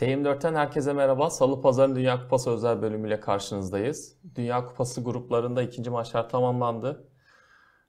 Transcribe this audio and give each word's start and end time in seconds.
TM4'ten 0.00 0.54
herkese 0.54 0.92
merhaba. 0.92 1.30
Salı 1.30 1.60
Pazar'ın 1.60 1.96
Dünya 1.96 2.22
Kupası 2.22 2.50
özel 2.50 2.82
bölümüyle 2.82 3.20
karşınızdayız. 3.20 4.16
Dünya 4.34 4.66
Kupası 4.66 5.04
gruplarında 5.04 5.62
ikinci 5.62 5.90
maçlar 5.90 6.28
tamamlandı. 6.28 7.08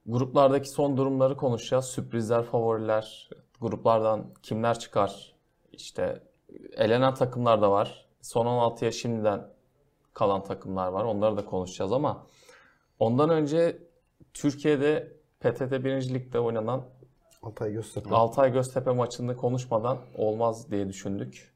Gruplardaki 0.05 0.70
son 0.70 0.98
durumları 0.98 1.38
konuşacağız. 1.38 1.86
Sürprizler, 1.86 2.44
favoriler, 2.44 3.30
gruplardan 3.62 4.26
kimler 4.44 4.80
çıkar? 4.80 5.36
İşte 5.71 6.23
elenen 6.77 7.13
takımlar 7.13 7.62
da 7.62 7.71
var. 7.71 8.05
Son 8.21 8.46
16'ya 8.46 8.91
şimdiden 8.91 9.48
kalan 10.14 10.43
takımlar 10.43 10.88
var. 10.88 11.04
Onları 11.04 11.38
da 11.38 11.46
konuşacağız 11.46 11.91
ama 11.91 12.27
ondan 12.99 13.30
önce 13.30 13.77
Türkiye'de 14.34 15.13
PTT 15.40 15.71
1. 15.71 16.13
Lig'de 16.13 16.40
oynanan 16.40 16.84
Altay 17.43 17.73
Göztepe. 17.73 18.16
Altay 18.16 18.54
Göztepe 18.54 18.91
maçını 18.91 19.38
konuşmadan 19.38 19.98
olmaz 20.16 20.71
diye 20.71 20.90
düşündük. 20.90 21.51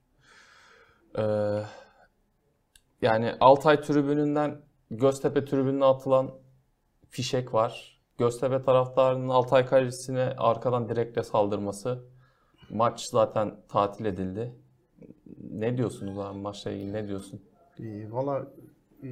Ee, 1.17 1.21
yani 3.01 3.33
Altay 3.39 3.81
tribününden 3.81 4.61
Göztepe 4.91 5.45
tribününe 5.45 5.85
atılan 5.85 6.31
fişek 7.09 7.53
var. 7.53 8.01
Göztepe 8.17 8.61
taraftarının 8.61 9.29
Altay 9.29 9.65
kalecisine 9.65 10.23
arkadan 10.37 10.89
direkle 10.89 11.23
saldırması. 11.23 12.05
Maç 12.70 13.05
zaten 13.11 13.55
tatil 13.70 14.05
edildi. 14.05 14.55
Ne 15.51 15.77
diyorsunuz 15.77 16.20
abi 16.20 16.39
maçla 16.39 16.71
ilgili 16.71 16.93
ne 16.93 17.07
diyorsun? 17.07 17.41
Ee, 17.79 18.11
Valla 18.11 18.47
e, 19.03 19.09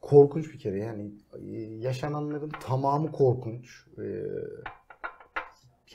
korkunç 0.00 0.52
bir 0.52 0.58
kere 0.58 0.78
yani 0.78 1.12
e, 1.38 1.50
yaşananların 1.60 2.50
tamamı 2.60 3.12
korkunç. 3.12 3.86
Ee, 3.98 4.02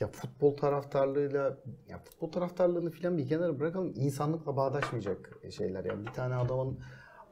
ya 0.00 0.08
futbol 0.08 0.56
taraftarlığıyla 0.56 1.58
ya 1.88 1.98
futbol 1.98 2.32
taraftarlığını 2.32 2.90
filan 2.90 3.18
bir 3.18 3.28
kenara 3.28 3.60
bırakalım 3.60 3.92
insanlıkla 3.96 4.56
bağdaşmayacak 4.56 5.38
şeyler 5.56 5.84
yani 5.84 6.06
bir 6.06 6.12
tane 6.12 6.34
adamın 6.34 6.78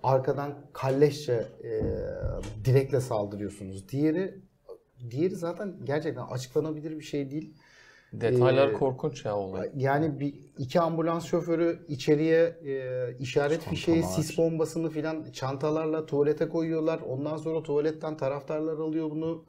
arkadan 0.02 0.54
kalleşçe 0.72 1.46
e, 1.64 1.82
direkle 2.64 3.00
saldırıyorsunuz. 3.00 3.88
Diğeri 3.88 4.34
diğeri 5.10 5.36
zaten 5.36 5.74
gerçekten 5.84 6.22
açıklanabilir 6.22 6.98
bir 6.98 7.04
şey 7.04 7.30
değil. 7.30 7.54
Detaylar 8.12 8.68
Ee, 8.68 8.72
korkunç 8.72 9.24
ya 9.24 9.36
olay. 9.36 9.70
Yani 9.76 10.20
bir 10.20 10.34
iki 10.58 10.80
ambulans 10.80 11.24
şoförü 11.24 11.84
içeriye 11.88 12.42
e, 12.64 13.16
işaret 13.18 13.60
fişeği, 13.60 14.02
Çantalar. 14.02 14.22
sis 14.22 14.38
bombasını 14.38 14.90
filan 14.90 15.32
çantalarla 15.32 16.06
tuvalete 16.06 16.48
koyuyorlar. 16.48 17.00
Ondan 17.00 17.36
sonra 17.36 17.62
tuvaletten 17.62 18.16
taraftarlar 18.16 18.78
alıyor 18.78 19.10
bunu. 19.10 19.44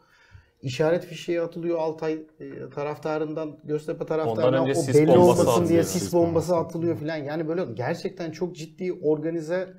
İşaret 0.65 1.05
fişeği 1.05 1.41
atılıyor 1.41 1.79
Altay 1.79 2.13
e, 2.13 2.69
taraftarından 2.69 3.57
Göztepe 3.63 4.05
taraftarına 4.05 4.63
önce 4.63 4.79
o 4.79 4.93
belli 4.93 5.17
olmasın 5.17 5.67
diye 5.67 5.83
sis 5.83 6.13
bombası 6.13 6.55
atılıyor 6.55 6.97
filan. 6.97 7.17
Yani 7.17 7.47
böyle 7.47 7.65
gerçekten 7.73 8.31
çok 8.31 8.55
ciddi 8.55 8.93
organize 8.93 9.73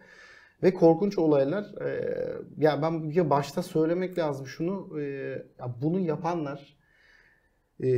ve 0.62 0.74
korkunç 0.74 1.18
olaylar. 1.18 1.64
E, 1.86 2.16
ya 2.58 2.82
ben 2.82 3.10
ya 3.10 3.30
başta 3.30 3.62
söylemek 3.62 4.18
lazım 4.18 4.46
şunu. 4.46 5.00
e, 5.00 5.02
ya 5.58 5.74
bunu 5.82 6.00
yapanlar 6.00 6.76
e, 7.82 7.88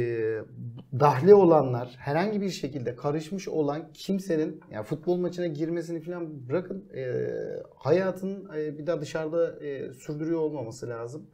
dahli 1.00 1.34
olanlar 1.34 1.94
herhangi 1.98 2.40
bir 2.40 2.50
şekilde 2.50 2.96
karışmış 2.96 3.48
olan 3.48 3.92
kimsenin 3.92 4.60
yani 4.70 4.84
futbol 4.84 5.16
maçına 5.16 5.46
girmesini 5.46 6.00
falan 6.00 6.48
bırakın 6.48 6.88
e, 6.96 7.24
hayatının 7.76 8.56
e, 8.56 8.78
bir 8.78 8.86
daha 8.86 9.00
dışarıda 9.00 9.64
e, 9.64 9.92
sürdürüyor 9.92 10.40
olmaması 10.40 10.88
lazım. 10.88 11.30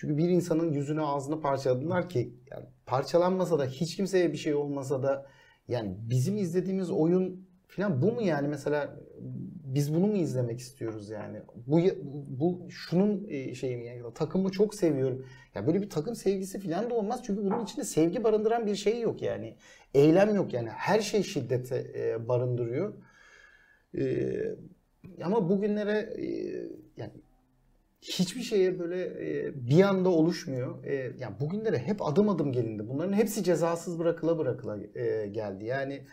Çünkü 0.00 0.16
bir 0.16 0.28
insanın 0.28 0.72
yüzünü 0.72 1.02
ağzını 1.02 1.40
parçaladılar 1.40 2.08
ki 2.08 2.34
yani 2.50 2.64
parçalanmasa 2.86 3.58
da 3.58 3.66
hiç 3.66 3.96
kimseye 3.96 4.32
bir 4.32 4.38
şey 4.38 4.54
olmasa 4.54 5.02
da 5.02 5.26
yani 5.68 5.96
bizim 5.98 6.36
izlediğimiz 6.36 6.90
oyun 6.90 7.48
falan 7.68 8.02
bu 8.02 8.12
mu 8.12 8.22
yani 8.22 8.48
mesela 8.48 8.96
biz 9.64 9.94
bunu 9.94 10.06
mu 10.06 10.16
izlemek 10.16 10.60
istiyoruz 10.60 11.10
yani? 11.10 11.38
Bu 11.66 11.80
bu 12.28 12.70
şunun 12.70 13.26
e, 13.28 13.54
şeyi 13.54 13.76
mi 13.76 13.86
yani 13.86 14.14
takımı 14.14 14.50
çok 14.50 14.74
seviyorum. 14.74 15.26
Ya 15.54 15.66
böyle 15.66 15.82
bir 15.82 15.90
takım 15.90 16.14
sevgisi 16.14 16.60
falan 16.60 16.90
da 16.90 16.94
olmaz 16.94 17.22
çünkü 17.26 17.44
bunun 17.44 17.64
içinde 17.64 17.84
sevgi 17.84 18.24
barındıran 18.24 18.66
bir 18.66 18.74
şey 18.74 19.00
yok 19.00 19.22
yani. 19.22 19.56
Eylem 19.94 20.34
yok 20.34 20.52
yani. 20.52 20.68
Her 20.68 21.00
şey 21.00 21.22
şiddete 21.22 21.92
e, 21.94 22.28
barındırıyor. 22.28 22.94
E, 23.98 24.32
ama 25.22 25.48
bugünlere 25.48 26.14
yani 26.96 27.12
hiçbir 28.02 28.42
şeye 28.42 28.78
böyle 28.78 29.14
bir 29.54 29.82
anda 29.82 30.08
oluşmuyor. 30.08 30.84
Yani 31.18 31.40
bugünlere 31.40 31.78
hep 31.78 32.02
adım 32.02 32.28
adım 32.28 32.52
gelindi. 32.52 32.88
Bunların 32.88 33.12
hepsi 33.12 33.44
cezasız 33.44 33.98
bırakıla 33.98 34.38
bırakıla 34.38 34.76
geldi. 35.26 35.64
Yani 35.64 36.06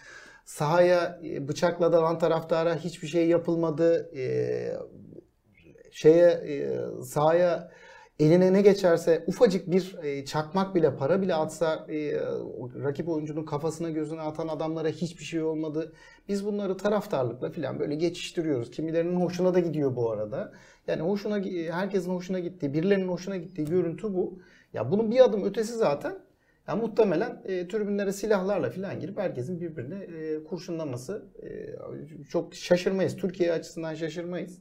sahaya 0.46 1.20
bıçakla 1.48 1.94
dalan 1.94 2.20
taraftara 2.20 2.76
hiçbir 2.76 3.08
şey 3.08 3.28
yapılmadı. 3.28 4.12
Şeye 5.92 6.42
sahaya 7.04 7.72
eline 8.20 8.54
ne 8.54 8.62
geçerse 8.62 9.24
ufacık 9.28 9.72
bir 9.72 9.96
çakmak 10.26 10.76
bile 10.76 10.96
para 10.96 11.22
bile 11.22 11.36
atsa 11.36 11.88
rakip 12.84 13.10
oyuncunun 13.10 13.46
kafasına 13.46 13.90
gözüne 13.90 14.22
atan 14.22 14.48
adamlara 14.48 14.88
hiçbir 14.88 15.24
şey 15.24 15.44
olmadı. 15.44 15.94
Biz 16.28 16.46
bunları 16.46 16.78
taraftarlıkla 16.78 17.52
falan 17.52 17.80
böyle 17.80 17.96
geçiştiriyoruz. 17.96 18.72
Kimilerinin 18.72 19.22
hoşuna 19.22 19.54
da 19.54 19.60
gidiyor 19.60 19.96
bu 19.96 20.12
arada. 20.12 20.54
Yani 20.88 21.02
hoşuna 21.02 21.40
herkesin 21.72 22.12
hoşuna 22.12 22.40
gittiği, 22.40 22.74
birilerinin 22.74 23.08
hoşuna 23.08 23.38
gittiği 23.38 23.66
görüntü 23.66 24.14
bu. 24.14 24.40
Ya 24.74 24.92
bunun 24.92 25.12
bir 25.12 25.20
adım 25.20 25.44
ötesi 25.44 25.74
zaten 25.74 26.18
ya 26.68 26.76
muhtemelen 26.76 27.42
e, 27.46 27.68
tribünlere 27.68 28.12
silahlarla 28.12 28.70
falan 28.70 29.00
girip 29.00 29.18
herkesin 29.20 29.62
birbirine 29.62 30.04
e, 30.04 30.44
kurşunlaması 30.44 31.26
e, 31.44 31.76
çok 32.30 32.56
şaşırmayız. 32.56 33.16
Türkiye 33.16 33.54
açısından 33.54 33.96
şaşırmayız. 33.96 34.60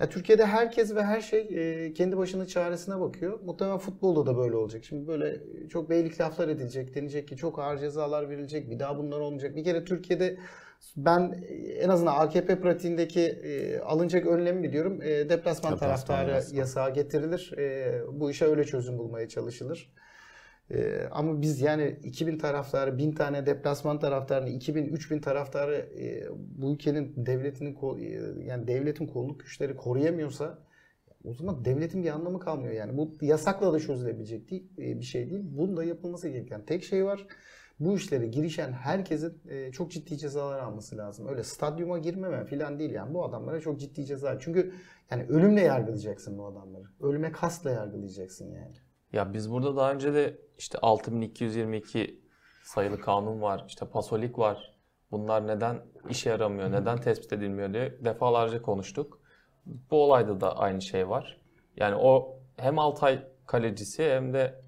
Ya 0.00 0.08
Türkiye'de 0.08 0.46
herkes 0.46 0.94
ve 0.94 1.02
her 1.02 1.20
şey 1.20 1.48
e, 1.86 1.92
kendi 1.92 2.16
başının 2.18 2.46
çaresine 2.46 3.00
bakıyor. 3.00 3.40
Muhtemelen 3.40 3.78
futbolda 3.78 4.26
da 4.26 4.36
böyle 4.36 4.56
olacak. 4.56 4.84
Şimdi 4.84 5.08
böyle 5.08 5.40
çok 5.68 5.90
beylik 5.90 6.20
laflar 6.20 6.48
edilecek, 6.48 6.94
denecek 6.94 7.28
ki 7.28 7.36
çok 7.36 7.58
ağır 7.58 7.78
cezalar 7.78 8.30
verilecek, 8.30 8.70
bir 8.70 8.78
daha 8.78 8.98
bunlar 8.98 9.20
olmayacak. 9.20 9.56
Bir 9.56 9.64
kere 9.64 9.84
Türkiye'de 9.84 10.38
ben 10.96 11.44
e, 11.48 11.54
en 11.54 11.88
azından 11.88 12.16
AKP 12.16 12.60
pratiğindeki 12.60 13.20
e, 13.20 13.78
alınacak 13.78 14.26
önlemi 14.26 14.62
biliyorum. 14.62 15.02
E, 15.02 15.08
deplasman, 15.08 15.72
Deplasman 15.72 15.78
taraftarı 15.78 16.56
yasağı 16.56 16.94
getirilir. 16.94 17.52
E, 17.58 18.02
bu 18.12 18.30
işe 18.30 18.44
öyle 18.46 18.64
çözüm 18.64 18.98
bulmaya 18.98 19.28
çalışılır. 19.28 19.92
Ee, 20.70 21.02
ama 21.10 21.42
biz 21.42 21.60
yani 21.60 21.98
2000 22.04 22.38
taraftarı, 22.38 22.98
1000 22.98 23.12
tane 23.12 23.46
deplasman 23.46 23.98
taraftarını, 23.98 24.48
2000, 24.48 24.84
3000 24.84 25.20
taraftarı 25.20 25.74
e, 25.74 26.28
bu 26.62 26.74
ülkenin 26.74 27.26
devletinin 27.26 27.76
e, 27.98 28.44
yani 28.44 28.66
devletin 28.66 29.06
kolluk 29.06 29.40
güçleri 29.40 29.76
koruyamıyorsa 29.76 30.58
o 31.24 31.34
zaman 31.34 31.64
devletin 31.64 32.02
bir 32.02 32.10
anlamı 32.10 32.40
kalmıyor 32.40 32.72
yani. 32.72 32.96
Bu 32.96 33.18
yasakla 33.20 33.72
da 33.72 33.80
çözülebilecek 33.80 34.50
değil, 34.50 34.72
e, 34.78 34.98
bir 34.98 35.04
şey 35.04 35.30
değil. 35.30 35.42
Bunun 35.44 35.76
da 35.76 35.84
yapılması 35.84 36.28
gereken 36.28 36.64
tek 36.66 36.84
şey 36.84 37.04
var. 37.04 37.26
Bu 37.80 37.96
işlere 37.96 38.26
girişen 38.26 38.72
herkesin 38.72 39.42
e, 39.48 39.72
çok 39.72 39.90
ciddi 39.90 40.18
cezalar 40.18 40.58
alması 40.58 40.96
lazım. 40.96 41.28
Öyle 41.28 41.42
stadyuma 41.44 41.98
girmeme 41.98 42.44
falan 42.44 42.78
değil 42.78 42.90
yani. 42.90 43.14
Bu 43.14 43.24
adamlara 43.24 43.60
çok 43.60 43.80
ciddi 43.80 44.04
ceza. 44.06 44.38
Çünkü 44.38 44.72
yani 45.10 45.24
ölümle 45.28 45.60
yargılayacaksın 45.60 46.38
bu 46.38 46.46
adamları. 46.46 46.84
Ölüme 47.00 47.32
kasla 47.32 47.70
yargılayacaksın 47.70 48.52
yani. 48.52 48.76
Ya 49.12 49.32
biz 49.32 49.52
burada 49.52 49.76
daha 49.76 49.92
önce 49.92 50.14
de 50.14 50.38
işte 50.58 50.78
6222 50.82 52.20
sayılı 52.62 53.00
kanun 53.00 53.42
var, 53.42 53.64
işte 53.68 53.86
pasolik 53.86 54.38
var. 54.38 54.74
Bunlar 55.10 55.46
neden 55.46 55.80
işe 56.10 56.30
yaramıyor, 56.30 56.72
neden 56.72 56.96
tespit 56.96 57.32
edilmiyor 57.32 57.72
diye 57.72 58.04
defalarca 58.04 58.62
konuştuk. 58.62 59.20
Bu 59.90 60.04
olayda 60.04 60.40
da 60.40 60.58
aynı 60.58 60.82
şey 60.82 61.08
var. 61.08 61.40
Yani 61.76 61.94
o 61.96 62.36
hem 62.56 62.78
Altay 62.78 63.22
kalecisi 63.46 64.10
hem 64.10 64.32
de 64.32 64.62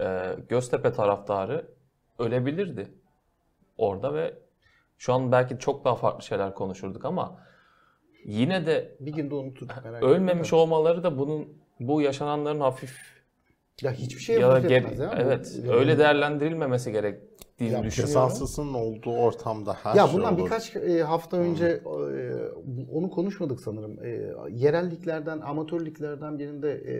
e, 0.00 0.36
Göztepe 0.48 0.92
taraftarı 0.92 1.66
ölebilirdi 2.18 2.94
orada 3.78 4.14
ve 4.14 4.38
şu 4.98 5.12
an 5.12 5.32
belki 5.32 5.58
çok 5.58 5.84
daha 5.84 5.94
farklı 5.94 6.22
şeyler 6.22 6.54
konuşurduk 6.54 7.04
ama 7.04 7.38
yine 8.24 8.66
de 8.66 8.96
Bir 9.00 9.12
günde 9.12 9.34
unutur. 9.34 9.66
merak 9.68 9.86
etme 9.96 10.08
ölmemiş 10.08 10.52
de. 10.52 10.56
olmaları 10.56 11.02
da 11.02 11.18
bunun 11.18 11.48
bu 11.80 12.00
yaşananların 12.02 12.60
hafif 12.60 13.21
Ya 13.82 13.92
hiçbir 13.92 14.20
şey 14.20 14.36
ya 14.38 14.48
ger- 14.48 14.76
etmez 14.76 14.98
ya. 14.98 15.14
evet 15.18 15.58
öyle 15.68 15.98
değerlendirilmemesi 15.98 16.92
gerektiğini 17.58 17.84
Ya 17.84 17.90
düşünüyorum. 17.90 18.28
cezasızın 18.30 18.74
olduğu 18.74 19.12
ortamda 19.16 19.72
her 19.82 19.94
ya 19.94 20.06
şey 20.06 20.16
bundan 20.16 20.34
olur. 20.34 20.44
birkaç 20.44 20.76
e, 20.76 21.02
hafta 21.02 21.36
önce 21.36 21.66
e, 21.66 21.82
onu 22.92 23.10
konuşmadık 23.10 23.60
sanırım. 23.60 24.04
E, 24.04 24.08
yerel 24.50 24.90
liglerden, 24.90 25.40
amatör 25.40 25.86
liglerden 25.86 26.38
birinde 26.38 26.70
e, 26.72 26.94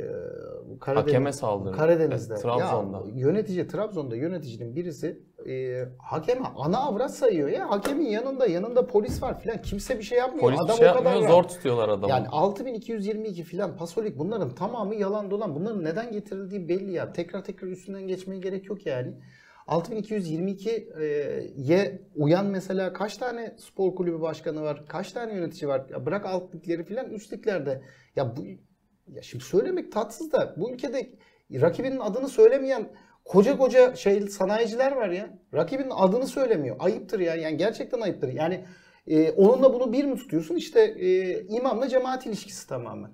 Karadeniz, 0.80 1.08
Hakeme 1.14 1.32
saldırdı. 1.32 1.76
Karadeniz'de. 1.76 2.32
Evet, 2.34 2.42
Trabzon'da. 2.42 2.96
Ya, 2.96 3.02
yönetici 3.14 3.66
Trabzon'da 3.68 4.16
yöneticinin 4.16 4.76
birisi 4.76 5.20
e, 5.48 5.84
hakeme 5.98 6.46
ana 6.56 6.78
avrat 6.78 7.14
sayıyor 7.14 7.48
ya. 7.48 7.70
Hakemin 7.70 8.06
yanında 8.06 8.46
yanında 8.46 8.86
polis 8.86 9.22
var 9.22 9.40
filan. 9.40 9.62
Kimse 9.62 9.98
bir 9.98 10.02
şey 10.02 10.18
yapmıyor. 10.18 10.42
Polis 10.42 10.60
Adam 10.60 10.76
şey 10.76 10.88
o 10.90 10.92
kadar 10.92 11.10
yapmıyor, 11.12 11.30
zor 11.30 11.42
tutuyorlar 11.44 11.88
adamı. 11.88 12.08
Yani 12.10 12.28
6222 12.28 13.42
filan 13.42 13.76
pasolik 13.76 14.18
bunların 14.18 14.50
tamamı 14.54 14.94
yalan 14.94 15.30
dolan. 15.30 15.54
Bunların 15.54 15.84
neden 15.84 16.12
getirildiği 16.12 16.68
belli 16.68 16.92
ya. 16.92 17.12
Tekrar 17.12 17.44
tekrar 17.44 17.68
üstünden 17.68 18.02
geçmeye 18.08 18.40
gerek 18.40 18.66
yok 18.66 18.86
yani. 18.86 19.12
6222'ye 19.66 22.02
uyan 22.14 22.46
mesela 22.46 22.92
kaç 22.92 23.16
tane 23.16 23.54
spor 23.58 23.94
kulübü 23.94 24.20
başkanı 24.20 24.62
var? 24.62 24.84
Kaç 24.88 25.12
tane 25.12 25.34
yönetici 25.34 25.68
var? 25.68 25.86
Ya 25.90 26.06
bırak 26.06 26.26
alt 26.26 26.54
ligleri 26.54 26.84
filan 26.84 27.10
üst. 27.10 27.32
Ya 28.16 28.36
bu 28.36 28.44
ya 29.08 29.22
şimdi 29.22 29.44
söylemek 29.44 29.92
tatsız 29.92 30.32
da 30.32 30.54
bu 30.56 30.70
ülkede 30.70 31.10
rakibinin 31.52 32.00
adını 32.00 32.28
söylemeyen 32.28 32.88
koca 33.24 33.58
koca 33.58 33.96
şey 33.96 34.20
sanayiciler 34.20 34.92
var 34.92 35.08
ya. 35.08 35.38
Rakibinin 35.54 35.90
adını 35.90 36.26
söylemiyor. 36.26 36.76
Ayıptır 36.78 37.20
ya. 37.20 37.34
Yani 37.34 37.56
gerçekten 37.56 38.00
ayıptır. 38.00 38.28
Yani 38.28 38.64
e, 39.06 39.30
onunla 39.30 39.74
bunu 39.74 39.92
bir 39.92 40.04
mi 40.04 40.16
tutuyorsun? 40.16 40.56
İşte 40.56 40.80
e, 40.80 41.40
imamla 41.46 41.88
cemaat 41.88 42.26
ilişkisi 42.26 42.68
tamamen. 42.68 43.10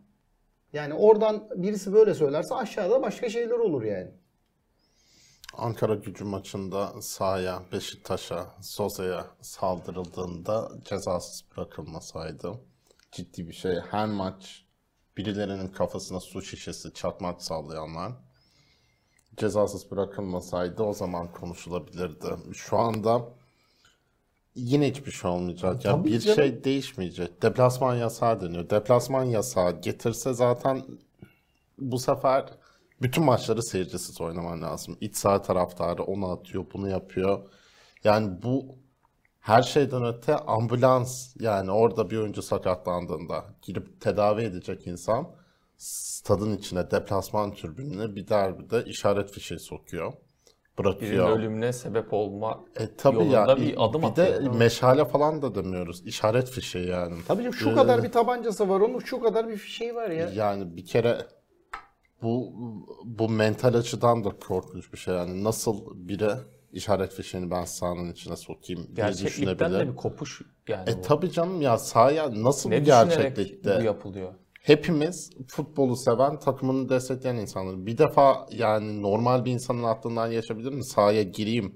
Yani 0.72 0.94
oradan 0.94 1.48
birisi 1.56 1.92
böyle 1.92 2.14
söylerse 2.14 2.54
aşağıda 2.54 3.02
başka 3.02 3.28
şeyler 3.28 3.58
olur 3.58 3.82
yani. 3.82 4.10
Ankara 5.54 5.94
gücü 5.94 6.24
maçında 6.24 7.02
sahaya, 7.02 7.62
Beşiktaş'a, 7.72 8.46
Soza'ya 8.60 9.26
saldırıldığında 9.40 10.72
cezasız 10.84 11.44
bırakılmasaydı 11.56 12.54
ciddi 13.12 13.48
bir 13.48 13.52
şey. 13.52 13.80
Her 13.90 14.06
maç 14.06 14.64
birilerinin 15.16 15.68
kafasına 15.68 16.20
su 16.20 16.42
şişesi 16.42 16.94
çarpmak 16.94 17.42
sağlayanlar 17.42 18.12
cezasız 19.36 19.90
bırakılmasaydı 19.90 20.82
o 20.82 20.92
zaman 20.92 21.32
konuşulabilirdi. 21.32 22.26
Şu 22.54 22.78
anda 22.78 23.22
yine 24.54 24.90
hiçbir 24.90 25.10
şey 25.10 25.30
olmayacak. 25.30 25.84
Ya 25.84 25.92
Tabii 25.92 26.08
bir 26.08 26.20
canım. 26.20 26.36
şey 26.36 26.64
değişmeyecek. 26.64 27.42
Deplasman 27.42 27.94
yasağı 27.96 28.40
deniyor. 28.40 28.70
Deplasman 28.70 29.24
yasağı 29.24 29.80
getirse 29.80 30.34
zaten 30.34 30.82
bu 31.78 31.98
sefer 31.98 32.44
bütün 33.02 33.24
maçları 33.24 33.62
seyircisiz 33.62 34.20
oynaman 34.20 34.62
lazım. 34.62 34.98
İç 35.00 35.16
saha 35.16 35.42
taraftarı 35.42 36.02
onu 36.02 36.30
atıyor, 36.30 36.66
bunu 36.74 36.88
yapıyor. 36.90 37.50
Yani 38.04 38.42
bu 38.42 38.78
her 39.40 39.62
şeyden 39.62 40.04
öte 40.04 40.36
ambulans 40.36 41.36
yani 41.40 41.70
orada 41.70 42.10
bir 42.10 42.16
oyuncu 42.18 42.42
sakatlandığında 42.42 43.44
girip 43.62 44.00
tedavi 44.00 44.42
edecek 44.42 44.86
insan 44.86 45.28
stadın 45.76 46.56
içine 46.56 46.90
deplasman 46.90 47.54
türbününe 47.54 48.16
bir 48.16 48.28
derbide 48.28 48.84
işaret 48.84 49.30
fişeği 49.32 49.60
sokuyor. 49.60 50.12
Birinin 51.00 51.18
Bırakıyor. 51.18 51.28
ölümüne 51.38 51.72
sebep 51.72 52.12
olma 52.12 52.64
E 52.76 52.96
tabii 52.96 53.24
yolunda 53.24 53.34
ya 53.34 53.56
bir 53.56 53.74
adım 53.84 54.02
bir 54.02 54.06
atıyor. 54.06 54.44
de 54.44 54.48
meşale 54.48 55.04
falan 55.04 55.42
da 55.42 55.54
demiyoruz. 55.54 56.06
İşaret 56.06 56.50
fişeği 56.50 56.88
yani. 56.88 57.16
Tabii 57.28 57.42
canım 57.42 57.54
şu 57.54 57.70
Ee, 57.70 57.74
kadar 57.74 58.02
bir 58.02 58.12
tabancası 58.12 58.68
var 58.68 58.80
onun 58.80 58.98
şu 58.98 59.20
kadar 59.20 59.48
bir 59.48 59.56
şey 59.58 59.94
var 59.94 60.10
ya. 60.10 60.28
Yani 60.34 60.76
bir 60.76 60.86
kere 60.86 61.26
bu 62.22 62.52
bu 63.04 63.28
mental 63.28 63.74
açıdan 63.74 64.24
da 64.24 64.30
korkunç 64.48 64.92
bir 64.92 64.98
şey 64.98 65.14
yani 65.14 65.44
nasıl 65.44 65.76
biri 65.94 66.30
işaret 66.72 67.12
fişeğini 67.12 67.50
ben 67.50 67.64
sahanın 67.64 68.12
içine 68.12 68.36
sokayım 68.36 68.82
diye 68.96 69.06
Gerçeklikten 69.06 69.72
de 69.72 69.88
bir 69.88 69.96
kopuş 69.96 70.42
yani 70.68 70.90
E 70.90 70.96
bu. 70.98 71.02
tabii 71.02 71.30
canım 71.32 71.60
ya 71.60 71.78
sahaya 71.78 72.42
nasıl 72.44 72.70
Ne 72.70 72.80
bir 72.80 72.84
gerçeklikte 72.86 73.78
bu 73.80 73.84
yapılıyor? 73.84 74.34
hepimiz 74.62 75.30
futbolu 75.46 75.96
seven, 75.96 76.38
takımını 76.38 76.88
destekleyen 76.88 77.36
insanlar. 77.36 77.86
Bir 77.86 77.98
defa 77.98 78.46
yani 78.52 79.02
normal 79.02 79.44
bir 79.44 79.52
insanın 79.52 79.82
aklından 79.82 80.30
geçebilir 80.30 80.72
mi? 80.72 80.84
Sahaya 80.84 81.22
gireyim, 81.22 81.74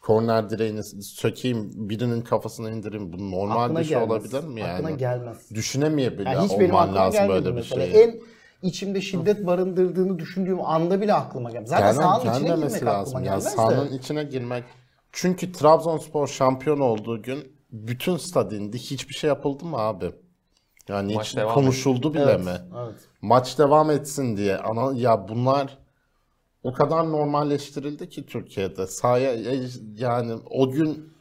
korner 0.00 0.50
direğini 0.50 0.84
sökeyim, 1.02 1.70
birinin 1.74 2.20
kafasına 2.22 2.70
indireyim. 2.70 3.12
Bu 3.12 3.30
normal 3.30 3.64
Aklına 3.64 3.78
bir 3.80 3.84
şey 3.84 3.98
gelmez. 3.98 4.10
olabilir 4.10 4.44
mi 4.44 4.60
yani? 4.60 4.72
Aklına 4.72 4.90
gelmez. 4.90 5.50
Düşünemeyebilir 5.54 6.26
Yani 6.26 6.44
hiç 6.48 6.58
benim 6.60 6.70
olman 6.74 6.82
aklıma 6.88 7.00
lazım 7.00 7.28
böyle 7.28 7.46
bir 7.46 7.52
mesela. 7.52 7.86
şeyi. 7.86 7.94
En 7.94 8.20
içimde 8.64 9.00
şiddet 9.00 9.46
barındırdığını 9.46 10.18
düşündüğüm 10.18 10.60
anda 10.64 11.00
bile 11.00 11.14
aklıma 11.14 11.50
gelmez. 11.50 11.68
Zaten 11.68 11.86
Gelmem- 11.86 12.02
sahanın 12.02 12.34
içine 12.34 12.54
girmek 12.54 12.84
lazım. 12.84 12.88
aklıma 13.16 13.18
Ya 13.20 13.24
gelmez 13.24 13.44
sahanın 13.54 13.90
de. 13.90 13.94
içine 13.96 14.24
girmek. 14.24 14.64
Çünkü 15.12 15.52
Trabzonspor 15.52 16.26
şampiyon 16.26 16.80
olduğu 16.80 17.22
gün 17.22 17.52
bütün 17.72 18.16
stad 18.16 18.50
indi. 18.52 18.78
Hiçbir 18.78 19.14
şey 19.14 19.28
yapıldı 19.28 19.64
mı 19.64 19.76
abi? 19.78 20.12
Yani 20.88 21.14
Maç 21.14 21.36
hiç 21.36 21.42
konuşuldu 21.54 22.14
bile 22.14 22.22
Evet, 22.22 22.44
mi? 22.44 22.50
evet. 22.78 22.94
Maç 23.22 23.58
devam 23.58 23.90
etsin 23.90 24.36
diye. 24.36 24.56
Ana 24.56 24.92
ya 24.98 25.28
bunlar 25.28 25.78
o 26.62 26.72
kadar 26.72 27.10
normalleştirildi 27.12 28.08
ki 28.08 28.26
Türkiye'de. 28.26 28.86
Sahaya 28.86 29.34
yani 29.96 30.34
o 30.50 30.70
gün 30.70 31.13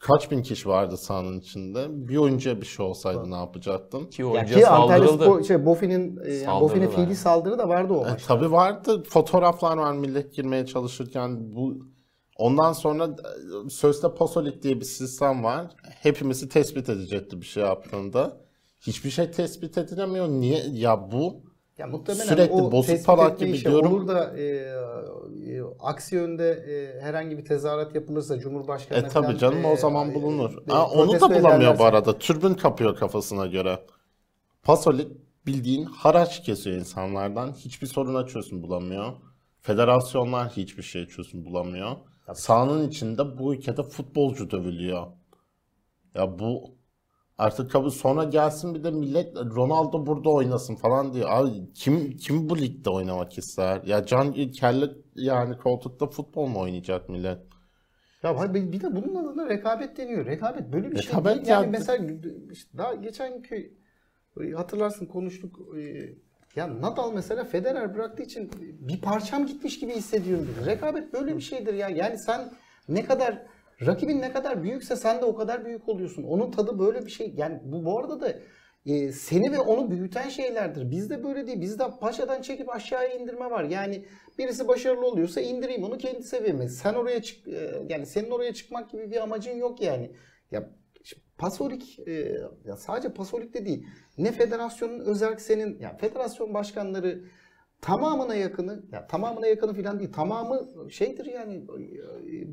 kaç 0.00 0.30
bin 0.30 0.42
kişi 0.42 0.68
vardı 0.68 0.96
sahanın 0.96 1.40
içinde? 1.40 1.86
Bir 2.08 2.16
oyuncuya 2.16 2.60
bir 2.60 2.66
şey 2.66 2.86
olsaydı 2.86 3.30
ne 3.30 3.34
yapacaktın? 3.36 4.04
Ki 4.06 4.22
Ya 4.22 4.28
oyuncuya 4.28 4.58
ki 4.60 4.66
Antalya 4.66 4.98
saldırıldı. 5.08 5.24
Spor, 5.24 5.42
şey, 5.44 5.66
Bofi'nin 5.66 6.20
e, 6.24 6.32
yani 6.34 6.60
Bofi'nin 6.60 6.82
yani. 6.84 6.94
fiili 6.94 7.16
saldırı 7.16 7.58
da 7.58 7.68
vardı 7.68 7.92
o 7.94 8.06
E, 8.06 8.10
maçta. 8.10 8.34
tabii 8.34 8.52
vardı. 8.52 9.02
Fotoğraflar 9.08 9.76
var 9.76 9.92
millet 9.92 10.34
girmeye 10.34 10.66
çalışırken. 10.66 11.56
Bu 11.56 11.74
ondan 12.36 12.72
sonra 12.72 13.04
e, 13.66 13.70
sözde 13.70 14.14
pasolik 14.14 14.62
diye 14.62 14.80
bir 14.80 14.84
sistem 14.84 15.44
var. 15.44 15.66
Hepimizi 16.02 16.48
tespit 16.48 16.88
edecekti 16.88 17.40
bir 17.40 17.46
şey 17.46 17.62
yaptığında. 17.62 18.36
Hiçbir 18.80 19.10
şey 19.10 19.30
tespit 19.30 19.78
edilemiyor. 19.78 20.28
Niye? 20.28 20.62
Ya 20.72 21.10
bu 21.12 21.42
Ya 21.78 21.86
muhtemelen 21.86 22.24
Sürekli 22.28 22.52
o 22.52 22.72
bozuk 22.72 23.06
para 23.06 23.28
gibi 23.28 23.50
işi 23.50 23.64
diyorum. 23.64 23.92
Olur 23.92 24.08
da 24.08 24.36
e, 24.38 24.44
e, 24.44 25.62
aksi 25.80 26.14
yönde 26.14 26.50
e, 26.50 27.00
herhangi 27.00 27.38
bir 27.38 27.44
tezahürat 27.44 27.94
yapılırsa 27.94 28.38
Cumhurbaşkanı'na 28.38 29.06
E 29.06 29.08
tabii 29.08 29.26
falan, 29.26 29.38
canım 29.38 29.64
o 29.64 29.72
e, 29.72 29.76
zaman 29.76 30.10
e, 30.10 30.14
bulunur. 30.14 30.58
e, 30.68 30.72
Aa, 30.72 30.86
onu 30.90 31.20
da 31.20 31.20
bulamıyor 31.20 31.72
bu 31.78 31.82
ederlerse- 31.82 31.84
arada. 31.84 32.18
Türbün 32.18 32.54
kapıyor 32.54 32.96
kafasına 32.96 33.46
göre. 33.46 33.78
Pasolik 34.62 35.12
bildiğin 35.46 35.84
haraç 35.84 36.42
kesiyor 36.42 36.76
insanlardan. 36.76 37.52
Hiçbir 37.52 37.86
sorun 37.86 38.26
çözüm 38.26 38.62
bulamıyor. 38.62 39.12
Federasyonlar 39.60 40.48
hiçbir 40.48 40.82
şey 40.82 41.06
çözüm 41.06 41.44
bulamıyor. 41.44 41.96
Sahanın 42.34 42.88
içinde 42.88 43.38
bu 43.38 43.54
ülkede 43.54 43.82
futbolcu 43.82 44.50
dövülüyor. 44.50 45.06
Ya 46.14 46.38
bu 46.38 46.77
artık 47.38 47.70
kabul 47.70 47.90
sonra 47.90 48.24
gelsin 48.24 48.74
bir 48.74 48.84
de 48.84 48.90
millet 48.90 49.36
Ronaldo 49.36 50.06
burada 50.06 50.30
oynasın 50.30 50.74
falan 50.76 51.14
diyor. 51.14 51.28
Abi 51.30 51.72
kim 51.74 52.16
kim 52.16 52.48
bu 52.48 52.58
ligde 52.58 52.90
oynamak 52.90 53.38
ister? 53.38 53.82
Ya 53.86 54.06
can 54.06 54.32
kelle 54.32 54.86
yani 55.14 55.58
koltukta 55.58 56.06
futbol 56.06 56.46
mu 56.46 56.60
oynayacak 56.60 57.08
millet? 57.08 57.38
Ya 58.22 58.38
hayır, 58.38 58.54
bir 58.72 58.80
de 58.80 58.96
bunun 58.96 59.14
adına 59.14 59.48
rekabet 59.48 59.96
deniyor. 59.96 60.26
Rekabet 60.26 60.72
böyle 60.72 60.90
bir 60.90 60.96
şey 61.02 61.10
Rekabet 61.12 61.36
değil. 61.36 61.46
Yani 61.46 61.64
ya- 61.64 61.70
mesela 61.70 62.06
işte 62.52 62.78
daha 62.78 62.94
geçen 62.94 63.32
günkü 63.34 63.72
e, 64.40 64.50
hatırlarsın 64.50 65.06
konuştuk. 65.06 65.60
e, 65.78 66.08
Ya 66.56 66.80
Nadal 66.80 67.12
mesela 67.12 67.44
Federer 67.44 67.94
bıraktığı 67.94 68.22
için 68.22 68.50
bir 68.80 69.00
parçam 69.00 69.46
gitmiş 69.46 69.78
gibi 69.80 69.92
hissediyorum 69.92 70.48
dedi. 70.56 70.66
Rekabet 70.66 71.12
böyle 71.12 71.36
bir 71.36 71.40
şeydir 71.40 71.74
ya. 71.74 71.88
Yani 71.88 72.18
sen 72.18 72.50
ne 72.88 73.04
kadar 73.04 73.42
rakibin 73.86 74.20
ne 74.20 74.32
kadar 74.32 74.62
büyükse 74.62 74.96
sen 74.96 75.20
de 75.20 75.24
o 75.24 75.34
kadar 75.34 75.64
büyük 75.64 75.88
oluyorsun. 75.88 76.22
Onun 76.22 76.50
tadı 76.50 76.78
böyle 76.78 77.06
bir 77.06 77.10
şey. 77.10 77.34
Yani 77.36 77.60
bu 77.64 77.84
bu 77.84 77.98
arada 77.98 78.20
da 78.20 78.34
e, 78.86 79.12
seni 79.12 79.52
ve 79.52 79.58
onu 79.58 79.90
büyüten 79.90 80.28
şeylerdir. 80.28 80.90
Bizde 80.90 81.24
böyle 81.24 81.46
değil. 81.46 81.60
Bizde 81.60 81.84
paşadan 82.00 82.42
çekip 82.42 82.74
aşağıya 82.74 83.14
indirme 83.14 83.50
var. 83.50 83.64
Yani 83.64 84.04
birisi 84.38 84.68
başarılı 84.68 85.06
oluyorsa 85.06 85.40
indireyim 85.40 85.84
onu 85.84 85.98
kendi 85.98 86.22
seviyeme. 86.22 86.68
Sen 86.68 86.94
oraya 86.94 87.22
çık 87.22 87.48
e, 87.48 87.82
yani 87.88 88.06
senin 88.06 88.30
oraya 88.30 88.54
çıkmak 88.54 88.90
gibi 88.90 89.10
bir 89.10 89.22
amacın 89.22 89.56
yok 89.56 89.82
yani. 89.82 90.10
Ya 90.50 90.70
Pasolik 91.38 91.98
e, 92.08 92.12
ya 92.64 92.76
sadece 92.76 93.08
Pasolik 93.08 93.54
de 93.54 93.66
değil. 93.66 93.86
Ne 94.18 94.32
federasyonun 94.32 95.00
özerk 95.00 95.40
senin 95.40 95.78
ya 95.78 95.96
federasyon 95.96 96.54
başkanları 96.54 97.24
tamamına 97.80 98.34
yakını 98.34 98.82
ya 98.92 99.06
tamamına 99.06 99.46
yakını 99.46 99.74
falan 99.74 99.98
değil. 99.98 100.12
Tamamı 100.12 100.66
şeydir 100.90 101.26
yani 101.26 101.66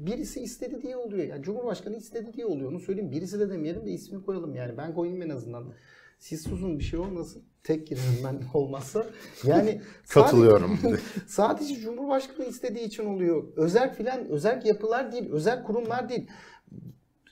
birisi 0.06 0.42
istedi 0.42 0.82
diye 0.82 0.98
oluyor. 0.98 1.28
Yani 1.28 1.44
Cumhurbaşkanı 1.44 1.96
istedi 1.96 2.34
diye 2.34 2.46
oluyor. 2.46 2.72
Onu 2.72 2.80
söyleyeyim. 2.80 3.12
Birisi 3.12 3.40
de 3.40 3.50
demeyelim 3.50 3.86
de 3.86 3.92
ismi 3.92 4.26
koyalım 4.26 4.56
yani. 4.56 4.78
Ben 4.78 4.96
koyayım 4.96 5.22
en 5.22 5.30
azından. 5.30 5.74
Siz 6.20 6.42
susun 6.44 6.80
bir 6.80 6.84
şey 6.84 7.00
olmasın. 7.00 7.44
Tek 7.64 7.88
girerim 7.88 8.20
ben 8.24 8.42
olmazsa. 8.54 9.06
Yani 9.44 9.82
Katılıyorum. 10.10 10.80
Sadece, 10.82 11.02
sadece 11.28 11.76
Cumhurbaşkanı 11.76 12.46
istediği 12.46 12.84
için 12.84 13.06
oluyor. 13.06 13.44
Özel 13.56 13.94
filan, 13.94 14.30
özel 14.30 14.66
yapılar 14.66 15.12
değil, 15.12 15.32
özel 15.32 15.64
kurumlar 15.64 16.10
değil. 16.10 16.28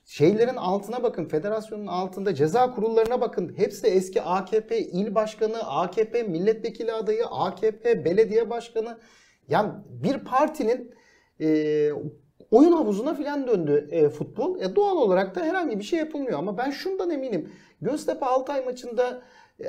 Şeylerin 0.06 0.56
altına 0.56 1.04
bakın, 1.04 1.26
federasyonun 1.26 1.88
altında 1.88 2.36
ceza 2.36 2.72
kurullarına 2.72 3.22
bakın. 3.22 3.54
Hepsi 3.58 3.88
eski 3.88 4.22
AKP 4.22 4.80
il 4.80 5.16
başkanı, 5.16 5.58
AKP 5.64 6.24
milletvekili 6.24 6.94
adayı, 6.94 7.26
AKP 7.26 8.06
belediye 8.06 8.50
başkanı. 8.50 9.00
Yani 9.48 9.72
bir 9.90 10.18
partinin 10.18 10.94
e, 11.42 11.90
oyun 12.52 12.72
havuzuna 12.72 13.14
filan 13.14 13.48
döndü 13.48 13.88
e, 13.92 14.10
futbol. 14.10 14.60
E, 14.62 14.76
doğal 14.76 14.98
olarak 14.98 15.36
da 15.36 15.42
herhangi 15.42 15.80
bir 15.80 15.84
şey 15.84 16.00
yapılmıyor. 16.00 16.40
Ama 16.40 16.58
ben 16.58 16.72
şundan 16.72 17.10
eminim. 17.10 17.52
Göztepe 17.82 18.26
Altay 18.26 18.66
maçında 18.66 19.22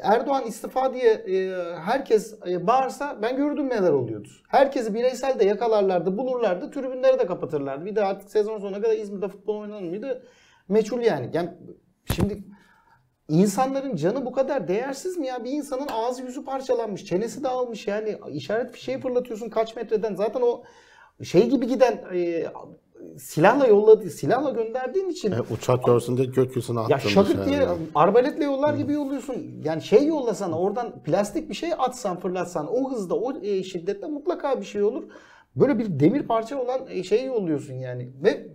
Erdoğan 0.03 0.47
istifa 0.47 0.95
diye 0.95 1.12
e, 1.12 1.50
herkes 1.75 2.35
e, 2.47 2.67
bağırsa 2.67 3.19
ben 3.23 3.37
gördüm 3.37 3.69
neler 3.69 3.93
oluyordu. 3.93 4.29
Herkesi 4.49 4.95
bireysel 4.95 5.38
de 5.38 5.45
yakalarlardı, 5.45 6.19
bulurlardı, 6.19 6.71
tribünleri 6.71 7.19
de 7.19 7.26
kapatırlardı. 7.26 7.85
Bir 7.85 7.97
de 7.97 8.05
artık 8.05 8.31
sezon 8.31 8.59
sonuna 8.59 8.83
kadar 8.83 8.97
İzmir'de 8.97 9.29
futbol 9.29 9.57
oynanır 9.61 9.88
mıydı? 9.88 10.26
Meçhul 10.69 11.00
yani. 11.00 11.31
yani 11.33 11.50
şimdi 12.14 12.45
insanların 13.29 13.97
canı 13.97 14.26
bu 14.26 14.33
kadar 14.33 14.69
değersiz 14.69 15.19
mi 15.19 15.26
ya? 15.26 15.45
Bir 15.45 15.50
insanın 15.50 15.88
ağzı 15.93 16.23
yüzü 16.23 16.45
parçalanmış, 16.45 17.05
çenesi 17.05 17.45
dağılmış 17.45 17.87
yani 17.87 18.19
işaret 18.31 18.73
fişeği 18.73 19.00
fırlatıyorsun 19.00 19.49
kaç 19.49 19.76
metreden. 19.76 20.14
Zaten 20.14 20.41
o 20.41 20.62
şey 21.23 21.50
gibi 21.50 21.67
giden 21.67 22.05
e, 22.14 22.47
silahla 23.18 23.66
yolladı, 23.66 24.11
silahla 24.11 24.50
gönderdiğin 24.50 25.09
için 25.09 25.33
E, 25.33 25.40
uçak 25.40 25.85
görsün 25.85 26.16
diye 26.16 26.26
gökyüzüne 26.26 26.80
attın. 26.80 26.92
ya 26.92 26.99
şakıt 26.99 27.37
şey 27.37 27.44
diye 27.47 27.56
yani. 27.56 27.78
arbaletle 27.94 28.44
yollar 28.44 28.75
gibi 28.75 28.92
yolluyorsun. 28.92 29.61
Yani 29.64 29.83
şey 29.83 30.06
yollasan 30.06 30.52
oradan 30.52 31.02
plastik 31.02 31.49
bir 31.49 31.54
şey 31.54 31.71
atsan 31.78 32.21
fırlatsan 32.21 32.66
o 32.75 32.92
hızda 32.92 33.14
o 33.14 33.42
e, 33.42 33.62
şiddette 33.62 34.06
mutlaka 34.06 34.61
bir 34.61 34.66
şey 34.66 34.83
olur. 34.83 35.04
Böyle 35.56 35.78
bir 35.78 36.00
demir 36.00 36.23
parça 36.23 36.62
olan 36.62 36.80
e, 36.90 37.02
şeyi 37.02 37.25
yolluyorsun 37.26 37.75
yani. 37.75 38.11
Ve 38.25 38.47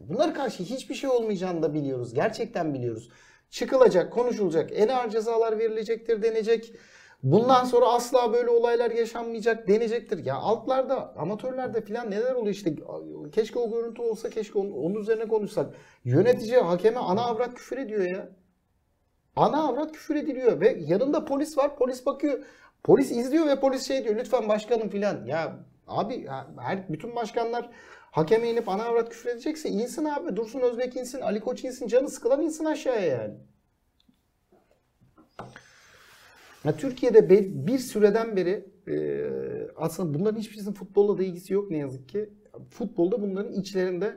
bunlara 0.00 0.32
karşı 0.32 0.62
hiçbir 0.62 0.94
şey 0.94 1.10
olmayacağını 1.10 1.62
da 1.62 1.74
biliyoruz. 1.74 2.14
Gerçekten 2.14 2.74
biliyoruz. 2.74 3.08
Çıkılacak, 3.50 4.12
konuşulacak, 4.12 4.70
en 4.74 4.88
ağır 4.88 5.10
cezalar 5.10 5.58
verilecektir 5.58 6.22
denecek. 6.22 6.72
Bundan 7.22 7.64
sonra 7.64 7.86
asla 7.86 8.32
böyle 8.32 8.50
olaylar 8.50 8.90
yaşanmayacak 8.90 9.68
denecektir. 9.68 10.24
Ya 10.24 10.34
altlarda, 10.34 11.14
amatörlerde 11.16 11.80
filan 11.80 12.10
neler 12.10 12.34
oluyor 12.34 12.54
işte. 12.54 12.74
Keşke 13.32 13.58
o 13.58 13.70
görüntü 13.70 14.02
olsa, 14.02 14.30
keşke 14.30 14.58
onun, 14.58 14.72
onun 14.72 14.94
üzerine 14.94 15.28
konuşsak. 15.28 15.74
Yönetici 16.04 16.56
hakeme 16.56 16.98
ana 16.98 17.22
avrat 17.22 17.54
küfür 17.54 17.78
ediyor 17.78 18.00
ya. 18.02 18.28
Ana 19.36 19.68
avrat 19.68 19.92
küfür 19.92 20.16
ediliyor 20.16 20.60
ve 20.60 20.78
yanında 20.80 21.24
polis 21.24 21.58
var. 21.58 21.76
Polis 21.76 22.06
bakıyor. 22.06 22.44
Polis 22.84 23.10
izliyor 23.10 23.46
ve 23.46 23.60
polis 23.60 23.88
şey 23.88 24.04
diyor. 24.04 24.16
Lütfen 24.16 24.48
başkanım 24.48 24.88
filan. 24.88 25.26
Ya 25.26 25.58
abi 25.86 26.26
her 26.58 26.88
bütün 26.88 27.16
başkanlar 27.16 27.70
hakeme 28.10 28.50
inip 28.50 28.68
ana 28.68 28.84
avrat 28.84 29.08
küfür 29.08 29.30
edecekse 29.30 29.68
insin 29.68 30.04
abi. 30.04 30.36
Dursun 30.36 30.60
Özbek 30.60 30.96
insin, 30.96 31.20
Ali 31.20 31.40
Koç 31.40 31.64
insin, 31.64 31.88
canı 31.88 32.08
sıkılan 32.08 32.42
insin 32.42 32.64
aşağıya 32.64 33.06
yani. 33.06 33.34
Ya 36.64 36.76
Türkiye'de 36.76 37.30
bir 37.66 37.78
süreden 37.78 38.36
beri 38.36 38.64
e, 38.88 39.24
aslında 39.76 40.18
bunların 40.18 40.38
hiçbirisinin 40.38 40.74
futbolla 40.74 41.18
da 41.18 41.22
ilgisi 41.22 41.52
yok 41.52 41.70
ne 41.70 41.78
yazık 41.78 42.08
ki. 42.08 42.30
Futbolda 42.70 43.22
bunların 43.22 43.52
içlerinde 43.52 44.16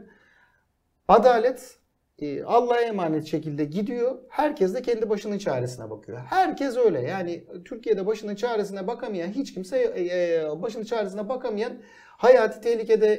adalet 1.08 1.80
e, 2.20 2.44
Allah'a 2.44 2.82
emanet 2.82 3.26
şekilde 3.28 3.66
gidiyor. 3.66 4.18
Herkes 4.30 4.74
de 4.74 4.82
kendi 4.82 5.10
başının 5.10 5.38
çaresine 5.38 5.90
bakıyor. 5.90 6.18
Herkes 6.18 6.78
öyle. 6.78 7.02
Yani 7.02 7.44
Türkiye'de 7.66 8.06
başının 8.06 8.36
çaresine 8.36 8.88
bakamayan 8.88 9.30
hiç 9.30 9.54
kimse 9.54 9.78
e, 9.78 10.04
e, 10.04 10.62
başının 10.62 10.84
çaresine 10.84 11.30
bakamayan 11.30 11.74
hayatı 12.18 12.62
tehlikede 12.62 13.14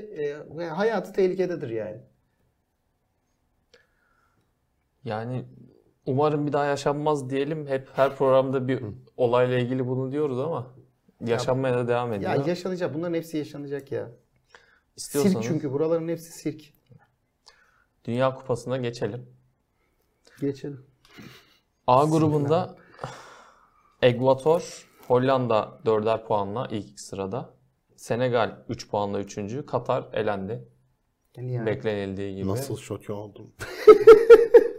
e, 0.61 0.65
hayatı 0.65 1.13
tehlikededir 1.13 1.71
yani. 1.71 2.01
Yani 5.05 5.45
umarım 6.07 6.47
bir 6.47 6.53
daha 6.53 6.65
yaşanmaz 6.65 7.31
diyelim. 7.31 7.67
Hep 7.67 7.89
her 7.95 8.17
programda 8.17 8.69
bir 8.69 8.83
olayla 9.23 9.59
ilgili 9.59 9.87
bunu 9.87 10.13
diyoruz 10.13 10.39
ama 10.39 10.67
yaşanmaya 11.21 11.75
da 11.75 11.89
devam 11.89 12.13
ediyor. 12.13 12.35
Ya 12.35 12.43
yaşanacak. 12.47 12.95
Bunların 12.95 13.15
hepsi 13.15 13.37
yaşanacak 13.37 13.93
ya. 13.93 14.11
İstiyorsanız 14.97 15.37
Sirk 15.37 15.53
çünkü 15.53 15.73
buraların 15.73 16.09
hepsi 16.09 16.33
sirk. 16.33 16.63
Dünya 18.05 18.35
Kupası'na 18.35 18.77
geçelim. 18.77 19.27
Geçelim. 20.41 20.87
A 21.87 22.05
grubunda 22.05 22.77
Ekvator, 24.03 24.89
Hollanda 25.09 25.81
4'er 25.85 26.25
puanla 26.25 26.69
ilk 26.71 27.01
sırada. 27.01 27.55
Senegal 27.97 28.65
3 28.69 28.91
puanla 28.91 29.21
3. 29.21 29.67
Katar 29.67 30.09
elendi. 30.13 30.65
Yani 31.37 31.53
yani. 31.53 31.67
Beklenildiği 31.67 32.37
gibi. 32.37 32.49
Nasıl 32.49 32.77
şok 32.77 33.11
oldum. 33.11 33.53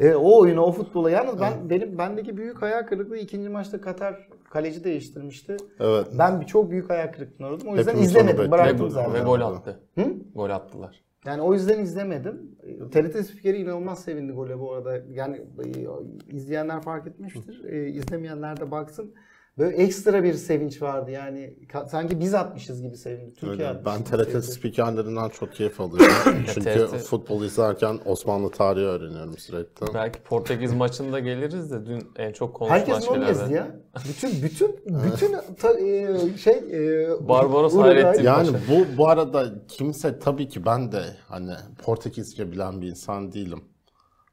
E, 0.00 0.14
o 0.14 0.40
oyuna, 0.40 0.60
o 0.60 0.72
futbola. 0.72 1.10
Yalnız 1.10 1.40
ben 1.40 1.70
benim 1.70 1.98
bendeki 1.98 2.36
büyük 2.36 2.62
hayal 2.62 2.86
kırıklığı 2.86 3.16
ikinci 3.16 3.48
maçta 3.48 3.80
Katar 3.80 4.28
kaleci 4.50 4.84
değiştirmişti. 4.84 5.56
Evet. 5.80 6.06
Ben 6.18 6.40
bir 6.40 6.46
çok 6.46 6.70
büyük 6.70 6.90
hayal 6.90 7.12
kırıklığına 7.12 7.48
uğradım. 7.48 7.68
O 7.68 7.76
yüzden 7.76 7.90
Hepimiz 7.90 8.10
izlemedim. 8.10 8.50
Bıraktım 8.50 8.90
zaten. 8.90 9.14
ve 9.14 9.20
gol 9.20 9.40
attı. 9.40 9.80
Hı? 9.94 10.04
Gol 10.34 10.50
attılar. 10.50 11.04
Yani 11.26 11.42
o 11.42 11.54
yüzden 11.54 11.78
izlemedim. 11.78 12.56
TRT 12.92 13.26
spikeri 13.26 13.56
inanılmaz 13.56 14.04
sevindi 14.04 14.32
gole 14.32 14.58
bu 14.58 14.72
arada. 14.72 15.00
Yani 15.10 15.36
e, 15.36 16.34
izleyenler 16.36 16.80
fark 16.80 17.06
etmiştir. 17.06 17.64
E, 17.64 17.88
izlemeyenler 17.88 18.60
de 18.60 18.70
baksın. 18.70 19.14
Böyle 19.58 19.76
ekstra 19.76 20.24
bir 20.24 20.34
sevinç 20.34 20.82
vardı 20.82 21.10
yani. 21.10 21.54
Sanki 21.90 22.20
biz 22.20 22.34
atmışız 22.34 22.82
gibi 22.82 22.96
sevindi. 22.96 23.34
Türkiye 23.34 23.50
Öyle. 23.50 23.68
atmış 23.68 23.94
Ben 23.94 24.04
TRT 24.04 24.44
spikerlerinden 24.44 25.28
çok 25.28 25.52
keyif 25.52 25.80
alıyorum. 25.80 26.14
Çünkü 26.54 26.60
TRT 26.60 26.96
futbol 26.96 27.42
izlerken 27.44 27.98
Osmanlı 28.04 28.50
tarihi 28.50 28.84
öğreniyorum 28.84 29.38
sürekli. 29.38 29.86
Belki 29.94 30.22
Portekiz 30.22 30.74
maçında 30.74 31.18
geliriz 31.18 31.70
de 31.70 31.86
dün 31.86 32.02
en 32.16 32.32
çok 32.32 32.54
konuşulan 32.54 32.78
Herkes 32.78 33.08
şeylerden. 33.08 33.50
ya. 33.50 33.76
Bütün 34.08 34.42
bütün 34.42 34.76
bütün 34.86 35.36
ta- 35.58 35.80
e, 35.80 36.18
şey 36.36 36.54
e, 36.54 37.28
Barbaros 37.28 37.76
Hayrettin. 37.76 38.22
Yani 38.22 38.52
Paşa. 38.52 38.60
bu 38.70 38.98
bu 38.98 39.08
arada 39.08 39.46
kimse 39.68 40.18
tabii 40.18 40.48
ki 40.48 40.66
ben 40.66 40.92
de 40.92 41.02
hani 41.28 41.52
Portekizce 41.84 42.52
bilen 42.52 42.82
bir 42.82 42.88
insan 42.88 43.32
değilim. 43.32 43.60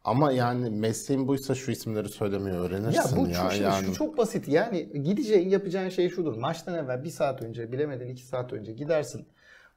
Ama 0.06 0.32
yani 0.32 0.70
mesleğin 0.70 1.28
buysa 1.28 1.56
şu 1.56 1.72
isimleri 1.72 2.10
söylemeyi 2.10 2.56
Ya 2.56 2.62
öğrenirsin 2.62 3.18
bu 3.18 3.28
ya. 3.28 3.34
çok, 3.34 3.52
şey- 3.52 3.62
yani. 3.62 3.86
şu 3.86 3.94
çok 3.94 4.18
basit. 4.18 4.48
Yani 4.48 5.04
gideceğin 5.04 5.50
yapacağın 5.50 5.90
şey 5.90 6.10
şudur. 6.10 6.38
Maçtan 6.38 6.76
evvel 6.76 7.04
bir 7.04 7.10
saat 7.10 7.42
önce 7.42 7.72
bilemedin 7.72 8.08
iki 8.10 8.24
saat 8.24 8.54
önce 8.54 8.74
gidersin. 8.74 9.28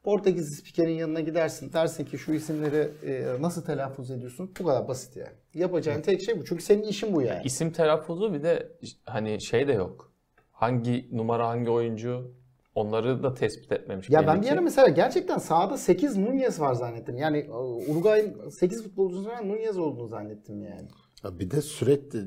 Portekiz 0.03 0.57
spikerin 0.57 0.93
yanına 0.93 1.21
gidersin. 1.21 1.73
Dersin 1.73 2.05
ki 2.05 2.19
şu 2.19 2.33
isimleri 2.33 2.91
e, 3.07 3.43
nasıl 3.43 3.63
telaffuz 3.65 4.11
ediyorsun? 4.11 4.51
Bu 4.61 4.65
kadar 4.65 4.89
basit 4.89 5.17
yani. 5.17 5.33
Yapacağın 5.55 6.03
tek 6.03 6.23
şey 6.23 6.41
bu. 6.41 6.45
Çünkü 6.45 6.65
senin 6.65 6.83
işin 6.83 7.15
bu 7.15 7.23
yani. 7.23 7.43
İsim 7.45 7.73
telaffuzu 7.73 8.35
bir 8.35 8.43
de 8.43 8.73
hani 9.05 9.41
şey 9.41 9.69
de 9.69 9.73
yok. 9.73 10.13
Hangi 10.53 11.09
numara 11.13 11.49
hangi 11.49 11.71
oyuncu 11.71 12.35
onları 12.79 13.23
da 13.23 13.35
tespit 13.35 13.73
etmemiş. 13.73 14.11
Ya 14.11 14.27
ben 14.27 14.43
bir 14.43 14.49
ara 14.49 14.61
mesela 14.61 14.89
gerçekten 14.89 15.39
sahada 15.39 15.77
8 15.79 16.17
Nunez 16.17 16.61
var 16.61 16.75
zannettim. 16.75 17.19
Yani 17.19 17.39
e, 17.39 17.51
Uruguay'ın 17.91 18.49
8 18.51 18.83
futbolcusundan 18.83 19.49
Nunez 19.49 19.79
olduğunu 19.79 20.09
zannettim 20.09 20.63
yani. 20.63 20.89
Ya 21.25 21.39
bir 21.39 21.51
de 21.51 21.63
sürekli 21.63 22.19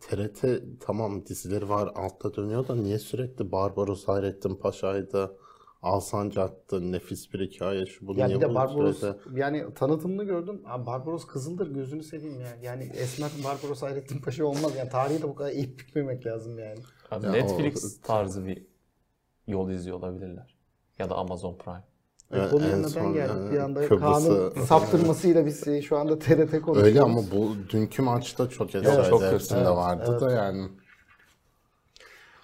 TRT 0.00 0.44
tamam 0.80 1.26
dizileri 1.26 1.68
var 1.68 1.92
altta 1.94 2.34
dönüyor 2.34 2.68
da 2.68 2.74
niye 2.76 2.98
sürekli 2.98 3.52
Barbaros 3.52 4.08
Hayrettin 4.08 4.54
Paşa'ydı, 4.54 5.36
Alsancak'tı, 5.82 6.92
nefis 6.92 7.32
bir 7.34 7.40
hikaye 7.50 7.86
şu 7.86 8.06
bunu 8.06 8.18
Ya 8.20 8.26
niye 8.26 8.36
bir 8.36 8.42
de 8.42 8.54
Barbaros 8.54 9.00
sürekli- 9.00 9.40
yani 9.40 9.64
tanıtımını 9.74 10.24
gördüm. 10.24 10.62
Abi 10.66 10.86
Barbaros 10.86 11.26
kızıldır 11.26 11.74
gözünü 11.74 12.02
seveyim 12.02 12.40
yani. 12.40 12.64
Yani 12.64 12.90
Esmer 12.96 13.30
Barbaros 13.44 13.82
Hayrettin 13.82 14.18
Paşa 14.18 14.44
olmaz. 14.44 14.72
Yani 14.78 14.88
tarihi 14.88 15.22
de 15.22 15.28
bu 15.28 15.34
kadar 15.34 15.50
eğip 15.50 15.78
bükmemek 15.78 16.26
lazım 16.26 16.58
yani. 16.58 16.78
Abi 17.10 17.26
Ya 17.26 17.32
Netflix 17.32 18.00
tarzı 18.00 18.46
bir 18.46 18.71
yol 19.46 19.70
izliyor 19.70 19.96
olabilirler. 19.98 20.54
Ya 20.98 21.10
da 21.10 21.14
Amazon 21.14 21.54
Prime. 21.58 21.82
Evet, 22.34 22.50
Konuya 22.50 22.70
en 22.70 22.82
neden 22.82 23.12
geldik 23.12 23.48
e, 23.48 23.52
bir 23.52 23.58
anda 23.58 23.80
Kıbrıs'ı- 23.88 24.52
kanun 24.54 24.66
saptırmasıyla 24.66 25.46
biz 25.46 25.68
e, 25.68 25.82
şu 25.82 25.96
anda 25.98 26.18
TRT 26.18 26.50
konuşuyoruz. 26.50 26.82
Öyle 26.82 27.00
ama 27.00 27.20
bu 27.32 27.54
dünkü 27.72 28.02
maçta 28.02 28.48
çok 28.48 28.74
esraydı. 28.74 29.10
çok 29.10 29.22
Hepsinde 29.22 29.58
kötü. 29.58 29.70
vardı 29.70 30.04
Evet. 30.10 30.20
da 30.20 30.30
yani. 30.32 30.68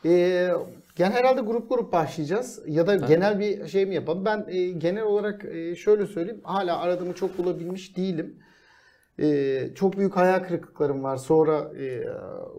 Ee, 0.05 0.11
yani 0.99 1.15
herhalde 1.15 1.41
grup 1.41 1.69
grup 1.69 1.93
başlayacağız 1.93 2.63
ya 2.67 2.87
da 2.87 2.97
genel 2.97 3.39
bir 3.41 3.67
şey 3.69 3.87
mi 3.87 3.95
yapalım? 3.95 4.25
Ben 4.25 4.45
e, 4.49 4.69
genel 4.71 5.03
olarak 5.03 5.45
e, 5.45 5.77
şöyle 5.77 6.07
söyleyeyim. 6.07 6.41
Hala 6.45 6.79
aradığımı 6.79 7.15
çok 7.15 7.39
bulabilmiş 7.39 7.97
değilim. 7.97 8.37
E, 9.21 9.69
çok 9.75 9.97
büyük 9.97 10.17
hayal 10.17 10.39
kırıklıklarım 10.45 11.03
var. 11.05 11.17
Sonra 11.17 11.59
e, 11.79 12.05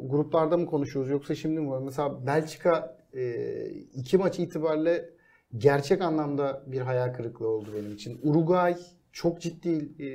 gruplarda 0.01 0.57
mı 0.57 0.65
konuşuyoruz 0.65 1.11
yoksa 1.11 1.35
şimdi 1.35 1.59
mi? 1.59 1.79
Mesela 1.83 2.25
Belçika 2.27 2.95
e, 2.98 2.98
iki 3.93 4.17
maç 4.17 4.39
itibariyle 4.39 5.09
gerçek 5.57 6.01
anlamda 6.01 6.63
bir 6.67 6.81
hayal 6.81 7.13
kırıklığı 7.13 7.47
oldu 7.47 7.69
benim 7.75 7.93
için. 7.93 8.19
Uruguay 8.23 8.77
çok 9.11 9.41
ciddi 9.41 10.03
e, 10.03 10.09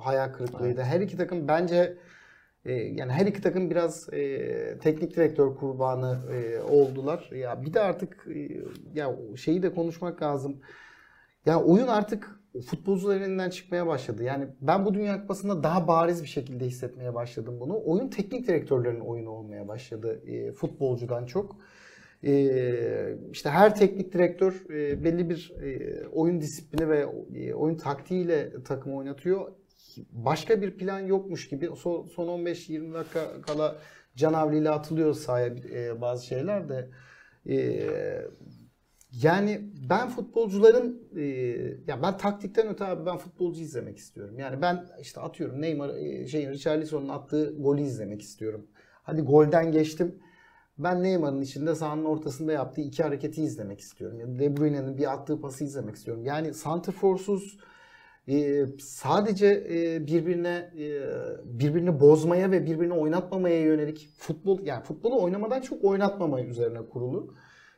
hayal 0.00 0.32
kırıklığıydı. 0.32 0.82
Her 0.82 1.00
iki 1.00 1.16
takım 1.16 1.48
bence 1.48 1.98
e, 2.64 2.72
yani 2.72 3.12
her 3.12 3.26
iki 3.26 3.42
takım 3.42 3.70
biraz 3.70 4.08
e, 4.12 4.78
teknik 4.78 5.16
direktör 5.16 5.56
kurbanı 5.56 6.18
e, 6.32 6.60
oldular. 6.60 7.30
Ya 7.32 7.62
bir 7.62 7.74
de 7.74 7.80
artık 7.80 8.26
e, 8.34 8.62
ya 8.94 9.16
şeyi 9.36 9.62
de 9.62 9.74
konuşmak 9.74 10.22
lazım. 10.22 10.60
Ya 11.46 11.62
oyun 11.62 11.86
artık 11.86 12.40
futbolcuların 12.66 13.22
elinden 13.22 13.50
çıkmaya 13.50 13.86
başladı. 13.86 14.22
Yani 14.24 14.46
ben 14.60 14.84
bu 14.84 14.94
Dünya 14.94 15.20
Kupası'nda 15.20 15.62
daha 15.62 15.88
bariz 15.88 16.22
bir 16.22 16.28
şekilde 16.28 16.66
hissetmeye 16.66 17.14
başladım 17.14 17.56
bunu. 17.60 17.82
Oyun 17.84 18.08
teknik 18.08 18.48
direktörlerin 18.48 19.00
oyunu 19.00 19.30
olmaya 19.30 19.68
başladı 19.68 20.22
e, 20.26 20.52
futbolcudan 20.52 21.26
çok. 21.26 21.56
E, 22.24 23.16
işte 23.32 23.50
her 23.50 23.74
teknik 23.74 24.12
direktör 24.12 24.64
e, 24.70 25.04
belli 25.04 25.30
bir 25.30 25.52
e, 25.62 26.06
oyun 26.08 26.40
disiplini 26.40 26.88
ve 26.88 27.06
e, 27.34 27.54
oyun 27.54 27.76
taktiğiyle 27.76 28.62
takım 28.62 28.94
oynatıyor. 28.94 29.52
Başka 30.12 30.62
bir 30.62 30.76
plan 30.76 31.00
yokmuş 31.00 31.48
gibi 31.48 31.70
son, 31.76 32.06
son 32.06 32.26
15-20 32.44 32.94
dakika 32.94 33.42
kala 33.42 33.76
canavliyle 34.16 34.70
atılıyor 34.70 35.14
sahaya 35.14 35.54
bazı 36.00 36.26
şeyler 36.26 36.68
de. 36.68 36.88
Yani 39.22 39.60
ben 39.90 40.08
futbolcuların 40.08 41.02
ya 41.86 42.02
ben 42.02 42.16
taktikten 42.18 42.68
öte 42.68 42.84
abi 42.84 43.06
ben 43.06 43.16
futbolcu 43.16 43.60
izlemek 43.60 43.98
istiyorum. 43.98 44.38
Yani 44.38 44.62
ben 44.62 44.86
işte 45.00 45.20
atıyorum 45.20 45.60
Neymar 45.60 45.90
şeyin 46.26 46.50
Richarlison'un 46.50 47.08
attığı 47.08 47.54
golü 47.58 47.80
izlemek 47.80 48.22
istiyorum. 48.22 48.66
Hadi 49.02 49.22
golden 49.22 49.72
geçtim. 49.72 50.14
Ben 50.82 51.02
Neymar'ın 51.02 51.40
içinde 51.40 51.74
sahanın 51.74 52.04
ortasında 52.04 52.52
yaptığı 52.52 52.80
iki 52.80 53.02
hareketi 53.02 53.42
izlemek 53.42 53.80
istiyorum. 53.80 54.20
Ya 54.20 54.38
De 54.38 54.56
Bruyne'nin 54.56 54.98
bir 54.98 55.12
attığı 55.12 55.40
pası 55.40 55.64
izlemek 55.64 55.96
istiyorum. 55.96 56.24
Yani 56.24 56.54
santrforsuz 56.54 57.58
e, 58.28 58.66
sadece 58.80 59.46
e, 59.70 60.06
birbirine 60.06 60.72
e, 60.78 61.00
birbirini 61.44 62.00
bozmaya 62.00 62.50
ve 62.50 62.66
birbirini 62.66 62.94
oynatmamaya 62.94 63.60
yönelik 63.60 64.08
futbol 64.18 64.60
yani 64.66 64.82
futbolu 64.82 65.22
oynamadan 65.22 65.60
çok 65.60 65.84
oynatmama 65.84 66.42
üzerine 66.42 66.78
kurulu. 66.88 67.34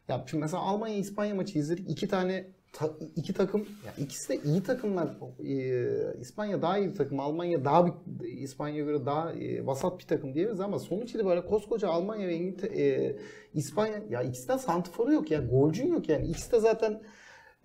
Ya 0.09 0.25
şimdi 0.27 0.43
mesela 0.43 0.63
Almanya 0.63 0.97
İspanya 0.97 1.35
maçı 1.35 1.59
izledik. 1.59 1.91
iki 1.91 2.09
tane 2.09 2.47
ta- 2.73 2.91
iki 3.17 3.33
takım 3.35 3.61
ya 3.61 4.05
ikisi 4.05 4.29
de 4.29 4.43
iyi 4.45 4.63
takımlar. 4.63 5.09
E, 5.45 6.19
İspanya 6.21 6.63
daha 6.63 6.79
iyi 6.79 6.89
bir 6.89 6.95
takım. 6.95 7.21
Almanya 7.21 7.65
daha 7.65 7.87
bir, 7.87 7.93
İspanya'ya 8.29 8.85
göre 8.85 9.07
daha 9.07 9.33
e, 9.33 9.67
vasat 9.67 9.99
bir 9.99 10.05
takım 10.07 10.35
diyebiliriz 10.35 10.61
ama 10.61 10.79
sonuç 10.79 11.11
itibariyle 11.15 11.47
koskoca 11.47 11.89
Almanya 11.89 12.29
ve 12.29 12.35
İngiltere, 12.35 12.79
e, 12.81 13.17
İspanya 13.55 14.03
ya 14.11 14.23
ikisi 14.23 14.49
de 14.49 14.59
santiforu 14.59 15.13
yok 15.13 15.31
ya. 15.31 15.41
Golcün 15.41 15.87
yok 15.93 16.09
yani. 16.09 16.27
İkisi 16.27 16.53
de 16.53 16.61
zaten 16.61 17.03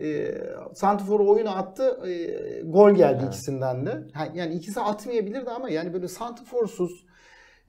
e, 0.02 0.36
Santifor'u 0.74 1.30
oyuna 1.30 1.56
attı. 1.56 2.00
e, 2.08 2.62
gol 2.62 2.92
geldi 2.92 3.24
ikisinden 3.28 3.86
de. 3.86 4.04
Yani 4.34 4.54
ikisi 4.54 4.80
atmayabilirdi 4.82 5.50
ama 5.50 5.70
yani 5.70 5.94
böyle 5.94 6.08
Santifor'suz, 6.08 7.06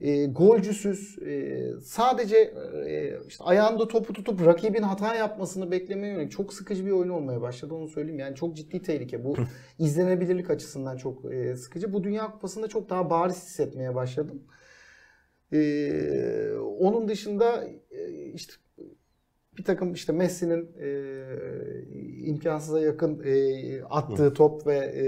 e, 0.01 0.25
golcüsüz, 0.25 1.19
e, 1.19 1.63
sadece 1.83 2.37
e, 2.87 3.17
işte 3.27 3.43
ayağında 3.43 3.87
topu 3.87 4.13
tutup 4.13 4.45
rakibin 4.45 4.83
hata 4.83 5.15
yapmasını 5.15 5.71
beklemeye 5.71 6.13
yönelik 6.13 6.31
çok 6.31 6.53
sıkıcı 6.53 6.85
bir 6.85 6.91
oyun 6.91 7.09
olmaya 7.09 7.41
başladı 7.41 7.73
onu 7.73 7.87
söyleyeyim. 7.87 8.19
Yani 8.19 8.35
çok 8.35 8.55
ciddi 8.55 8.81
tehlike. 8.81 9.23
Bu 9.23 9.35
izlenebilirlik 9.79 10.49
açısından 10.49 10.97
çok 10.97 11.33
e, 11.33 11.55
sıkıcı. 11.55 11.93
Bu 11.93 12.03
Dünya 12.03 12.31
Kupası'nda 12.31 12.67
çok 12.67 12.89
daha 12.89 13.09
bariz 13.09 13.35
hissetmeye 13.35 13.95
başladım. 13.95 14.43
E, 15.53 15.91
onun 16.79 17.07
dışında 17.07 17.67
e, 17.91 18.11
işte 18.33 18.53
bir 19.59 19.63
takım 19.63 19.93
işte 19.93 20.13
Messi'nin 20.13 20.71
e, 20.79 20.89
imkansıza 22.25 22.81
yakın 22.81 23.21
e, 23.25 23.83
attığı 23.83 24.33
top 24.33 24.67
ve 24.67 24.75
e, 24.77 25.03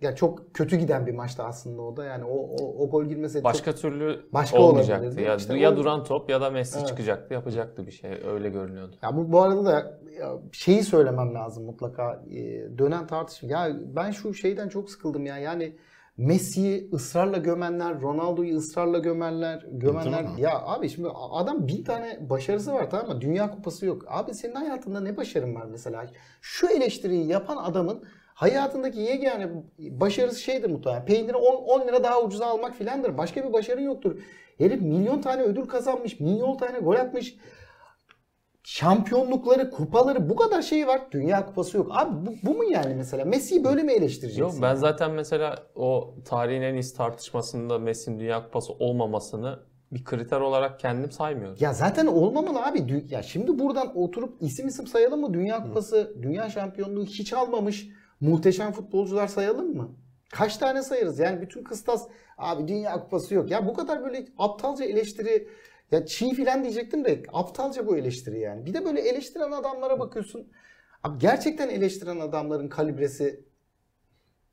yani 0.00 0.16
çok 0.16 0.54
kötü 0.54 0.76
giden 0.76 1.06
bir 1.06 1.14
maçtı 1.14 1.42
aslında 1.42 1.82
o 1.82 1.96
da. 1.96 2.04
Yani 2.04 2.24
o 2.24 2.36
o, 2.36 2.84
o 2.84 2.90
gol 2.90 3.04
girmeseydi 3.04 3.44
Başka 3.44 3.72
çok, 3.72 3.80
türlü 3.80 4.20
Başka 4.32 4.58
olmayacaktı. 4.62 5.20
Ya, 5.20 5.34
İşte 5.36 5.58
ya 5.58 5.72
o- 5.72 5.76
duran 5.76 6.04
top 6.04 6.30
ya 6.30 6.40
da 6.40 6.50
Messi 6.50 6.78
Evet. 6.78 6.88
çıkacaktı, 6.88 7.34
yapacaktı 7.34 7.86
bir 7.86 7.92
şey. 7.92 8.10
Öyle 8.32 8.48
görünüyordu. 8.48 8.96
Ya 9.02 9.16
bu, 9.16 9.32
bu 9.32 9.40
arada 9.42 9.64
da 9.64 10.00
şeyi 10.52 10.82
söylemem 10.82 11.34
lazım 11.34 11.64
mutlaka. 11.64 12.24
E, 12.30 12.38
dönen 12.78 13.06
tartışma. 13.06 13.48
Ya 13.50 13.76
ben 13.96 14.10
şu 14.10 14.34
şeyden 14.34 14.68
çok 14.68 14.90
sıkıldım 14.90 15.26
ya. 15.26 15.38
Yani 15.38 15.76
Messi'yi 16.16 16.90
ısrarla 16.92 17.36
gömenler, 17.38 18.00
Ronaldo'yu 18.00 18.56
ısrarla 18.56 18.98
gömenler, 18.98 19.66
gömenler. 19.72 20.24
Ya 20.38 20.62
abi 20.62 20.88
şimdi 20.88 21.08
adam 21.30 21.68
bin 21.68 21.84
tane 21.84 22.30
başarısı 22.30 22.72
var 22.72 22.90
tamam 22.90 23.16
mı? 23.16 23.20
Dünya 23.20 23.50
kupası 23.50 23.86
yok. 23.86 24.04
Abi 24.08 24.34
senin 24.34 24.54
hayatında 24.54 25.00
ne 25.00 25.16
başarın 25.16 25.54
var 25.54 25.66
mesela? 25.70 26.06
Şu 26.40 26.66
eleştiriyi 26.66 27.26
yapan 27.26 27.56
adamın 27.56 28.04
hayatındaki 28.34 29.00
yegane 29.00 29.50
başarısı 29.78 30.40
şeydir 30.40 30.70
muhtemelen. 30.70 31.04
Peyniri 31.04 31.36
10, 31.36 31.80
10 31.80 31.88
lira 31.88 32.04
daha 32.04 32.22
ucuza 32.22 32.46
almak 32.46 32.74
filandır. 32.74 33.18
Başka 33.18 33.48
bir 33.48 33.52
başarın 33.52 33.82
yoktur. 33.82 34.20
Herif 34.58 34.80
milyon 34.80 35.20
tane 35.20 35.42
ödül 35.42 35.66
kazanmış, 35.66 36.20
milyon 36.20 36.56
tane 36.56 36.78
gol 36.78 36.94
atmış 36.94 37.36
şampiyonlukları, 38.64 39.70
kupaları 39.70 40.30
bu 40.30 40.36
kadar 40.36 40.62
şey 40.62 40.86
var. 40.86 41.00
Dünya 41.10 41.46
kupası 41.46 41.76
yok. 41.76 41.88
Abi 41.90 42.26
bu, 42.26 42.34
bu 42.42 42.54
mu 42.54 42.64
yani 42.64 42.94
mesela? 42.94 43.24
Messi'yi 43.24 43.64
böyle 43.64 43.82
mi 43.82 43.92
eleştireceksin? 43.92 44.42
Yok 44.42 44.52
ben 44.62 44.74
zaten 44.74 45.10
mesela 45.10 45.62
o 45.74 46.14
tarihin 46.24 46.62
en 46.62 46.74
iyisi 46.74 46.96
tartışmasında 46.96 47.78
Messi'nin 47.78 48.20
Dünya 48.20 48.44
Kupası 48.44 48.72
olmamasını 48.72 49.58
bir 49.92 50.04
kriter 50.04 50.40
olarak 50.40 50.80
kendim 50.80 51.10
saymıyorum. 51.12 51.56
Ya 51.60 51.72
zaten 51.72 52.06
olmamalı 52.06 52.64
abi. 52.64 53.04
Ya 53.10 53.22
şimdi 53.22 53.58
buradan 53.58 53.98
oturup 53.98 54.42
isim 54.42 54.68
isim 54.68 54.86
sayalım 54.86 55.20
mı? 55.20 55.34
Dünya 55.34 55.62
kupası, 55.62 56.14
dünya 56.22 56.50
şampiyonluğu 56.50 57.04
hiç 57.04 57.32
almamış 57.32 57.88
muhteşem 58.20 58.72
futbolcular 58.72 59.26
sayalım 59.26 59.76
mı? 59.76 59.88
Kaç 60.32 60.56
tane 60.56 60.82
sayarız? 60.82 61.18
Yani 61.18 61.40
bütün 61.40 61.64
kıstas 61.64 62.08
abi 62.38 62.68
dünya 62.68 63.00
kupası 63.00 63.34
yok. 63.34 63.50
Ya 63.50 63.66
bu 63.66 63.74
kadar 63.74 64.04
böyle 64.04 64.26
aptalca 64.38 64.84
eleştiri 64.84 65.48
ya 65.94 66.06
çiğ 66.06 66.34
filan 66.34 66.62
diyecektim 66.62 67.04
de 67.04 67.22
aptalca 67.32 67.86
bu 67.86 67.96
eleştiri 67.96 68.40
yani. 68.40 68.66
Bir 68.66 68.74
de 68.74 68.84
böyle 68.84 69.00
eleştiren 69.00 69.52
adamlara 69.52 69.98
bakıyorsun. 70.00 70.52
Abi 71.02 71.18
gerçekten 71.18 71.68
eleştiren 71.68 72.20
adamların 72.20 72.68
kalibresi 72.68 73.44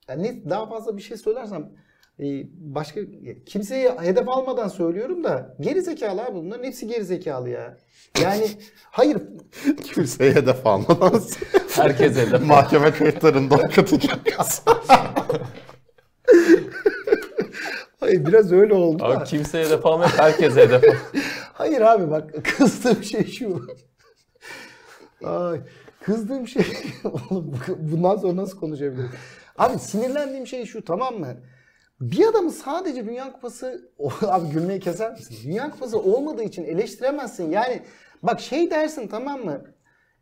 ya 0.10 0.15
ne 0.15 0.49
daha 0.49 0.69
fazla 0.69 0.97
bir 0.97 1.01
şey 1.01 1.17
söylersem 1.17 1.71
e, 2.19 2.25
başka 2.54 3.01
kimseyi 3.45 3.89
hedef 3.89 4.30
almadan 4.30 4.67
söylüyorum 4.67 5.23
da 5.23 5.56
geri 5.60 5.82
zekalı 5.82 6.23
abi 6.23 6.36
bunların 6.36 6.63
hepsi 6.63 6.88
geri 6.88 7.06
zekalı 7.06 7.49
ya. 7.49 7.77
Yani 8.21 8.47
hayır 8.91 9.17
Kimseye 9.84 10.32
hedef 10.36 10.67
almadan 10.67 11.21
Herkese 11.71 12.32
de. 12.32 12.38
mahkeme 12.38 12.91
kayıtlarında 12.91 13.56
okutacak. 13.56 14.19
hayır 18.01 18.25
biraz 18.25 18.51
öyle 18.51 18.73
oldu 18.73 18.99
da. 18.99 19.05
Abi 19.05 19.23
kimseye 19.23 19.65
hedef 19.65 19.85
almayıp 19.85 20.19
herkese 20.19 20.61
hedef 20.61 20.83
al. 20.83 20.95
Hayır 21.53 21.81
abi 21.81 22.11
bak 22.11 22.33
kızdığım 22.57 23.03
şey 23.03 23.25
şu. 23.25 23.67
Ay, 25.25 25.59
kızdığım 26.03 26.47
şey 26.47 26.63
oğlum 27.03 27.53
bu- 27.67 27.91
bundan 27.91 28.15
sonra 28.17 28.35
nasıl 28.35 28.59
konuşabilirim? 28.59 29.11
Abi 29.57 29.79
sinirlendiğim 29.79 30.47
şey 30.47 30.65
şu 30.65 30.85
tamam 30.85 31.19
mı? 31.19 31.27
Bir 32.01 32.25
adamı 32.27 32.51
sadece 32.51 33.05
Dünya 33.05 33.31
Kupası 33.33 33.91
abi 34.27 34.49
gülmeyi 34.49 34.79
keser 34.79 35.11
misin? 35.11 35.35
Dünya 35.43 35.71
Kupası 35.71 35.99
olmadığı 35.99 36.43
için 36.43 36.63
eleştiremezsin. 36.63 37.51
Yani 37.51 37.81
bak 38.23 38.41
şey 38.41 38.71
dersin 38.71 39.07
tamam 39.07 39.45
mı? 39.45 39.61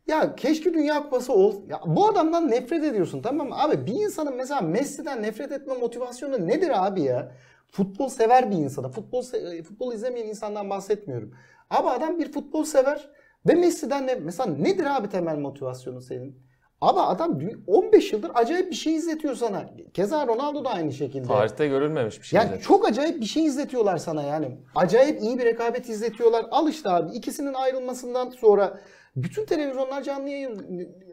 Ya 0.06 0.34
keşke 0.36 0.74
Dünya 0.74 1.02
Kupası 1.02 1.32
ol. 1.32 1.68
Ya 1.68 1.80
bu 1.86 2.08
adamdan 2.08 2.50
nefret 2.50 2.84
ediyorsun 2.84 3.22
tamam 3.22 3.48
mı? 3.48 3.54
Abi 3.62 3.86
bir 3.86 3.92
insanın 3.92 4.36
mesela 4.36 4.60
Messi'den 4.60 5.22
nefret 5.22 5.52
etme 5.52 5.74
motivasyonu 5.74 6.46
nedir 6.46 6.86
abi 6.86 7.02
ya? 7.02 7.32
Futbol 7.70 8.08
sever 8.08 8.50
bir 8.50 8.56
insana. 8.56 8.88
Futbol 8.88 9.22
se- 9.22 9.62
futbol 9.62 9.92
izlemeyen 9.92 10.26
insandan 10.26 10.70
bahsetmiyorum. 10.70 11.34
Abi 11.70 11.88
adam 11.88 12.18
bir 12.18 12.32
futbol 12.32 12.64
sever 12.64 13.08
ve 13.48 13.54
Messi'den 13.54 14.06
ne 14.06 14.14
mesela 14.14 14.54
nedir 14.54 14.84
abi 14.96 15.08
temel 15.08 15.36
motivasyonu 15.36 16.00
senin? 16.00 16.50
Abi 16.80 17.00
adam 17.00 17.40
dü- 17.40 17.58
15 17.66 18.12
yıldır 18.12 18.30
acayip 18.34 18.70
bir 18.70 18.76
şey 18.76 18.94
izletiyor 18.94 19.34
sana. 19.34 19.70
Keza 19.94 20.26
Ronaldo 20.26 20.64
da 20.64 20.70
aynı 20.70 20.92
şekilde. 20.92 21.26
Tarihte 21.28 21.68
görülmemiş 21.68 22.20
bir 22.20 22.26
şey. 22.26 22.36
Yani 22.36 22.48
zaten. 22.48 22.60
çok 22.60 22.88
acayip 22.88 23.20
bir 23.20 23.26
şey 23.26 23.44
izletiyorlar 23.44 23.96
sana 23.96 24.22
yani. 24.22 24.58
Acayip 24.74 25.22
iyi 25.22 25.38
bir 25.38 25.44
rekabet 25.44 25.88
izletiyorlar. 25.88 26.44
Al 26.50 26.68
işte 26.68 26.88
abi 26.90 27.16
ikisinin 27.16 27.54
ayrılmasından 27.54 28.30
sonra 28.30 28.78
bütün 29.16 29.44
televizyonlar 29.44 30.02
canlı 30.02 30.28
yayın 30.28 30.58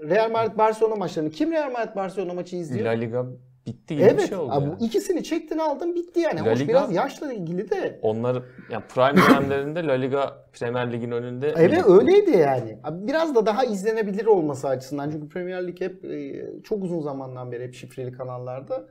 Real 0.10 0.32
Madrid 0.32 0.58
Barcelona 0.58 0.96
maçlarını. 0.96 1.30
Kim 1.32 1.52
Real 1.52 1.72
Madrid 1.72 1.96
Barcelona 1.96 2.34
maçı 2.34 2.56
izliyor? 2.56 2.86
La 2.86 2.92
Liga 2.92 3.26
bitti 3.68 3.96
gibi 3.96 4.06
bir 4.06 4.12
evet. 4.12 4.30
şey 4.30 4.38
oldu 4.38 4.52
abi, 4.52 4.66
ya. 4.66 4.80
bu 4.80 4.86
ikisini 4.86 5.24
çektin 5.24 5.58
aldın 5.58 5.96
bitti 5.96 6.20
yani. 6.20 6.40
La 6.40 6.52
Hoş 6.52 6.60
Liga- 6.60 6.68
biraz 6.68 6.94
yaşla 6.94 7.34
ilgili 7.34 7.70
de. 7.70 8.00
Onlar 8.02 8.44
yani 8.72 8.84
prime 8.90 9.22
dönemlerinde 9.30 9.84
La 9.84 9.94
Liga 9.94 10.48
Premier 10.60 10.94
Lig'in 10.94 11.12
önünde. 11.12 11.54
Evet 11.58 11.86
öyleydi 11.88 12.38
yani. 12.38 12.80
Biraz 12.92 13.36
da 13.36 13.46
daha 13.46 13.66
izlenebilir 13.66 14.26
olması 14.26 14.68
açısından. 14.68 15.10
Çünkü 15.12 15.30
Premier 15.30 15.68
Lig 15.68 15.82
hep 15.82 16.06
e, 16.06 16.46
çok 16.64 16.84
uzun 16.84 17.02
zamandan 17.02 17.52
beri 17.52 17.64
hep 17.64 17.74
şifreli 17.74 18.12
kanallarda. 18.12 18.88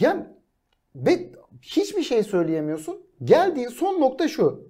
Yani 0.00 0.26
ve 0.94 1.32
hiçbir 1.62 2.02
şey 2.02 2.22
söyleyemiyorsun. 2.22 3.06
Geldiğin 3.24 3.68
son 3.68 4.00
nokta 4.00 4.28
şu. 4.28 4.68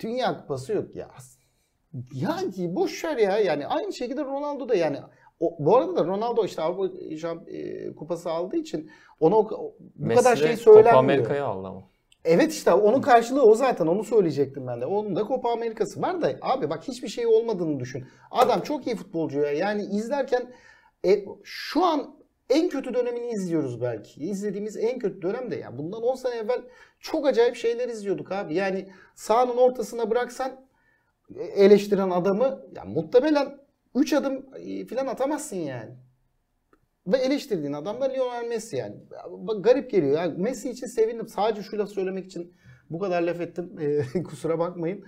Dünya 0.00 0.40
kupası 0.40 0.72
yok 0.72 0.96
ya. 0.96 1.10
Ya 2.14 2.38
boş 2.58 3.04
ver 3.04 3.16
ya. 3.16 3.38
Yani 3.38 3.66
aynı 3.66 3.92
şekilde 3.92 4.24
Ronaldo 4.24 4.68
da 4.68 4.74
yani 4.74 4.98
o, 5.40 5.56
bu 5.58 5.76
arada 5.76 5.96
da 5.96 6.04
Ronaldo 6.04 6.44
işte 6.44 6.62
Avrupa 6.62 6.96
Şamp- 6.96 7.50
e, 7.50 7.94
kupası 7.94 8.30
aldığı 8.30 8.56
için 8.56 8.90
ona 9.20 9.36
o, 9.36 9.48
bu 9.50 10.06
Messi 10.06 10.24
kadar 10.24 10.36
de 10.36 10.40
şey 10.40 10.56
Copa 10.56 10.62
söylenmiyor. 10.62 10.98
Amerika'yı 10.98 11.44
aldı 11.44 11.68
ama. 11.68 11.82
Evet 12.24 12.52
işte 12.52 12.72
onun 12.72 13.00
karşılığı 13.00 13.42
o 13.42 13.54
zaten 13.54 13.86
onu 13.86 14.04
söyleyecektim 14.04 14.66
ben 14.66 14.80
de. 14.80 14.86
Onun 14.86 15.16
da 15.16 15.26
Copa 15.26 15.52
Amerika'sı 15.52 16.02
var 16.02 16.22
da 16.22 16.32
abi 16.40 16.70
bak 16.70 16.88
hiçbir 16.88 17.08
şey 17.08 17.26
olmadığını 17.26 17.80
düşün. 17.80 18.04
Adam 18.30 18.60
çok 18.60 18.86
iyi 18.86 18.96
futbolcu 18.96 19.40
ya. 19.40 19.52
Yani 19.52 19.82
izlerken 19.82 20.52
e, 21.06 21.24
şu 21.42 21.84
an 21.84 22.14
en 22.50 22.68
kötü 22.68 22.94
dönemini 22.94 23.30
izliyoruz 23.30 23.80
belki. 23.82 24.24
İzlediğimiz 24.24 24.76
en 24.76 24.98
kötü 24.98 25.22
dönemde 25.22 25.56
ya. 25.56 25.78
Bundan 25.78 26.02
10 26.02 26.14
sene 26.14 26.34
evvel 26.34 26.62
çok 27.00 27.26
acayip 27.26 27.56
şeyler 27.56 27.88
izliyorduk 27.88 28.32
abi. 28.32 28.54
Yani 28.54 28.88
sahanın 29.14 29.56
ortasına 29.56 30.10
bıraksan 30.10 30.52
e, 31.36 31.42
eleştiren 31.42 32.10
adamı 32.10 32.62
ya 32.76 32.84
muhtemelen 32.84 33.61
3 33.94 34.12
adım 34.12 34.46
e, 34.58 34.86
falan 34.86 35.06
atamazsın 35.06 35.56
yani. 35.56 35.90
Ve 37.06 37.16
eleştirdiğin 37.16 37.72
adam 37.72 38.00
da 38.00 38.04
Lionel 38.04 38.48
Messi 38.48 38.76
yani. 38.76 38.96
Bak, 39.30 39.64
garip 39.64 39.90
geliyor. 39.90 40.16
Yani 40.16 40.38
Messi 40.38 40.70
için 40.70 40.86
sevindim. 40.86 41.28
Sadece 41.28 41.62
şu 41.62 41.78
laf 41.78 41.88
söylemek 41.88 42.26
için 42.26 42.54
bu 42.90 42.98
kadar 42.98 43.22
laf 43.22 43.40
ettim. 43.40 43.78
Ee, 43.80 44.22
kusura 44.22 44.58
bakmayın. 44.58 45.04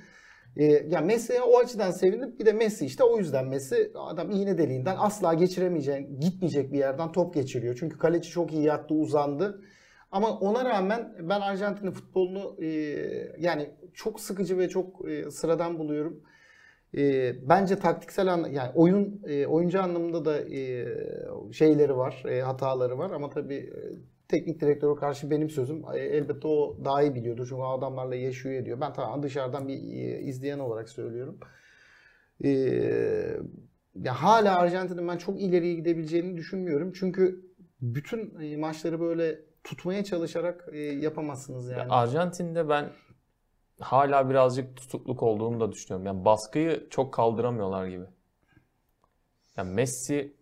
Ee, 0.57 0.65
ya 0.65 1.01
Messi'ye 1.01 1.43
o 1.43 1.59
açıdan 1.59 1.91
sevindim. 1.91 2.37
Bir 2.39 2.47
de 2.47 2.53
Messi 2.53 2.87
işte 2.87 3.05
o 3.05 3.19
yüzden 3.19 3.47
Messi 3.47 3.93
adam 3.95 4.31
iğne 4.31 4.59
deliğinden 4.59 4.97
asla 4.99 5.35
geçiremeyeceğin, 5.35 6.21
gitmeyecek 6.21 6.73
bir 6.73 6.79
yerden 6.79 7.13
top 7.13 7.35
geçiriyor. 7.35 7.77
Çünkü 7.81 7.99
kaleci 7.99 8.31
çok 8.31 8.53
iyi 8.53 8.63
yattı, 8.63 8.95
uzandı. 8.95 9.63
Ama 10.13 10.39
ona 10.39 10.65
rağmen 10.65 11.15
ben 11.21 11.41
Arjantin'in 11.41 11.91
futbolunu 11.91 12.65
e, 12.65 12.69
yani 13.39 13.71
çok 13.95 14.21
sıkıcı 14.21 14.59
ve 14.59 14.69
çok 14.69 15.09
e, 15.09 15.31
sıradan 15.31 15.79
buluyorum. 15.79 16.23
E, 16.97 17.35
bence 17.49 17.77
taktiksel 17.77 18.33
an, 18.33 18.49
yani 18.51 18.71
oyun 18.75 19.23
e, 19.27 19.47
oyuncu 19.47 19.83
anlamında 19.83 20.25
da 20.25 20.41
e, 20.41 20.87
şeyleri 21.53 21.97
var, 21.97 22.23
e, 22.29 22.41
hataları 22.43 22.99
var 22.99 23.11
ama 23.11 23.31
tabii 23.31 23.55
e, 23.55 23.81
teknik 24.29 24.61
direktöre 24.61 24.95
karşı 24.95 25.31
benim 25.31 25.51
sözüm 25.51 25.83
e, 25.95 25.99
elbette 25.99 26.49
o 26.49 26.79
daha 26.85 27.03
iyi 27.03 27.15
biliyordur 27.15 27.47
çünkü 27.49 27.63
adamlarla 27.63 28.15
yaşıyor 28.15 28.55
ediyor. 28.55 28.81
Ben 28.81 28.93
tamam 28.93 29.23
dışarıdan 29.23 29.69
bir 29.69 29.75
e, 29.75 30.21
izleyen 30.21 30.59
olarak 30.59 30.89
söylüyorum. 30.89 31.39
E, 32.45 32.51
ya 33.95 34.23
hala 34.23 34.59
Arjantin'in 34.59 35.09
ben 35.09 35.17
çok 35.17 35.41
ileriye 35.41 35.75
gidebileceğini 35.75 36.37
düşünmüyorum. 36.37 36.93
Çünkü 36.93 37.41
bütün 37.81 38.59
maçları 38.59 39.01
böyle 39.01 39.41
tutmaya 39.65 40.05
çalışarak 40.05 40.69
yapamazsınız 41.01 41.71
yani. 41.71 41.93
Arjantin'de 41.93 42.69
ben 42.69 42.85
hala 43.81 44.31
birazcık 44.31 44.77
tutukluk 44.77 45.23
olduğunu 45.23 45.61
da 45.61 45.73
düşünüyorum. 45.73 46.07
Yani 46.07 46.25
baskıyı 46.25 46.87
çok 46.91 47.15
kaldıramıyorlar 47.15 47.87
gibi. 47.87 48.05
Yani 49.57 49.73
Messi 49.75 50.37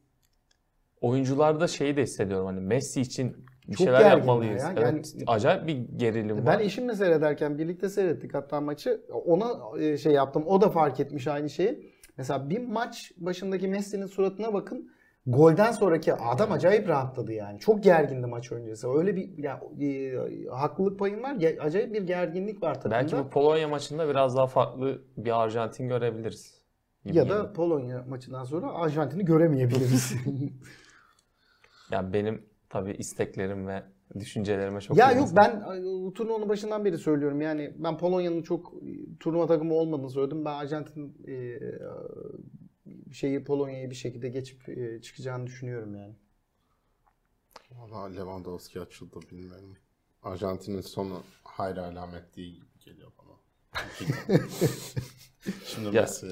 oyuncularda 1.01 1.69
şeyi 1.69 1.97
de 1.97 2.03
hissediyorum 2.03 2.47
hani 2.47 2.61
Messi 2.61 3.01
için 3.01 3.37
bir 3.69 3.77
Çok 3.77 3.85
şeyler 3.85 4.01
yapmalıyız. 4.11 4.63
ya. 4.63 4.73
Evet, 4.77 4.83
Yani- 4.83 5.03
acayip 5.27 5.67
bir 5.67 5.77
gerilim 5.97 6.37
Ben 6.39 6.47
var. 6.47 6.61
eşimle 6.61 6.95
seyrederken 6.95 7.59
birlikte 7.59 7.89
seyrettik 7.89 8.35
hatta 8.35 8.61
maçı. 8.61 9.01
Ona 9.27 9.79
e, 9.81 9.99
şey 9.99 10.13
yaptım. 10.13 10.43
O 10.47 10.61
da 10.61 10.71
fark 10.71 11.01
etmiş 11.01 11.27
aynı 11.27 11.51
şeyi. 11.51 11.93
Mesela 12.17 12.51
bir 12.51 12.59
maç 12.67 13.13
başındaki 13.17 13.69
Messi'nin 13.69 14.07
suratına 14.07 14.55
bakın. 14.55 14.93
Golden 15.27 15.73
sonraki 15.73 16.15
adam 16.15 16.53
acayip 16.53 16.89
rahatladı 16.89 17.33
yani. 17.33 17.59
Çok 17.59 17.83
gergindi 17.85 18.27
maç 18.27 18.53
öncesi. 18.53 18.89
Öyle 18.89 19.17
bir 19.17 19.39
ya, 19.39 19.61
e, 19.81 20.15
haklılık 20.51 20.99
payım 20.99 21.23
var. 21.23 21.35
Ge- 21.35 21.61
Acayip 21.61 21.93
bir 21.95 22.03
gerginlik 22.03 22.63
var 22.63 22.75
takımda. 22.75 22.95
Belki 22.95 23.17
bu 23.17 23.31
Polonya 23.31 23.69
maçında 23.69 24.09
biraz 24.09 24.37
daha 24.37 24.47
farklı 24.47 25.03
bir 25.17 25.43
Arjantin 25.43 25.89
görebiliriz. 25.89 26.63
gibi 27.05 27.17
ya 27.17 27.23
geliyor. 27.23 27.45
da 27.45 27.53
Polonya 27.53 28.05
maçından 28.09 28.45
sonra 28.45 28.73
Arjantin'i 28.73 29.25
göremeyebiliriz. 29.25 30.15
yani 31.91 32.13
benim 32.13 32.47
tabii 32.69 32.93
isteklerim 32.93 33.67
ve 33.67 33.83
düşüncelerime 34.21 34.81
çok 34.81 34.97
ya 34.97 35.13
yok 35.13 35.29
ben 35.37 35.63
turnuvanın 36.15 36.49
başından 36.49 36.85
beri 36.85 36.99
söylüyorum. 36.99 37.41
Yani 37.41 37.75
ben 37.79 37.99
Polonya'nın 37.99 38.43
çok 38.43 38.73
e, 38.75 39.17
turnuva 39.21 39.47
takımı 39.47 39.75
olmadığını 39.75 40.11
söyledim. 40.11 40.45
Ben 40.45 40.53
Arjantin 40.53 41.17
e, 41.29 41.59
şeyi 43.13 43.45
Polonya'yı 43.45 43.91
bir 43.91 43.95
şekilde 43.95 44.29
geçip 44.29 44.69
e, 44.69 45.03
çıkacağını 45.03 45.47
düşünüyorum 45.47 45.95
yani. 45.97 46.15
Valla 47.71 48.07
Lewandowski 48.07 48.81
açıldı 48.81 49.21
bilmiyorum. 49.31 49.77
Arjantin'in 50.23 50.81
sonu 50.81 51.23
hayır 51.45 51.77
alamet 51.77 52.37
değil 52.37 52.55
gibi 52.55 52.79
geliyor 52.85 53.13
bana. 53.19 53.33
Şimdi 55.67 55.97
Ya, 55.97 56.03
Messi 56.03 56.27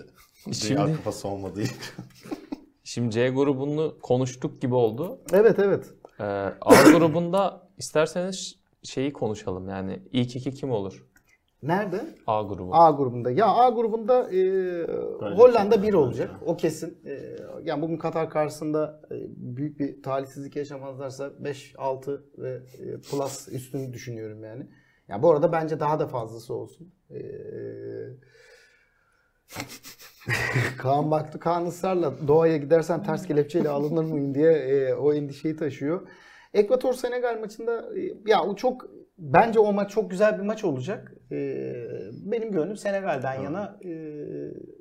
Dünya 0.46 0.54
şimdi- 0.86 0.96
Kupası 0.96 1.28
olmadığı 1.28 1.62
için. 1.62 1.76
Şimdi 2.84 3.10
C 3.14 3.28
grubunu 3.30 3.98
konuştuk 4.02 4.62
gibi 4.62 4.74
oldu. 4.74 5.20
Evet 5.32 5.58
evet. 5.58 5.94
Ee, 6.20 6.24
A 6.60 6.82
grubunda 6.92 7.68
isterseniz 7.78 8.56
şeyi 8.82 9.12
konuşalım. 9.12 9.68
Yani 9.68 10.02
ilk 10.12 10.36
iki 10.36 10.54
kim 10.54 10.70
olur? 10.70 11.06
Nerede? 11.62 12.00
A 12.26 12.42
grubu. 12.42 12.74
A 12.74 12.90
grubunda. 12.90 13.30
Ya 13.30 13.46
A 13.46 13.70
grubunda 13.70 14.30
e, 14.34 14.40
Hollanda 15.36 15.74
çok 15.74 15.82
1 15.82 15.88
önemli 15.88 15.96
olacak. 15.96 16.30
bence. 16.34 16.50
O 16.52 16.56
kesin. 16.56 16.98
E, 17.06 17.36
yani 17.62 17.82
bugün 17.82 17.96
Katar 17.96 18.30
karşısında 18.30 19.00
e, 19.10 19.14
büyük 19.36 19.80
bir 19.80 20.02
talihsizlik 20.02 20.56
yaşamazlarsa 20.56 21.26
5-6 21.26 22.20
ve 22.38 22.50
e, 22.78 23.00
plus 23.00 23.48
üstünü 23.48 23.92
düşünüyorum 23.92 24.44
yani. 24.44 24.66
Ya 25.08 25.22
bu 25.22 25.30
arada 25.30 25.52
bence 25.52 25.80
daha 25.80 25.98
da 26.00 26.06
fazlası 26.06 26.54
olsun. 26.54 26.94
E, 27.10 27.18
Kaan 30.78 31.10
baktı. 31.10 31.38
Kaan 31.38 31.66
ısrarla 31.66 32.28
doğaya 32.28 32.56
gidersen 32.56 33.02
ters 33.02 33.26
kelepçeyle 33.26 33.68
alınır 33.68 34.04
mıyım 34.04 34.34
diye 34.34 34.52
e, 34.52 34.94
o 34.94 35.12
endişeyi 35.14 35.56
taşıyor. 35.56 36.08
Ekvator 36.54 36.92
Senegal 36.92 37.40
maçında 37.40 37.98
e, 37.98 38.12
ya 38.26 38.44
o 38.44 38.56
çok 38.56 38.86
bence 39.18 39.58
o 39.58 39.72
maç 39.72 39.90
çok 39.90 40.10
güzel 40.10 40.38
bir 40.38 40.42
maç 40.42 40.64
olacak. 40.64 41.12
E, 41.32 41.38
benim 42.12 42.52
gönlüm 42.52 42.76
Senegal'den 42.76 43.40
yana. 43.42 43.78
E, 43.84 43.90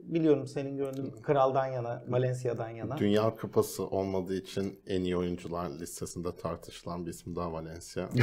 biliyorum 0.03 0.47
senin 0.47 0.77
gönlün 0.77 1.12
Kral'dan 1.23 1.67
yana, 1.67 2.03
Valencia'dan 2.07 2.69
yana. 2.69 2.97
Dünya 2.97 3.35
Kupası 3.35 3.88
olmadığı 3.88 4.35
için 4.35 4.79
en 4.88 5.01
iyi 5.01 5.17
oyuncular 5.17 5.69
listesinde 5.69 6.35
tartışılan 6.35 7.05
bir 7.05 7.12
isim 7.12 7.35
daha 7.35 7.53
Valencia. 7.53 8.09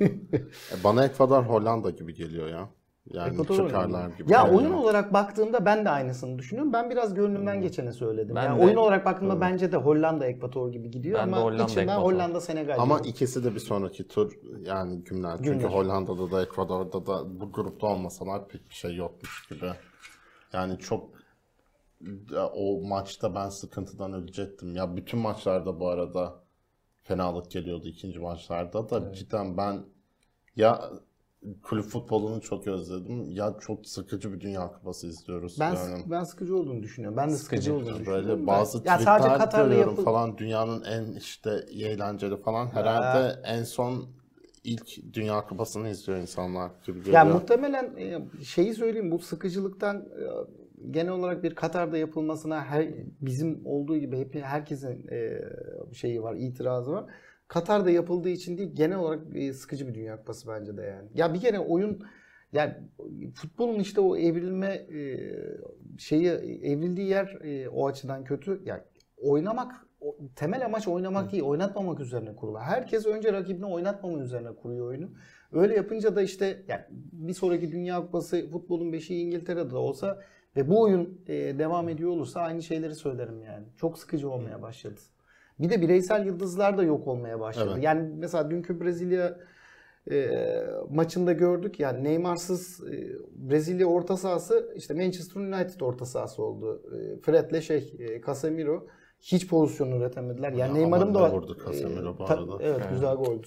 E, 0.00 0.84
Bana 0.84 1.04
Ekvador 1.04 1.42
Hollanda 1.42 1.90
gibi 1.90 2.14
geliyor 2.14 2.48
ya. 2.48 2.68
Yani 3.12 3.34
Ekvator 3.34 3.66
çıkarlar 3.68 4.08
gibi. 4.10 4.32
Ya 4.32 4.42
geliyor. 4.42 4.60
oyun 4.60 4.72
olarak 4.72 5.12
baktığımda 5.12 5.64
ben 5.64 5.84
de 5.84 5.90
aynısını 5.90 6.38
düşünüyorum. 6.38 6.72
Ben 6.72 6.90
biraz 6.90 7.14
gönlümden 7.14 7.60
geçeni 7.60 7.92
söyledim. 7.92 8.36
Ben 8.36 8.44
yani 8.44 8.60
de- 8.60 8.64
oyun 8.64 8.76
olarak 8.76 9.04
baktığımda 9.04 9.40
bence 9.40 9.72
de 9.72 9.76
Hollanda 9.76 10.26
Ekvator 10.26 10.72
gibi 10.72 10.90
gidiyor 10.90 11.18
Ben 11.18 11.22
ama 11.24 11.40
Hollanda, 11.40 11.62
içinden 11.64 11.82
Ekvator. 11.82 12.02
Hollanda 12.02 12.40
Senegal. 12.40 12.74
Ama 12.78 12.94
diyorum. 12.94 13.10
ikisi 13.10 13.44
de 13.44 13.54
bir 13.54 13.60
sonraki 13.60 14.08
tur 14.08 14.32
yani 14.66 15.04
gümler. 15.04 15.36
Çünkü 15.36 15.50
Gümler. 15.50 15.68
Hollanda'da 15.68 16.30
da 16.30 16.42
Ekvador'da 16.42 17.06
da 17.06 17.40
bu 17.40 17.52
grupta 17.52 17.86
olmasalar 17.86 18.48
pek 18.48 18.68
bir 18.68 18.74
şey 18.74 18.96
yokmuş 18.96 19.48
gibi. 19.48 19.70
Yani 20.52 20.78
çok 20.78 21.10
ya 22.32 22.46
o 22.46 22.80
maçta 22.86 23.34
ben 23.34 23.48
sıkıntıdan 23.48 24.12
ölecektim. 24.12 24.76
Ya 24.76 24.96
bütün 24.96 25.20
maçlarda 25.20 25.80
bu 25.80 25.88
arada 25.88 26.34
fenalık 27.02 27.50
geliyordu 27.50 27.88
ikinci 27.88 28.18
maçlarda 28.18 28.90
da 28.90 29.12
cidden 29.12 29.56
ben 29.56 29.80
ya 30.56 30.90
kulüp 31.62 31.84
futbolunu 31.84 32.40
çok 32.40 32.66
özledim 32.66 33.30
ya 33.30 33.54
çok 33.60 33.86
sıkıcı 33.86 34.32
bir 34.32 34.40
Dünya 34.40 34.72
Kupası 34.72 35.06
izliyoruz. 35.06 35.56
Ben 35.60 35.74
yani. 35.74 36.02
ben 36.10 36.24
sıkıcı 36.24 36.56
olduğunu 36.56 36.82
düşünüyorum. 36.82 37.16
Ben 37.16 37.30
de 37.30 37.34
sıkıcı, 37.36 37.62
Sıkıcı. 37.62 37.74
olduğunu 37.74 38.00
düşünüyorum. 38.00 38.28
Böyle 38.28 38.46
bazı 38.46 38.82
ya 38.88 38.98
sadece 38.98 39.56
görüyorum 39.56 39.90
yapıl- 39.90 40.04
falan 40.04 40.38
dünyanın 40.38 40.84
en 40.84 41.12
işte 41.16 41.50
eğlenceli 41.72 42.36
falan. 42.36 42.66
Herhalde 42.66 43.40
en 43.44 43.62
son 43.62 44.04
ilk 44.64 45.12
Dünya 45.14 45.46
Kupası'nı 45.46 45.88
izliyor 45.88 46.18
insanlar 46.18 46.70
gibi 46.86 46.98
geliyor. 46.98 47.14
Ya 47.14 47.24
muhtemelen 47.24 47.96
e, 47.96 48.18
şeyi 48.44 48.74
söyleyeyim 48.74 49.10
bu 49.10 49.18
sıkıcılıktan 49.18 49.96
e, 49.96 50.24
genel 50.90 51.12
olarak 51.12 51.42
bir 51.42 51.54
Katar'da 51.54 51.98
yapılmasına 51.98 52.64
her 52.64 52.88
bizim 53.20 53.66
olduğu 53.66 53.96
gibi 53.96 54.18
hep 54.18 54.34
herkesin 54.34 55.08
e, 55.08 55.40
şeyi 55.92 56.22
var, 56.22 56.34
itirazı 56.34 56.92
var. 56.92 57.04
Katar'da 57.48 57.90
yapıldığı 57.90 58.28
için 58.28 58.58
değil 58.58 58.70
genel 58.74 58.98
olarak 58.98 59.36
e, 59.36 59.52
sıkıcı 59.52 59.88
bir 59.88 59.94
Dünya 59.94 60.16
Kupası 60.16 60.48
bence 60.48 60.76
de 60.76 60.82
yani. 60.82 61.08
Ya 61.14 61.34
bir 61.34 61.40
kere 61.40 61.58
oyun 61.58 62.02
yani 62.52 62.74
futbolun 63.34 63.80
işte 63.80 64.00
o 64.00 64.16
evrilme 64.16 64.66
e, 64.66 65.18
şeyi 65.98 66.28
evrildiği 66.62 67.08
yer 67.08 67.38
e, 67.44 67.68
o 67.68 67.86
açıdan 67.86 68.24
kötü. 68.24 68.62
Yani 68.64 68.82
oynamak 69.16 69.86
temel 70.36 70.64
amaç 70.64 70.88
oynamak 70.88 71.32
değil, 71.32 71.42
oynatmamak 71.42 72.00
üzerine 72.00 72.36
kurulu. 72.36 72.58
Herkes 72.58 73.06
önce 73.06 73.32
rakibini 73.32 73.66
oynatmama 73.66 74.18
üzerine 74.18 74.54
kuruyor 74.54 74.86
oyunu. 74.86 75.10
Öyle 75.52 75.74
yapınca 75.74 76.16
da 76.16 76.22
işte 76.22 76.64
yani 76.68 76.82
bir 77.12 77.34
sonraki 77.34 77.72
Dünya 77.72 78.00
Kupası 78.00 78.50
futbolun 78.50 78.92
beşiği 78.92 79.24
İngiltere'de 79.24 79.70
de 79.70 79.76
olsa 79.76 80.22
ve 80.56 80.68
bu 80.68 80.80
oyun 80.80 81.20
devam 81.28 81.88
ediyor 81.88 82.10
olursa 82.10 82.40
aynı 82.40 82.62
şeyleri 82.62 82.94
söylerim 82.94 83.42
yani. 83.42 83.66
Çok 83.76 83.98
sıkıcı 83.98 84.30
olmaya 84.30 84.62
başladı. 84.62 85.00
Bir 85.60 85.70
de 85.70 85.80
bireysel 85.80 86.26
yıldızlar 86.26 86.78
da 86.78 86.82
yok 86.82 87.06
olmaya 87.06 87.40
başladı. 87.40 87.70
Evet. 87.74 87.84
Yani 87.84 88.10
mesela 88.16 88.50
dünkü 88.50 88.80
Brezilya 88.80 89.38
e, 90.10 90.30
maçında 90.90 91.32
gördük 91.32 91.80
yani 91.80 92.04
Neymar'sız 92.04 92.80
e, 92.92 93.08
Brezilya 93.50 93.86
orta 93.86 94.16
sahası 94.16 94.72
işte 94.76 94.94
Manchester 94.94 95.40
United 95.40 95.80
orta 95.80 96.04
sahası 96.06 96.42
oldu. 96.42 96.82
E, 96.96 97.20
Fred'le 97.20 97.60
şey 97.60 97.94
e, 97.98 98.20
Casemiro 98.26 98.86
hiç 99.20 99.48
pozisyon 99.48 99.92
üretemediler. 100.00 100.52
Yani 100.52 100.60
Ya 100.60 100.72
Neymar'ın 100.72 101.14
da 101.14 101.32
vurdu 101.32 101.56
Casemiro 101.66 102.18
bu 102.18 102.24
ta- 102.24 102.34
arada. 102.34 102.52
Evet, 102.60 102.76
Evet. 102.80 102.90
güzel 102.92 103.14
goldü. 103.14 103.46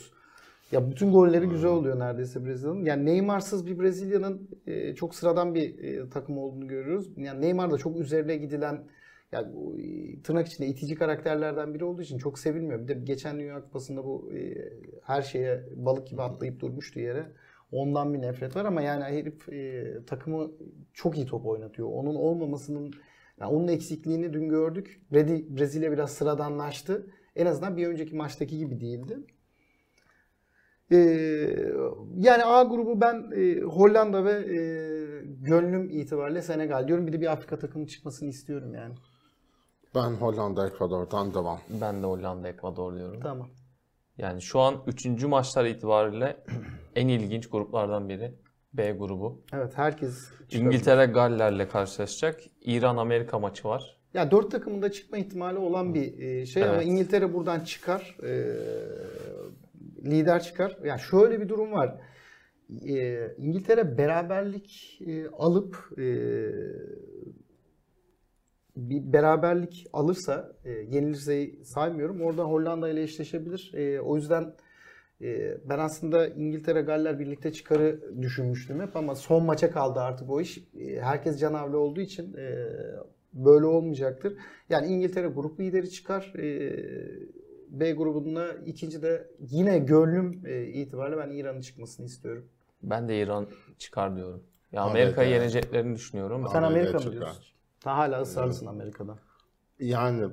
Ya 0.72 0.90
bütün 0.92 1.12
golleri 1.12 1.46
güzel 1.50 1.72
oluyor 1.72 2.00
neredeyse 2.00 2.46
Brezilya'nın. 2.46 2.86
Yani 2.86 3.06
Neymar'sız 3.06 3.68
bir 3.68 3.80
Brezilya'nın 3.80 4.50
e, 4.68 4.96
çok 4.96 5.16
sıradan 5.16 5.56
bir 5.56 5.84
e, 5.84 6.10
takım 6.10 6.38
olduğunu 6.38 6.68
görüyoruz. 6.68 7.08
Yani 7.18 7.42
Neymar 7.42 7.72
da 7.72 7.78
çok 7.78 7.98
üzerine 8.00 8.38
gidilen 8.38 8.88
yani 9.32 9.48
e, 9.82 10.22
tırnak 10.22 10.48
içinde 10.48 10.68
itici 10.68 10.96
karakterlerden 10.96 11.74
biri 11.74 11.84
olduğu 11.86 12.02
için 12.02 12.18
çok 12.18 12.40
sevilmiyor. 12.40 12.80
Bir 12.80 12.88
de 12.88 12.94
geçen 12.94 13.40
Dünya 13.40 13.62
Kupası'nda 13.62 14.04
bu 14.04 14.32
e, 14.34 14.58
her 15.04 15.22
şeye 15.22 15.64
balık 15.76 16.08
gibi 16.08 16.22
atlayıp 16.22 16.60
durmuştu 16.60 17.00
yere. 17.00 17.32
Ondan 17.72 18.14
bir 18.14 18.22
nefret 18.22 18.56
var 18.56 18.66
ama 18.66 18.82
yani 18.82 19.04
herif 19.04 19.50
e, 19.50 19.94
takımı 20.06 20.52
çok 20.94 21.18
iyi 21.18 21.26
top 21.26 21.46
oynatıyor. 21.46 21.88
Onun 21.92 22.16
olmamasının 22.16 22.94
yani 23.40 23.52
onun 23.52 23.68
eksikliğini 23.68 24.34
dün 24.34 24.50
gördük. 24.50 25.02
Brezilya 25.12 25.92
biraz 25.92 26.12
sıradanlaştı. 26.12 27.08
En 27.36 27.46
azından 27.46 27.78
bir 27.78 27.88
önceki 27.88 28.16
maçtaki 28.16 28.58
gibi 28.58 28.82
değildi. 28.82 29.18
Yani 32.16 32.46
A 32.46 32.64
grubu 32.64 33.02
ben 33.02 33.32
Hollanda 33.62 34.26
ve 34.26 34.32
e, 34.32 34.60
gönlüm 35.26 35.90
itibariyle 35.90 36.42
Senegal 36.42 36.88
diyorum. 36.88 37.08
Bir 37.08 37.14
de 37.14 37.22
bir 37.22 37.32
Afrika 37.32 37.60
takımı 37.60 37.88
çıkmasını 37.88 38.30
istiyorum 38.30 38.74
yani. 38.74 38.96
Ben 39.98 40.12
Hollanda 40.12 40.68
Ekvador'dan 40.68 41.34
devam. 41.34 41.60
Ben 41.82 42.04
de 42.04 42.08
Hollanda, 42.08 42.48
Ekvador 42.50 42.96
diyorum. 42.96 43.20
Tamam. 43.24 43.50
Yani 44.18 44.42
şu 44.42 44.60
an 44.60 44.76
3. 44.88 45.24
maçlar 45.24 45.66
itibariyle 45.66 46.38
en 46.96 47.08
ilginç 47.08 47.50
gruplardan 47.50 48.10
biri. 48.10 48.34
B 48.74 48.92
grubu. 48.92 49.42
Evet 49.54 49.72
herkes. 49.76 50.30
İngiltere 50.52 51.06
Galler'le 51.06 51.70
karşılaşacak. 51.70 52.40
İran 52.62 52.98
Amerika 52.98 53.40
maçı 53.40 53.68
var. 53.68 53.98
Ya 54.14 54.32
dört 54.32 54.52
takımın 54.52 54.82
da 54.82 54.92
çıkma 54.92 55.18
ihtimali 55.18 55.58
olan 55.58 55.94
bir 55.94 56.20
e, 56.20 56.46
şey 56.46 56.64
ama 56.64 56.74
Evet. 56.74 56.86
İngiltere 56.86 57.34
buradan 57.34 57.60
çıkar. 57.60 58.18
e, 58.24 58.56
lider 60.06 60.44
çıkar. 60.44 60.78
Ya 60.84 60.98
şöyle 60.98 61.42
bir 61.42 61.50
durum 61.50 61.72
var. 61.72 61.96
E, 62.88 63.28
İngiltere 63.38 63.98
beraberlik 63.98 65.00
alıp 65.38 65.90
bir 68.78 69.14
beraberlik 69.14 69.88
alırsa 69.94 70.52
e, 70.66 70.72
yenilirse 70.72 71.64
saymıyorum. 71.64 72.22
Orada 72.22 72.44
Hollanda 72.44 72.90
ile 72.90 73.04
eşleşebilir. 73.04 73.72
E, 73.74 74.02
o 74.02 74.16
yüzden 74.16 74.54
e, 75.22 75.58
ben 75.70 75.80
aslında 75.80 76.28
İngiltere 76.28 76.82
Galler 76.82 77.20
birlikte 77.20 77.54
çıkarı 77.54 78.02
düşünmüştüm 78.22 78.82
hep 78.82 78.96
ama 78.96 79.16
son 79.16 79.46
maça 79.46 79.72
kaldı 79.72 80.00
artık 80.00 80.30
o 80.30 80.42
iş. 80.42 80.58
E, 80.58 81.02
herkes 81.02 81.40
canavli 81.40 81.76
olduğu 81.76 82.02
için 82.02 82.34
e, 82.34 82.56
böyle 83.34 83.66
olmayacaktır. 83.66 84.34
Yani 84.70 84.88
İngiltere 84.88 85.28
grup 85.28 85.60
lideri 85.60 85.90
çıkar. 85.90 86.34
E, 86.38 86.76
B 87.70 87.92
grubunda 87.92 88.54
ikinci 88.66 89.02
de 89.02 89.28
yine 89.40 89.80
gönlüm 89.80 90.42
e, 90.46 90.66
itibariyle 90.66 91.18
ben 91.18 91.30
İran'ın 91.30 91.62
çıkmasını 91.62 92.06
istiyorum. 92.06 92.50
Ben 92.84 93.10
de 93.10 93.20
İran 93.20 93.48
çıkar 93.78 94.16
diyorum. 94.16 94.44
Ya 94.72 94.82
Amerika'yı 94.82 95.30
yeneceklerini 95.30 95.96
düşünüyorum. 95.96 96.46
Sen 96.52 96.64
Amerika 96.64 96.90
Amerika 96.90 97.10
mı 97.10 97.12
diyorsun? 97.12 97.44
Sen 97.84 97.92
hala 97.92 98.22
ısrarlısın 98.22 98.66
Amerika'da. 98.66 99.20
Yani 99.80 100.26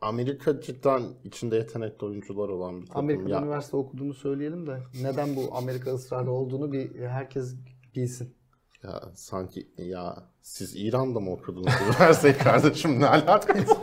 Amerika 0.00 0.60
cidden 0.60 1.02
içinde 1.24 1.56
yetenekli 1.56 2.06
oyuncular 2.06 2.48
olan 2.48 2.80
bir 2.82 2.86
takım. 2.86 3.00
Amerika'da 3.04 3.30
Ya, 3.30 3.42
üniversite 3.42 3.76
okuduğunu 3.76 4.14
söyleyelim 4.14 4.66
de 4.66 4.78
neden 5.02 5.36
bu 5.36 5.56
Amerika 5.56 5.94
ısrarlı 5.94 6.30
olduğunu 6.30 6.72
bir 6.72 7.00
herkes 7.00 7.54
bilsin. 7.96 8.34
ya 8.82 9.02
sanki 9.14 9.68
ya 9.78 10.24
siz 10.42 10.76
İran'da 10.76 11.20
mı 11.20 11.32
okudunuz 11.32 11.72
üniversiteyi 11.88 12.34
kardeşim 12.38 13.00
ne 13.00 13.06
alakası? 13.06 13.76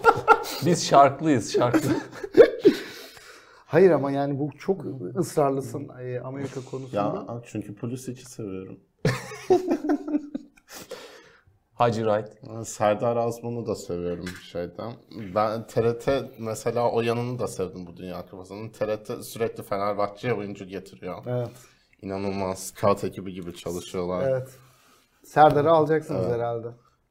Biz 0.66 0.86
şarklıyız 0.88 1.54
şarklı. 1.54 1.90
Hayır 3.66 3.92
ama 3.92 4.12
yani 4.12 4.40
bu 4.40 4.50
çok 4.58 4.86
ısrarlısın 5.18 5.90
e, 6.02 6.20
Amerika 6.20 6.62
konusunda. 6.72 6.98
ya 7.28 7.42
çünkü 7.46 7.76
Pulisic'i 7.76 8.26
seviyorum. 8.26 8.80
Hacı 11.78 12.02
Wright. 12.02 12.68
Serdar 12.68 13.18
Azmun'u 13.18 13.68
da 13.68 13.76
seviyorum 13.76 14.28
şeyden. 14.52 14.94
Ben 15.36 15.68
TRT 15.68 16.08
mesela 16.40 16.92
o 16.92 17.02
yanını 17.02 17.40
da 17.40 17.48
sevdim 17.48 17.88
bu 17.88 17.98
Dünya 17.98 18.26
Kupası'nın. 18.26 18.70
TRT 18.70 19.26
sürekli 19.26 19.64
Fenerbahçe'ye 19.64 20.34
oyuncu 20.34 20.66
getiriyor. 20.66 21.24
Evet. 21.28 21.52
İnanılmaz 22.02 22.60
scout 22.60 23.04
ekibi 23.04 23.34
gibi 23.34 23.56
çalışıyorlar. 23.56 24.30
Evet. 24.30 24.50
Serdar'ı 25.24 25.72
alacaksınız 25.72 26.28
herhalde. 26.28 26.68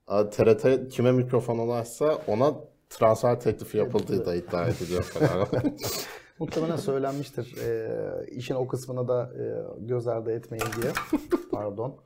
Aa, 0.06 0.30
TRT 0.30 0.88
kime 0.90 1.12
mikrofon 1.12 1.58
olarsa 1.58 2.18
ona 2.26 2.54
transfer 2.90 3.40
teklifi 3.40 3.78
yapıldığı 3.78 4.26
da 4.26 4.34
iddia 4.34 4.66
ediliyor 4.68 5.02
Fenerbahçe. 5.02 5.58
Muhtemelen 6.38 6.76
söylenmiştir. 6.76 7.56
E, 7.64 7.90
işin 8.30 8.54
o 8.54 8.68
kısmına 8.68 9.08
da 9.08 9.30
e, 9.38 9.44
göz 9.78 10.08
ardı 10.08 10.32
etmeyin 10.32 10.66
diye. 10.82 10.92
Pardon. 11.52 11.96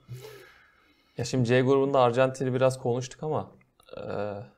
Ya 1.20 1.24
şimdi 1.24 1.44
C 1.48 1.60
grubunda 1.62 2.00
Arjantin'i 2.00 2.54
biraz 2.54 2.78
konuştuk 2.78 3.22
ama 3.22 3.50
e, 3.96 4.02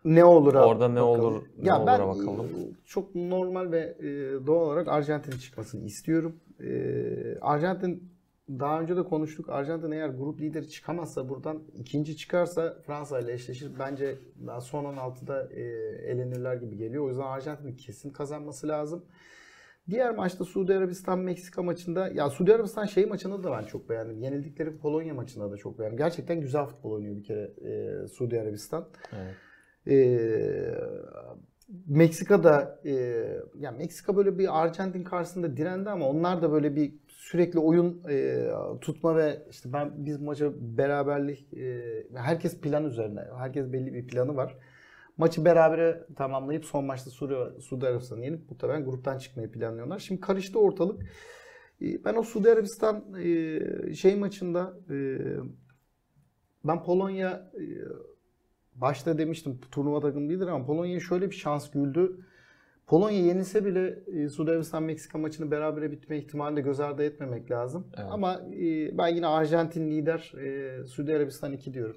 Ne 0.05 0.25
olur? 0.25 0.55
Orada 0.55 0.89
ne 0.89 1.01
olur- 1.03 1.43
ne 1.59 1.69
ya 1.69 1.87
ben 1.87 2.01
olura 2.01 2.09
bakalım. 2.09 2.47
e, 2.47 2.71
çok 2.85 3.15
normal 3.15 3.73
ve 3.73 3.79
e, 3.99 4.07
doğal 4.47 4.67
olarak 4.67 4.89
Arjantin 4.89 5.39
çıkmasını 5.39 5.85
istiyorum. 5.85 6.37
E, 6.61 6.71
Arjantin 7.41 8.13
daha 8.49 8.81
önce 8.81 8.97
de 8.97 9.03
konuştuk. 9.03 9.49
Arjantin 9.49 9.91
eğer 9.91 10.09
grup 10.09 10.41
lideri 10.41 10.69
çıkamazsa 10.69 11.29
buradan 11.29 11.63
ikinci 11.75 12.17
çıkarsa 12.17 12.77
Fransa 12.87 13.21
ile 13.21 13.33
eşleşir. 13.33 13.71
Bence 13.79 14.19
daha 14.47 14.61
son 14.61 14.85
16'da 14.85 15.49
e, 15.53 15.63
elenirler 16.13 16.55
gibi 16.55 16.77
geliyor. 16.77 17.05
O 17.05 17.09
yüzden 17.09 17.23
Arjantin'in 17.27 17.77
kesin 17.77 18.11
kazanması 18.11 18.69
lazım. 18.69 19.05
Diğer 19.91 20.15
maçta 20.15 20.45
Suudi 20.45 20.75
Arabistan 20.75 21.19
Meksika 21.19 21.63
maçında 21.63 22.09
ya 22.09 22.31
Suudi 22.31 22.55
Arabistan 22.55 22.85
şey 22.85 23.07
maçında 23.07 23.45
da 23.45 23.53
ben 23.53 23.65
çok 23.65 23.89
beğendim. 23.89 24.19
Yenildikleri 24.19 24.79
Polonya 24.79 25.15
maçında 25.15 25.51
da 25.51 25.57
çok 25.57 25.79
beğendim. 25.79 25.99
Gerçekten 25.99 26.41
güzel 26.41 26.67
futbol 26.67 26.91
oynuyor 26.93 27.17
bir 27.17 27.25
kere 27.25 27.53
e, 27.65 28.07
Suudi 28.09 28.41
Arabistan. 28.41 28.89
evet. 29.13 29.35
Ee, 29.87 30.75
Meksika'da 31.87 32.81
e, 32.85 32.93
ya 33.59 33.71
Meksika 33.71 34.17
böyle 34.17 34.39
bir 34.39 34.63
Arjantin 34.63 35.05
karşısında 35.05 35.57
direndi 35.57 35.91
ama 35.91 36.09
onlar 36.09 36.43
da 36.43 36.53
böyle 36.53 36.77
bir 36.77 36.95
sürekli 37.09 37.59
oyun 37.59 38.03
e, 38.09 38.49
tutma 38.81 39.17
ve 39.17 39.43
işte 39.51 39.73
ben 39.73 40.07
biz 40.07 40.21
maça 40.21 40.53
beraberlik 40.61 41.55
e, 41.55 41.83
herkes 42.15 42.61
plan 42.61 42.85
üzerine 42.85 43.21
herkes 43.39 43.73
belli 43.73 43.95
bir 43.95 44.07
planı 44.07 44.37
var. 44.37 44.57
Maçı 45.17 45.45
berabere 45.45 46.07
tamamlayıp 46.17 46.65
son 46.65 46.85
maçta 46.85 47.11
Suudi, 47.11 47.61
Suudi 47.63 47.87
Arabistan'ı 47.87 48.25
yenip 48.25 48.51
muhtemelen 48.51 48.85
gruptan 48.85 49.19
çıkmayı 49.19 49.51
planlıyorlar. 49.53 49.99
Şimdi 49.99 50.21
karıştı 50.21 50.59
ortalık. 50.59 51.03
E, 51.83 52.05
Ben 52.05 52.15
o 52.15 52.23
Suudi 52.23 52.51
Arabistan 52.51 53.05
e, 53.23 53.95
şey 53.95 54.17
maçında 54.17 54.75
e, 54.91 55.19
ben 56.65 56.83
Polonya 56.83 57.51
e, 57.55 57.65
başta 58.75 59.19
demiştim 59.19 59.61
turnuva 59.71 60.01
takımı 60.01 60.29
değildir 60.29 60.47
ama 60.47 60.67
Polonya'ya 60.67 61.01
şöyle 61.01 61.31
bir 61.31 61.35
şans 61.35 61.71
güldü. 61.71 62.17
Polonya 62.87 63.19
yenilse 63.19 63.65
bile 63.65 63.99
e, 64.07 64.29
Suudi 64.29 64.51
Arabistan 64.51 64.83
Meksika 64.83 65.19
maçını 65.19 65.51
berabere 65.51 65.91
bitme 65.91 66.19
ihtimalini 66.19 66.57
de 66.57 66.61
göz 66.61 66.81
ardı 66.81 67.05
etmemek 67.05 67.51
lazım. 67.51 67.87
Evet. 67.97 68.07
Ama 68.11 68.35
e, 68.35 68.99
ben 68.99 69.09
yine 69.09 69.27
Arjantin 69.27 69.91
lider 69.91 70.33
e, 70.39 70.85
Suudi 70.85 71.15
Arabistan 71.15 71.53
2 71.53 71.75
diyorum. 71.75 71.97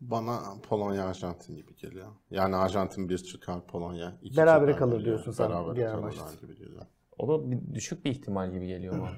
Bana 0.00 0.40
Polonya 0.68 1.04
Arjantin 1.06 1.56
gibi 1.56 1.76
geliyor. 1.76 2.06
Yani 2.30 2.56
Arjantin 2.56 3.08
bir 3.08 3.18
çıkar 3.18 3.66
Polonya. 3.66 4.18
iki 4.22 4.36
Berabere 4.36 4.72
çıkar 4.72 4.78
kalır 4.78 4.98
geliyor. 4.98 5.04
diyorsun 5.16 5.32
sen 5.32 5.50
Berabere 5.50 5.76
diğer 5.76 5.90
kalırlar 5.90 6.06
maçta. 6.08 6.40
gibi 6.46 6.56
geliyor. 6.56 6.82
O 7.18 7.28
da 7.28 7.50
bir, 7.50 7.74
düşük 7.74 8.04
bir 8.04 8.10
ihtimal 8.10 8.50
gibi 8.52 8.66
geliyor 8.66 8.94
bana. 9.00 9.10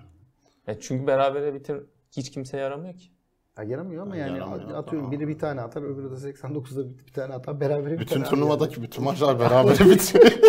Ya 0.66 0.80
çünkü 0.80 1.06
berabere 1.06 1.54
bitir 1.54 1.76
hiç 2.10 2.30
kimseye 2.30 2.56
yaramıyor 2.62 2.94
ki. 2.94 3.10
Ya 3.58 3.64
yaramıyor 3.64 4.02
ama 4.02 4.16
Ya 4.16 4.26
yani 4.26 4.38
yaramıyor. 4.38 4.70
atıyorum 4.70 5.08
Aa. 5.08 5.12
biri 5.12 5.28
bir 5.28 5.38
tane 5.38 5.60
atar 5.60 5.82
öbürü 5.82 6.10
de 6.10 6.14
89'da 6.14 6.88
bir, 6.90 7.06
bir 7.06 7.12
tane 7.12 7.34
atar 7.34 7.60
berabere 7.60 7.92
biter 7.92 8.00
Bütün 8.06 8.20
abi 8.20 8.28
turnuvadaki 8.28 8.82
bütün 8.82 9.04
maçlar 9.04 9.40
berabere 9.40 9.90
bitiyor. 9.90 10.24
yani. 10.24 10.40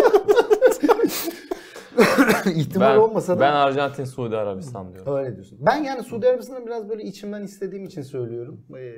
ihtimal 2.54 2.94
Ben, 2.94 2.98
olmasa 3.00 3.36
da 3.36 3.40
ben 3.40 3.52
Arjantin 3.52 4.04
Suudi 4.04 4.36
Arabistan 4.36 4.92
diyorum. 4.92 5.14
Öyle 5.14 5.34
diyorsun. 5.34 5.58
Ben 5.60 5.76
yani 5.76 6.02
Suudi 6.02 6.28
Arabistan'ı 6.28 6.66
biraz 6.66 6.88
böyle 6.88 7.02
içimden 7.02 7.42
istediğim 7.42 7.84
için 7.84 8.02
söylüyorum. 8.02 8.64
Ee, 8.76 8.94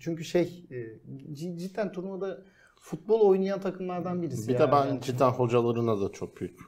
çünkü 0.00 0.24
şey 0.24 0.66
e, 0.70 1.34
cidden 1.34 1.92
turnuvada 1.92 2.42
futbol 2.80 3.20
oynayan 3.20 3.60
takımlardan 3.60 4.22
birisi. 4.22 4.48
bir 4.48 4.52
yani. 4.58 4.68
de 4.68 4.72
ben 4.72 5.00
cidden 5.00 5.30
hocalarına 5.30 6.00
da 6.00 6.12
çok 6.12 6.40
büyük 6.40 6.60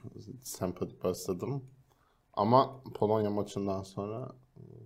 sempati 0.42 1.04
besledim. 1.04 1.62
Ama 2.34 2.80
Polonya 2.94 3.30
maçından 3.30 3.82
sonra 3.82 4.28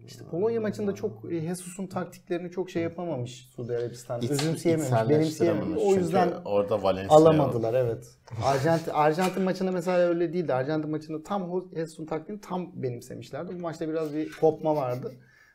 İşte 0.07 0.25
Polonya 0.25 0.61
maçında 0.61 0.95
çok 0.95 1.33
e, 1.33 1.41
Jesus'un 1.41 1.87
taktiklerini 1.87 2.51
çok 2.51 2.71
şey 2.71 2.83
yapamamış 2.83 3.51
Suudi 3.57 3.77
Arabistan. 3.77 4.21
iç- 4.21 4.31
içselleştirememiş. 4.31 5.11
benimseyememiş. 5.11 5.83
O 5.83 5.89
Çünkü 5.89 6.01
yüzden 6.01 6.33
orada 6.45 6.83
Valencia 6.83 7.17
alamadılar 7.17 7.75
evet. 7.75 8.19
Arjantin, 8.45 8.91
Arjantin 8.91 9.43
maçında 9.43 9.73
mesela 9.73 9.99
öyle 9.99 10.33
değildi. 10.33 10.55
Arjantin 10.55 10.91
maçında 10.91 11.23
tam 11.23 11.51
o 11.51 11.65
Jesus'un 11.75 12.07
taktiğini 12.07 12.41
tam 12.41 12.83
benimsemişlerdi. 12.83 13.55
Bu 13.55 13.59
maçta 13.61 13.89
biraz 13.89 14.15
bir 14.15 14.33
kopma 14.41 14.77
vardı. 14.77 15.13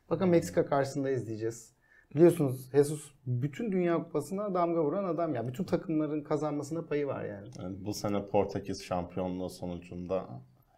Bakın 0.10 0.30
Meksika 0.30 0.66
karşısında 0.66 1.10
izleyeceğiz. 1.10 1.77
Biliyorsunuz 2.16 2.72
Jesus 2.72 3.12
bütün 3.26 3.72
Dünya 3.72 4.04
Kupası'na 4.04 4.54
damga 4.54 4.84
vuran 4.84 5.04
adam 5.04 5.36
ya. 5.36 5.48
Bütün 5.48 5.64
takımların 5.64 6.22
kazanmasına 6.24 6.82
payı 6.86 7.08
var 7.08 7.24
yani. 7.26 7.48
Yani 7.62 7.76
bu 7.86 7.94
sene 7.94 8.26
Portekiz 8.28 8.84
şampiyonluğu 8.86 9.50
sonucunda 9.50 10.26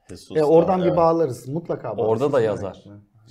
Jesus 0.10 0.38
E, 0.38 0.44
oradan 0.44 0.80
da- 0.80 0.84
bir 0.84 0.88
evet. 0.88 0.98
bağlarız. 0.98 1.48
Mutlaka 1.48 1.98
bağlarız. 1.98 2.22
Orada 2.22 2.34
da 2.34 2.42
yazar. 2.42 2.84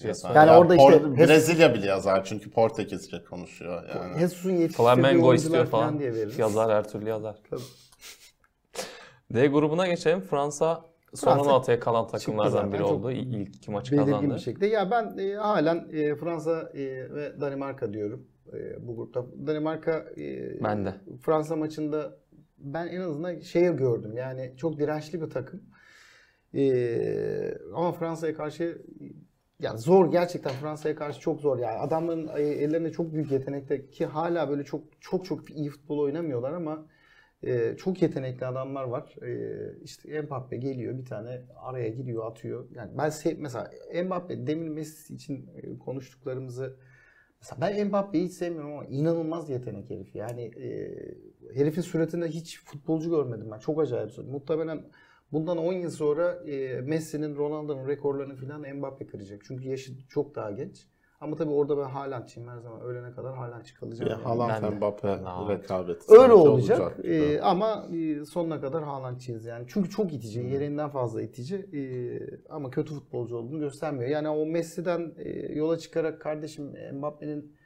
Jesus. 0.03 0.31
Yani 0.35 0.51
orada 0.51 0.75
işte 0.77 0.89
Por- 0.89 1.17
Jes- 1.17 1.29
Brezilya 1.29 1.75
bile 1.75 1.87
yazar 1.87 2.25
çünkü 2.25 2.51
Portekizce 2.51 3.25
konuşuyor 3.25 3.89
yani. 3.95 4.19
Jesus'un 4.19 4.51
yetiştirdiği 4.51 4.87
Flamengo 4.87 5.27
oyuncular 5.29 5.35
istiyor 5.37 5.67
falan 5.67 5.87
falan. 5.87 5.99
diye 5.99 6.15
veririz. 6.15 6.39
Yazar 6.39 6.71
her 6.73 6.89
türlü 6.89 7.09
yazar. 7.09 7.37
Tabii. 7.51 7.61
D 9.35 9.47
grubuna 9.47 9.87
geçelim. 9.87 10.21
Fransa 10.21 10.85
son 11.14 11.35
Fransa 11.35 11.51
16'ya 11.51 11.81
kalan 11.81 12.07
takımlardan 12.07 12.73
biri 12.73 12.83
oldu. 12.83 13.11
İlk 13.11 13.57
iki 13.57 13.71
maçı 13.71 13.92
Belirgin 13.92 14.12
kazandı. 14.12 14.35
bir 14.35 14.40
şekilde. 14.40 14.66
Ya 14.66 14.90
ben 14.90 15.18
e, 15.18 15.35
halen 15.35 15.88
e, 15.92 16.14
Fransa 16.16 16.71
e, 16.75 17.14
ve 17.14 17.40
Danimarka 17.40 17.92
diyorum 17.92 18.27
e, 18.53 18.87
bu 18.87 18.97
grupta. 18.97 19.27
Danimarka 19.47 20.05
e, 20.18 20.51
Ben 20.64 20.85
de. 20.85 20.94
Fransa 21.21 21.57
maçında 21.57 22.16
ben 22.59 22.87
en 22.87 23.01
azından 23.01 23.40
şeye 23.40 23.73
gördüm. 23.73 24.16
Yani 24.16 24.55
çok 24.57 24.79
dirençli 24.79 25.23
bir 25.23 25.31
takım. 25.31 25.62
E, 26.55 27.55
ama 27.75 27.92
Fransa'ya 27.92 28.35
karşı 28.35 28.83
ya 29.61 29.77
zor 29.77 30.12
gerçekten 30.12 30.53
Fransa'ya 30.53 30.94
karşı 30.94 31.21
çok 31.21 31.40
zor 31.40 31.59
yani. 31.59 31.79
Adamların 31.79 32.29
e, 32.37 32.42
ellerinde 32.42 32.92
çok 32.92 33.12
büyük 33.12 33.31
yetenekte 33.33 33.90
ki 33.90 34.07
hala 34.07 34.49
böyle 34.51 34.64
çok 34.64 34.83
çok 35.01 35.25
çok 35.25 35.51
iyi 35.51 35.71
futbol 35.71 35.99
oynamıyorlar 35.99 36.53
ama 36.53 36.87
e, 37.42 37.77
çok 37.77 38.03
yetenekli 38.03 38.46
adamlar 38.46 38.85
var. 38.85 39.16
E, 39.22 39.83
işte 39.83 40.22
Mbappe 40.22 40.57
geliyor 40.57 40.98
bir 40.98 41.05
tane 41.05 41.42
araya 41.57 41.88
giriyor 41.88 42.31
atıyor. 42.31 42.68
Yani 42.74 42.90
ben 42.98 43.11
sev, 43.11 43.38
mesela 43.38 43.70
Mbappe 44.05 44.46
demin 44.46 44.72
Messi 44.72 45.14
için 45.14 45.51
e, 45.57 45.79
konuştuklarımızı 45.79 46.77
mesela 47.40 47.61
ben 47.61 47.87
Mbappe'yi 47.87 48.24
hiç 48.24 48.33
sevmiyorum 48.33 48.72
ama 48.72 48.85
inanılmaz 48.85 49.51
yetenek 49.51 49.90
herif. 49.90 50.14
Yani 50.14 50.42
e, 50.42 50.94
herifin 51.55 51.83
suratında 51.83 52.27
hiç 52.27 52.61
futbolcu 52.64 53.11
görmedim 53.11 53.51
ben. 53.53 53.59
Çok 53.59 53.81
acayip. 53.81 54.18
Muhtemelen 54.18 54.85
bundan 55.33 55.59
10 55.59 55.72
yıl 55.72 55.90
sonra 55.90 56.33
e, 56.33 56.81
Messi'nin, 56.81 57.37
Ronaldo'nun 57.37 57.88
rekorlarını 57.88 58.37
falan 58.37 58.77
Mbappe 58.77 59.07
kıracak. 59.07 59.42
Çünkü 59.44 59.68
yaşı 59.68 59.92
çok 60.09 60.35
daha 60.35 60.51
genç. 60.51 60.87
Ama 61.20 61.37
tabii 61.37 61.50
orada 61.50 61.78
ben 61.78 61.83
Haaland'çıyım 61.85 62.48
her 62.48 62.59
zaman. 62.59 62.81
Ölene 62.81 63.12
kadar 63.12 63.35
Haaland'çı 63.37 63.74
kalacağım. 63.74 64.11
yani. 64.11 64.22
Haaland 64.22 64.62
de. 64.62 64.70
Mbappe 64.70 65.09
rekabeti. 65.48 66.04
Öyle 66.09 66.20
sanki 66.20 66.35
olacak 66.35 66.96
gibi. 66.96 67.09
Ee, 67.09 67.40
ama 67.40 67.87
e, 67.92 68.24
sonuna 68.24 68.61
kadar 68.61 68.85
Haaland'çıyız 68.85 69.44
yani. 69.44 69.64
Çünkü 69.68 69.90
çok 69.90 70.12
itici, 70.12 70.42
Hmm. 70.42 70.48
yerinden 70.48 70.88
fazla 70.88 71.22
itici 71.22 71.57
Ee, 71.57 72.20
ama 72.50 72.70
kötü 72.70 72.94
futbolcu 72.94 73.37
olduğunu 73.37 73.59
göstermiyor. 73.61 74.11
Yani 74.11 74.28
o 74.28 74.46
Messi'den 74.46 75.14
e, 75.18 75.52
yola 75.52 75.78
çıkarak 75.78 76.20
kardeşim 76.20 76.72
Mbappe'nin 76.94 77.57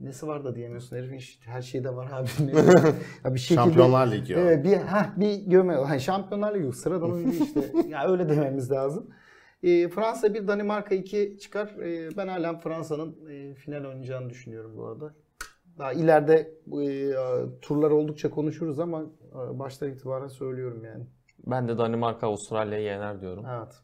nesi 0.00 0.26
var 0.26 0.44
da 0.44 0.56
diyemiyorsun. 0.56 0.96
Herifin 0.96 1.20
her 1.46 1.62
şeyde 1.62 1.96
var 1.96 2.08
abi. 2.12 2.28
ya 3.24 3.34
bir 3.34 3.38
şekilde, 3.40 3.60
Şampiyonlar 3.60 4.12
Ligi. 4.12 4.34
Evet, 4.34 4.64
bir 4.64 4.76
heh, 4.76 5.16
bir 5.20 5.50
göme. 5.50 5.74
Hani 5.74 6.00
Şampiyonlar 6.00 6.54
Ligi 6.54 6.72
sıradan 6.72 7.12
oyuncu 7.12 7.44
işte. 7.44 7.60
ya 7.88 8.08
öyle 8.10 8.28
dememiz 8.28 8.70
lazım. 8.70 9.10
Ee, 9.62 9.88
Fransa 9.88 10.34
1 10.34 10.48
Danimarka 10.48 10.94
2 10.94 11.38
çıkar. 11.40 11.68
Ee, 11.68 12.16
ben 12.16 12.28
halen 12.28 12.58
Fransa'nın 12.58 13.28
e, 13.30 13.54
final 13.54 13.84
oynayacağını 13.84 14.30
düşünüyorum 14.30 14.76
bu 14.76 14.86
arada. 14.86 15.14
Daha 15.78 15.92
ileride 15.92 16.34
e, 16.82 17.12
turlar 17.62 17.90
oldukça 17.90 18.30
konuşuruz 18.30 18.80
ama 18.80 19.02
e, 19.32 19.58
baştan 19.58 19.90
itibaren 19.90 20.28
söylüyorum 20.28 20.84
yani. 20.84 21.06
Ben 21.46 21.68
de 21.68 21.78
Danimarka 21.78 22.26
Avustralya'yı 22.26 22.84
yener 22.84 23.20
diyorum. 23.20 23.44
Evet. 23.58 23.74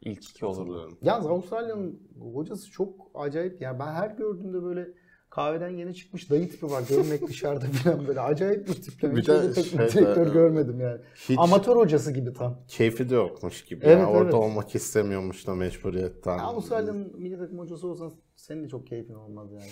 İlk 0.00 0.30
iki 0.30 0.46
olur. 0.46 0.56
Hatırlıyorum. 0.56 0.98
Yalnız 1.02 1.26
Avustralya'nın 1.26 2.08
hocası 2.34 2.70
çok 2.70 3.10
acayip. 3.14 3.60
Yani 3.60 3.78
ben 3.78 3.92
her 3.92 4.10
gördüğümde 4.10 4.62
böyle 4.62 4.88
kahveden 5.30 5.68
yeni 5.68 5.94
çıkmış 5.94 6.30
dayı 6.30 6.50
tipi 6.50 6.66
var. 6.66 6.82
Görmek 6.88 7.28
dışarıda 7.28 7.66
falan 7.66 8.06
böyle. 8.08 8.20
Acayip 8.20 8.68
bir 8.68 8.74
tipleme. 8.74 9.16
Bir 9.16 9.26
de 9.26 9.52
teknik 9.52 9.90
şeyde, 9.90 9.92
direktör 9.92 10.26
e, 10.26 10.30
görmedim 10.30 10.80
yani. 10.80 11.00
Hiç 11.28 11.38
Amatör 11.38 11.76
hocası 11.76 12.12
gibi 12.12 12.32
tam. 12.32 12.58
keyfi 12.68 13.10
de 13.10 13.14
yokmuş 13.14 13.64
gibi. 13.64 13.84
Evet, 13.84 13.98
ya. 13.98 14.10
Orada 14.10 14.24
evet. 14.24 14.34
olmak 14.34 14.74
istemiyormuş 14.74 15.46
da 15.46 15.54
mecburiyetten. 15.54 16.36
Ya 16.38 16.42
Avustralya'nın 16.42 17.20
milli 17.20 17.38
takım 17.38 17.58
hocası 17.58 17.86
olsan 17.86 18.12
senin 18.36 18.64
de 18.64 18.68
çok 18.68 18.86
keyfin 18.86 19.14
olmaz 19.14 19.52
yani. 19.52 19.70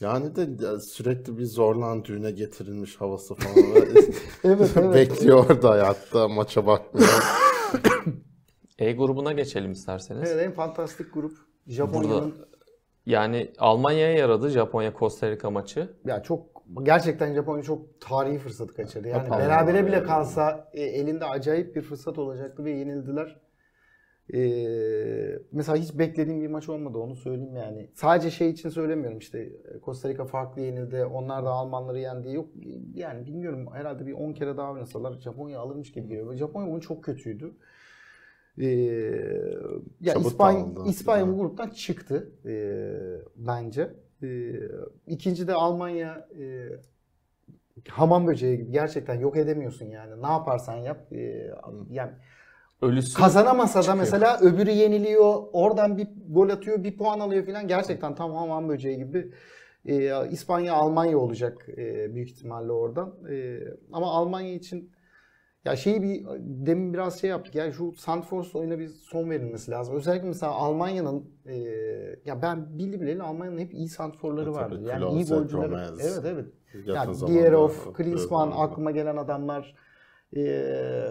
Yani 0.00 0.36
de 0.36 0.80
sürekli 0.80 1.38
bir 1.38 1.44
zorlan 1.44 2.04
düğüne 2.04 2.30
getirilmiş 2.30 3.00
havası 3.00 3.34
falan. 3.34 3.56
Ve 3.74 3.88
Evet 4.44 4.70
evet. 4.76 4.94
Bekliyor 4.94 5.50
orada 5.50 5.70
hayatta 5.70 6.28
maça 6.28 6.66
bakmıyor. 6.66 7.08
E 8.78 8.92
grubuna 8.92 9.32
geçelim 9.32 9.72
isterseniz. 9.72 10.30
Evet 10.30 10.46
en 10.46 10.52
fantastik 10.52 11.14
grup. 11.14 11.36
Japonya'nın 11.66 12.34
Yani 13.06 13.52
Almanya'ya 13.58 14.12
yaradı 14.18 14.48
Japonya 14.48 14.92
Costa 14.98 15.30
Rica 15.30 15.50
maçı. 15.50 15.88
ya 16.04 16.22
çok 16.22 16.62
gerçekten 16.82 17.34
Japonya 17.34 17.62
çok 17.62 18.00
tarihi 18.00 18.38
fırsatı 18.38 18.74
kaçırdı. 18.74 19.08
Yani 19.08 19.22
Hep 19.22 19.30
berabere 19.30 19.54
Almanya 19.54 19.86
bile 19.86 19.96
yani. 19.96 20.06
kalsa 20.06 20.70
e, 20.72 20.82
elinde 20.82 21.24
acayip 21.24 21.76
bir 21.76 21.82
fırsat 21.82 22.18
olacaktı 22.18 22.64
ve 22.64 22.70
yenildiler. 22.70 23.40
E, 24.34 24.40
mesela 25.52 25.76
hiç 25.78 25.98
beklediğim 25.98 26.40
bir 26.40 26.46
maç 26.48 26.68
olmadı 26.68 26.98
onu 26.98 27.16
söyleyeyim 27.16 27.56
yani. 27.56 27.90
Sadece 27.94 28.30
şey 28.30 28.50
için 28.50 28.68
söylemiyorum 28.68 29.18
işte 29.18 29.48
Costa 29.84 30.08
Rica 30.08 30.24
farklı 30.24 30.62
yenildi. 30.62 31.04
Onlar 31.04 31.44
da 31.44 31.50
Almanları 31.50 31.98
yendi. 31.98 32.32
Yok 32.32 32.48
yani 32.94 33.26
bilmiyorum 33.26 33.66
herhalde 33.72 34.06
bir 34.06 34.12
10 34.12 34.32
kere 34.32 34.56
daha 34.56 34.72
oynasalar 34.72 35.20
Japonya 35.20 35.60
alırmış 35.60 35.92
gibi 35.92 36.08
geliyor. 36.08 36.34
Japonya 36.36 36.66
oyunu 36.66 36.80
çok 36.80 37.04
kötüydü. 37.04 37.52
Ee, 38.58 38.64
ya 40.00 40.14
Çabuk 40.14 40.26
İspanya. 40.26 40.66
İspanya 40.86 41.28
bu 41.28 41.38
gruptan 41.38 41.68
çıktı 41.68 42.32
ee, 42.46 42.92
bence. 43.36 43.90
Ee, 44.22 44.52
ikinci 45.06 45.48
de 45.48 45.54
Almanya 45.54 46.28
e, 46.40 46.68
hamam 47.88 48.26
böceği 48.26 48.58
gibi 48.58 48.70
gerçekten 48.72 49.14
yok 49.14 49.36
edemiyorsun 49.36 49.86
yani. 49.86 50.22
Ne 50.22 50.26
yaparsan 50.26 50.76
yap. 50.76 51.12
Ee, 51.12 51.50
yani 51.90 52.12
Ölüsü 52.82 53.18
kazanamasa 53.18 53.86
da 53.86 53.94
mesela 53.94 54.38
öbürü 54.40 54.70
yeniliyor. 54.70 55.42
Oradan 55.52 55.98
bir 55.98 56.08
gol 56.28 56.48
atıyor, 56.48 56.84
bir 56.84 56.96
puan 56.96 57.20
alıyor 57.20 57.46
falan. 57.46 57.68
Gerçekten 57.68 58.14
tam 58.14 58.34
hamam 58.34 58.68
böceği 58.68 58.96
gibi. 58.96 59.32
Ee, 59.86 60.28
İspanya 60.30 60.74
Almanya 60.74 61.18
olacak 61.18 61.66
e, 61.76 62.14
büyük 62.14 62.30
ihtimalle 62.30 62.72
oradan. 62.72 63.14
Ee, 63.30 63.58
ama 63.92 64.06
Almanya 64.06 64.54
için 64.54 64.90
ya 65.64 65.76
şeyi 65.76 66.02
bir 66.02 66.26
demin 66.40 66.94
biraz 66.94 67.20
şey 67.20 67.30
yaptık. 67.30 67.54
Yani 67.54 67.72
şu 67.72 67.92
Sandfors 67.92 68.54
oyuna 68.54 68.78
bir 68.78 68.88
son 68.88 69.30
verilmesi 69.30 69.70
lazım. 69.70 69.96
Özellikle 69.96 70.28
mesela 70.28 70.52
Almanya'nın 70.52 71.30
e, 71.46 71.54
ya 72.24 72.42
ben 72.42 72.78
bildi 72.78 73.00
bileli 73.00 73.22
Almanya'nın 73.22 73.58
hep 73.58 73.74
iyi 73.74 73.88
sandforları 73.88 74.50
E, 74.50 74.52
tabii, 74.52 74.64
vardı. 74.64 74.82
Yani 74.88 75.04
iyi 75.04 75.26
Klose, 75.26 75.34
golcüleri. 75.34 75.68
Gomez. 75.68 76.00
Evet 76.00 76.24
evet. 76.24 76.46
Yani 76.86 76.98
hatırlıyorum 76.98 77.72
Klinsmann 77.92 78.52
aklıma 78.54 78.90
gelen 78.90 79.16
adamlar. 79.16 79.74
Ee, 80.36 81.02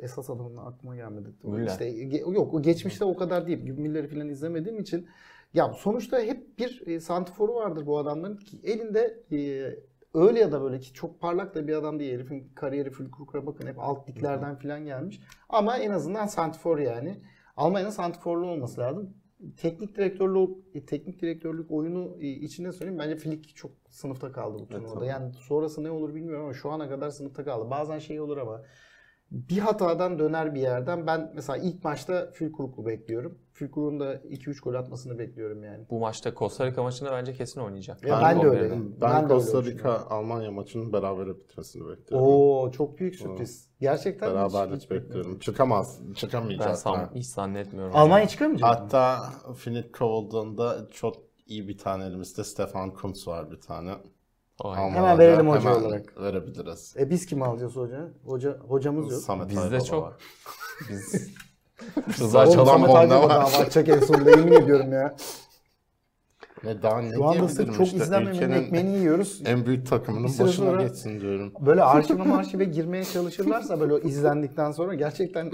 esas 0.00 0.30
adamın 0.30 0.56
aklıma 0.56 0.96
gelmedi. 0.96 1.28
Müller. 1.42 1.66
İşte, 1.66 1.84
yok 2.30 2.54
o 2.54 2.62
geçmişte 2.62 3.04
o 3.04 3.16
kadar 3.16 3.46
değil. 3.46 3.58
Müller'i 3.58 4.08
falan 4.08 4.28
izlemediğim 4.28 4.80
için 4.80 5.08
ya 5.54 5.72
sonuçta 5.72 6.20
hep 6.20 6.58
bir 6.58 6.82
e, 6.86 7.00
santiforu 7.00 7.54
vardır 7.54 7.86
bu 7.86 7.98
adamların 7.98 8.36
ki 8.36 8.60
elinde 8.64 9.24
e, 9.32 9.38
öyle 10.14 10.40
ya 10.40 10.52
da 10.52 10.62
böyle 10.62 10.78
ki 10.80 10.92
çok 10.92 11.20
parlak 11.20 11.54
da 11.54 11.68
bir 11.68 11.74
adam 11.74 11.98
değil. 11.98 12.14
Herifin 12.14 12.52
kariyeri 12.54 12.90
Fülkruk'a 12.90 13.46
bakın 13.46 13.66
hep 13.66 13.78
alt 13.78 14.08
liglerden 14.08 14.58
falan 14.58 14.84
gelmiş. 14.84 15.20
Ama 15.48 15.78
en 15.78 15.90
azından 15.90 16.26
santifor 16.26 16.78
yani. 16.78 17.22
Almanya'nın 17.56 17.90
santiforlu 17.90 18.46
olması 18.46 18.80
lazım. 18.80 19.14
Teknik 19.56 19.96
direktörlük 19.96 20.50
e, 20.74 20.84
teknik 20.86 21.22
direktörlük 21.22 21.70
oyunu 21.70 22.16
e, 22.20 22.26
içinde 22.28 22.72
söyleyeyim 22.72 22.98
bence 22.98 23.16
Flick 23.16 23.56
çok 23.56 23.70
sınıfta 23.90 24.32
kaldı 24.32 24.58
bu 24.62 24.68
turnuvada. 24.68 24.94
tabii. 24.94 25.06
Yani 25.06 25.32
sonrası 25.34 25.84
ne 25.84 25.90
olur 25.90 26.14
bilmiyorum 26.14 26.44
ama 26.44 26.54
şu 26.54 26.70
ana 26.70 26.88
kadar 26.88 27.10
sınıfta 27.10 27.44
kaldı. 27.44 27.70
Bazen 27.70 27.98
şey 27.98 28.20
olur 28.20 28.36
ama 28.36 28.62
bir 29.30 29.58
hatadan 29.58 30.18
döner 30.18 30.54
bir 30.54 30.60
yerden. 30.60 31.06
Ben 31.06 31.32
mesela 31.34 31.56
ilk 31.56 31.84
maçta 31.84 32.30
Fülkruk'u 32.30 32.86
bekliyorum. 32.86 33.38
Fülkruk'un 33.58 34.00
da 34.00 34.14
2-3 34.14 34.60
gol 34.62 34.74
atmasını 34.74 35.18
bekliyorum 35.18 35.64
yani. 35.64 35.86
bu 35.90 35.98
maçta 35.98 36.34
Costa 36.34 36.66
Rica 36.66 36.82
maçında 36.82 37.12
bence 37.12 37.34
kesin 37.34 37.60
oynayacak. 37.60 38.06
Ya 38.06 38.20
ben 38.22 38.36
de 38.40 38.42
Gol 38.42 38.50
öyle. 38.50 38.70
Ben, 38.70 39.00
Ben 39.00 39.24
de 39.24 39.28
Costa. 39.28 39.62
Rica 39.62 39.90
Almanya 40.10 40.50
maçının 40.50 40.92
berabere 40.92 41.36
bitmesini 41.38 41.88
bekliyorum. 41.88 42.26
Oo 42.28 42.70
çok 42.70 42.98
büyük 42.98 43.14
sürpriz. 43.14 43.68
Gerçekten 43.80 44.26
hiç- 44.26 44.34
Beraberlik 44.34 44.76
hiç 44.82 44.82
beklemedim. 44.90 45.08
bekliyorum. 45.08 45.38
Çıkamaz. 45.38 46.00
Ben 46.08 46.12
Çıkamayacak. 46.14 46.78
san, 46.78 47.10
hiç 47.14 47.26
zannetmiyorum. 47.26 47.96
Almanya 47.96 48.28
çıkamayacak 48.28 48.70
mı? 48.70 48.76
Hatta 48.76 49.32
Finit 49.56 49.92
kovulduğunda 49.92 50.88
çok 50.90 51.16
iyi 51.46 51.68
bir 51.68 51.78
tane 51.78 52.04
elimizde 52.04 52.44
Stefan 52.44 52.94
Kuntz 52.94 53.28
var 53.28 53.50
bir 53.50 53.60
tane. 53.60 53.94
Aynen. 54.60 54.94
Hemen 54.94 55.18
verelim 55.18 55.48
hoca 55.48 55.60
hemen 55.60 55.82
olarak. 55.82 56.20
Verebiliriz. 56.20 56.94
E 56.98 57.10
biz 57.10 57.26
kim 57.26 57.42
alacağız 57.42 57.76
hoca? 57.76 58.08
Hoca 58.24 58.58
hocamız 58.58 59.12
yok. 59.12 59.20
Samet 59.22 59.50
Bizde 59.50 59.80
çok. 59.80 60.18
Biz 60.90 61.34
Rıza 62.20 62.46
bomba 62.46 62.98
Aybaba 62.98 63.22
var. 63.22 63.30
daha 63.30 63.44
atacak 63.44 63.88
en 63.88 64.00
sonunda 64.00 64.30
yemin 64.30 64.52
ediyorum 64.52 64.92
ya. 64.92 65.16
Ne 66.64 66.82
daha 66.82 67.00
ne 67.00 67.14
Şu 67.14 67.24
anda 67.24 67.48
sırf 67.48 67.76
çok 67.76 67.86
işte. 67.86 67.96
izlenmemenin 67.96 68.52
ekmeğini 68.52 68.96
yiyoruz. 68.98 69.42
en 69.44 69.66
büyük 69.66 69.86
takımının 69.86 70.24
başına 70.24 70.48
sonra- 70.48 70.82
geçsin 70.82 71.20
diyorum. 71.20 71.52
Böyle 71.60 71.82
arşive 71.82 72.22
marşive 72.22 72.64
girmeye 72.64 73.04
çalışırlarsa 73.04 73.80
böyle 73.80 73.92
o 73.94 73.98
izlendikten 73.98 74.72
sonra 74.72 74.94
gerçekten 74.94 75.52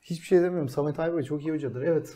hiçbir 0.00 0.26
şey 0.26 0.42
demiyorum. 0.42 0.68
Samet 0.68 0.98
Aybaba 1.00 1.22
çok 1.22 1.42
iyi 1.42 1.52
hocadır. 1.52 1.82
Evet. 1.82 2.14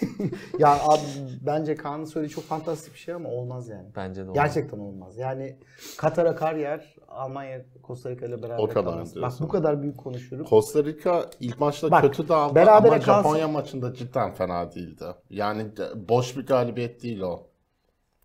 ya 0.58 0.78
abi, 0.84 1.00
bence 1.46 1.74
Kaan'ın 1.74 2.04
söylediği 2.04 2.34
çok 2.34 2.44
fantastik 2.44 2.94
bir 2.94 2.98
şey 2.98 3.14
ama 3.14 3.28
olmaz 3.28 3.68
yani. 3.68 3.88
bence 3.96 4.20
de 4.20 4.30
olmaz. 4.30 4.34
Gerçekten 4.34 4.78
olmaz. 4.78 5.18
Yani 5.18 5.56
Katar'a 5.98 6.34
kar 6.36 6.54
yer, 6.54 6.96
Almanya 7.08 7.60
Costa 7.86 8.10
Rica 8.10 8.26
ile 8.26 8.42
beraber 8.42 8.58
O 8.62 8.68
kadar 8.68 8.84
kalmaz. 8.84 9.16
Bak 9.16 9.32
bu 9.40 9.48
kadar 9.48 9.82
büyük 9.82 9.98
konuşuyorum. 9.98 10.46
Costa 10.50 10.84
Rica 10.84 11.26
ilk 11.40 11.60
maçta 11.60 11.90
Bak, 11.90 12.02
kötü 12.02 12.28
dağıldı 12.28 12.60
ama 12.60 12.88
kalsa- 12.90 13.00
Japonya 13.00 13.48
maçında 13.48 13.94
cidden 13.94 14.32
fena 14.34 14.72
değildi. 14.72 15.04
Yani 15.30 15.66
boş 16.08 16.36
bir 16.36 16.46
galibiyet 16.46 17.02
değil 17.02 17.20
o. 17.20 17.46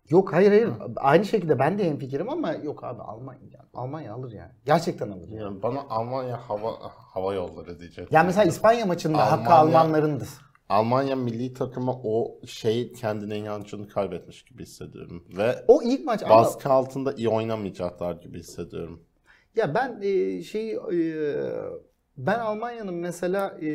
Yok 0.08 0.32
hayır 0.32 0.48
hayır. 0.50 0.70
Aynı 0.96 1.24
şekilde 1.24 1.58
ben 1.58 1.78
de 1.78 1.84
hemfikirim 1.84 2.28
ama 2.30 2.52
yok 2.52 2.84
abi 2.84 3.02
Almanya 3.02 3.40
Almanya 3.74 4.14
alır 4.14 4.32
yani. 4.32 4.52
Gerçekten 4.64 5.10
alır. 5.10 5.28
Yani, 5.28 5.42
Yani 5.42 5.62
bana 5.62 5.80
Almanya 5.90 6.36
hava 6.48 6.72
hava 7.14 7.34
yolları 7.34 7.80
diyecek. 7.80 8.12
yani 8.12 8.26
mesela 8.26 8.44
İspanya 8.44 8.86
maçında 8.86 9.32
hakkı 9.32 9.50
Almanya- 9.52 9.78
Almanlarındır. 9.78 10.28
Almanya 10.68 11.16
milli 11.16 11.54
takımı 11.54 11.92
o 12.04 12.40
şey 12.46 12.92
kendine 12.92 13.38
inancını 13.38 13.88
kaybetmiş 13.88 14.42
gibi 14.44 14.62
hissediyorum. 14.62 15.24
Ve 15.36 15.64
O 15.68 15.82
ilk 15.82 16.04
maç 16.04 16.22
ama 16.22 16.36
baskı 16.36 16.68
altında 16.68 17.12
iyi 17.12 17.28
oynamayacaklar 17.28 18.14
gibi 18.14 18.38
hissediyorum. 18.38 19.02
Ya 19.56 19.74
ben 19.74 19.98
e, 20.02 20.42
şey 20.42 20.72
e, 20.72 20.80
ben 22.16 22.38
Almanya'nın 22.38 22.94
mesela 22.94 23.58
e, 23.62 23.70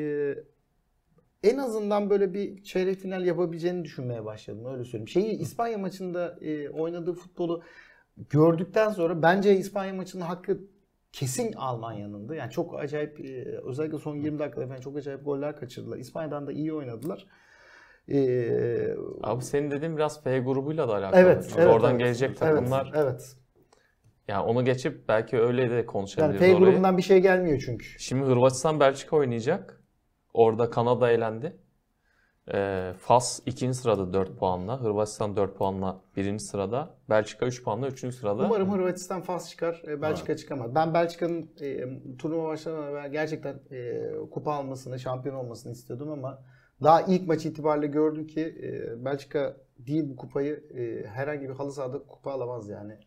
en 1.44 1.58
azından 1.58 2.10
böyle 2.10 2.34
bir 2.34 2.64
çeyrek 2.64 2.98
final 3.00 3.26
yapabileceğini 3.26 3.84
düşünmeye 3.84 4.26
başladım 4.26 4.66
öyle 4.66 4.84
söyleyeyim. 4.84 5.08
Şeyi 5.08 5.40
İspanya 5.40 5.78
maçında 5.78 6.38
e, 6.42 6.70
oynadığı 6.70 7.14
futbolu 7.14 7.64
gördükten 8.30 8.90
sonra 8.90 9.22
bence 9.22 9.58
İspanya 9.58 9.94
maçının 9.94 10.22
hakkı 10.26 10.60
kesin 11.12 11.54
Almanya'nındı. 11.54 12.36
Yani 12.36 12.52
çok 12.52 12.80
acayip 12.80 13.20
e, 13.20 13.44
özellikle 13.64 13.98
son 13.98 14.16
20 14.16 14.40
dakikada 14.40 14.68
falan 14.68 14.80
çok 14.80 14.98
acayip 14.98 15.26
goller 15.26 15.56
kaçırdılar. 15.56 15.98
İspanya'dan 15.98 16.48
da 16.48 16.52
iyi 16.52 16.74
oynadılar. 16.74 17.28
E, 18.10 18.18
Abi 19.24 19.44
senin 19.44 19.72
dediğin 19.72 19.98
biraz 19.98 20.24
F 20.24 20.40
grubuyla 20.40 20.88
da 20.88 20.96
alakalı. 20.96 21.22
evet, 21.22 21.46
Çünkü 21.50 21.62
evet, 21.62 21.74
oradan 21.74 21.92
evet. 21.92 22.00
gelecek 22.00 22.30
Evet, 22.30 22.40
takımlar. 22.40 22.92
Evet. 22.96 23.36
Yani 24.28 24.44
onu 24.44 24.66
geçip 24.66 25.08
belki 25.08 25.38
öyle 25.40 25.70
de 25.72 25.74
Yani 25.76 25.86
konuşabiliriz 25.86 26.40
F 26.40 26.56
orayı. 26.56 26.58
grubundan 26.58 26.98
bir 26.98 27.04
şey 27.04 27.20
gelmiyor 27.22 27.62
çünkü. 27.66 27.86
Şimdi 27.98 28.26
Hırvatistan 28.26 28.80
Belçika 28.80 29.16
oynayacak. 29.16 29.84
Orada 30.34 30.70
Kanada 30.70 31.12
elendi. 31.12 31.58
Ee, 32.54 32.94
Fas 33.00 33.40
ikinci 33.46 33.78
sırada 33.78 34.14
4 34.14 34.38
puanla. 34.38 34.82
Hırvatistan 34.82 35.36
4 35.36 35.58
puanla 35.58 36.02
birinci 36.16 36.44
sırada. 36.44 36.90
Belçika 37.10 37.46
3 37.46 37.64
puanla 37.64 37.88
üçüncü 37.88 38.16
sırada. 38.16 38.46
Umarım 38.46 38.74
Hırvatistan 38.74 39.22
Fas 39.22 39.50
çıkar, 39.50 39.82
e, 39.88 40.02
Belçika 40.02 40.38
çıkamaz. 40.38 40.76
Ben 40.76 40.94
Belçika'nın 40.94 41.50
e, 41.62 41.78
turnuva 42.18 42.48
başlamadan 42.48 42.92
evvel 42.92 43.12
gerçekten 43.12 43.60
e, 43.72 44.12
kupa 44.32 44.54
almasını, 44.54 45.00
şampiyon 45.00 45.36
olmasını 45.36 45.72
istiyordum 45.72 46.12
ama 46.12 46.44
daha 46.84 47.02
ilk 47.02 47.28
maç 47.28 47.46
itibariyle 47.46 47.88
gördüm 47.88 48.28
ki 48.28 48.42
e, 48.42 49.06
Belçika 49.06 49.58
değil 49.80 50.10
bu 50.10 50.16
kupayı 50.16 50.64
e, 50.78 51.08
herhangi 51.08 51.50
bir 51.50 51.54
halı 51.54 51.72
sahada 51.72 52.04
kupa 52.04 52.32
alamaz 52.32 52.70
yani. 52.70 52.98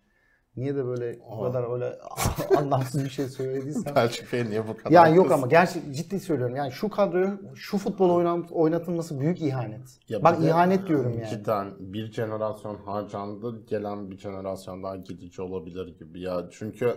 Niye 0.57 0.77
de 0.77 0.85
böyle 0.87 1.19
bu 1.33 1.43
kadar 1.43 1.73
öyle 1.73 1.99
anlamsız 2.57 3.05
bir 3.05 3.11
şey 3.11 3.27
söylediysem. 3.29 3.95
Belçika'ya 3.95 4.45
niye 4.45 4.69
bu 4.69 4.77
kadar 4.77 4.91
Yani 4.91 5.17
yok 5.17 5.25
kız- 5.27 5.33
ama 5.33 5.47
gerçek 5.47 5.95
ciddi 5.95 6.21
söylüyorum. 6.21 6.57
Yani 6.57 6.73
şu 6.73 6.89
kadroyu 6.89 7.41
şu 7.55 7.79
futbol 7.79 8.11
oynatılması 8.51 9.21
büyük 9.21 9.43
ihanet. 9.43 9.99
Ya 10.09 10.23
Bak 10.23 10.45
ihanet 10.45 10.87
diyorum 10.89 11.13
yani. 11.19 11.31
Cidden 11.31 11.73
bir 11.79 12.13
jenerasyon 12.13 12.77
harcandı, 12.77 13.67
gelen 13.67 14.11
bir 14.11 14.19
jenerasyon 14.19 14.83
daha 14.83 14.97
gidici 14.97 15.43
olabilir 15.43 15.99
gibi 15.99 16.21
ya. 16.21 16.49
Çünkü 16.51 16.97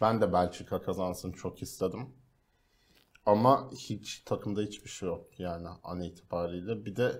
ben 0.00 0.20
de 0.20 0.32
Belçika 0.32 0.82
kazansın 0.82 1.32
çok 1.32 1.62
istedim. 1.62 2.06
Ama 3.26 3.70
hiç 3.78 4.18
takımda 4.18 4.60
hiçbir 4.60 4.90
şey 4.90 5.08
yok 5.08 5.40
yani 5.40 5.68
an 5.82 6.00
itibariyle. 6.00 6.84
Bir 6.84 6.96
de 6.96 7.12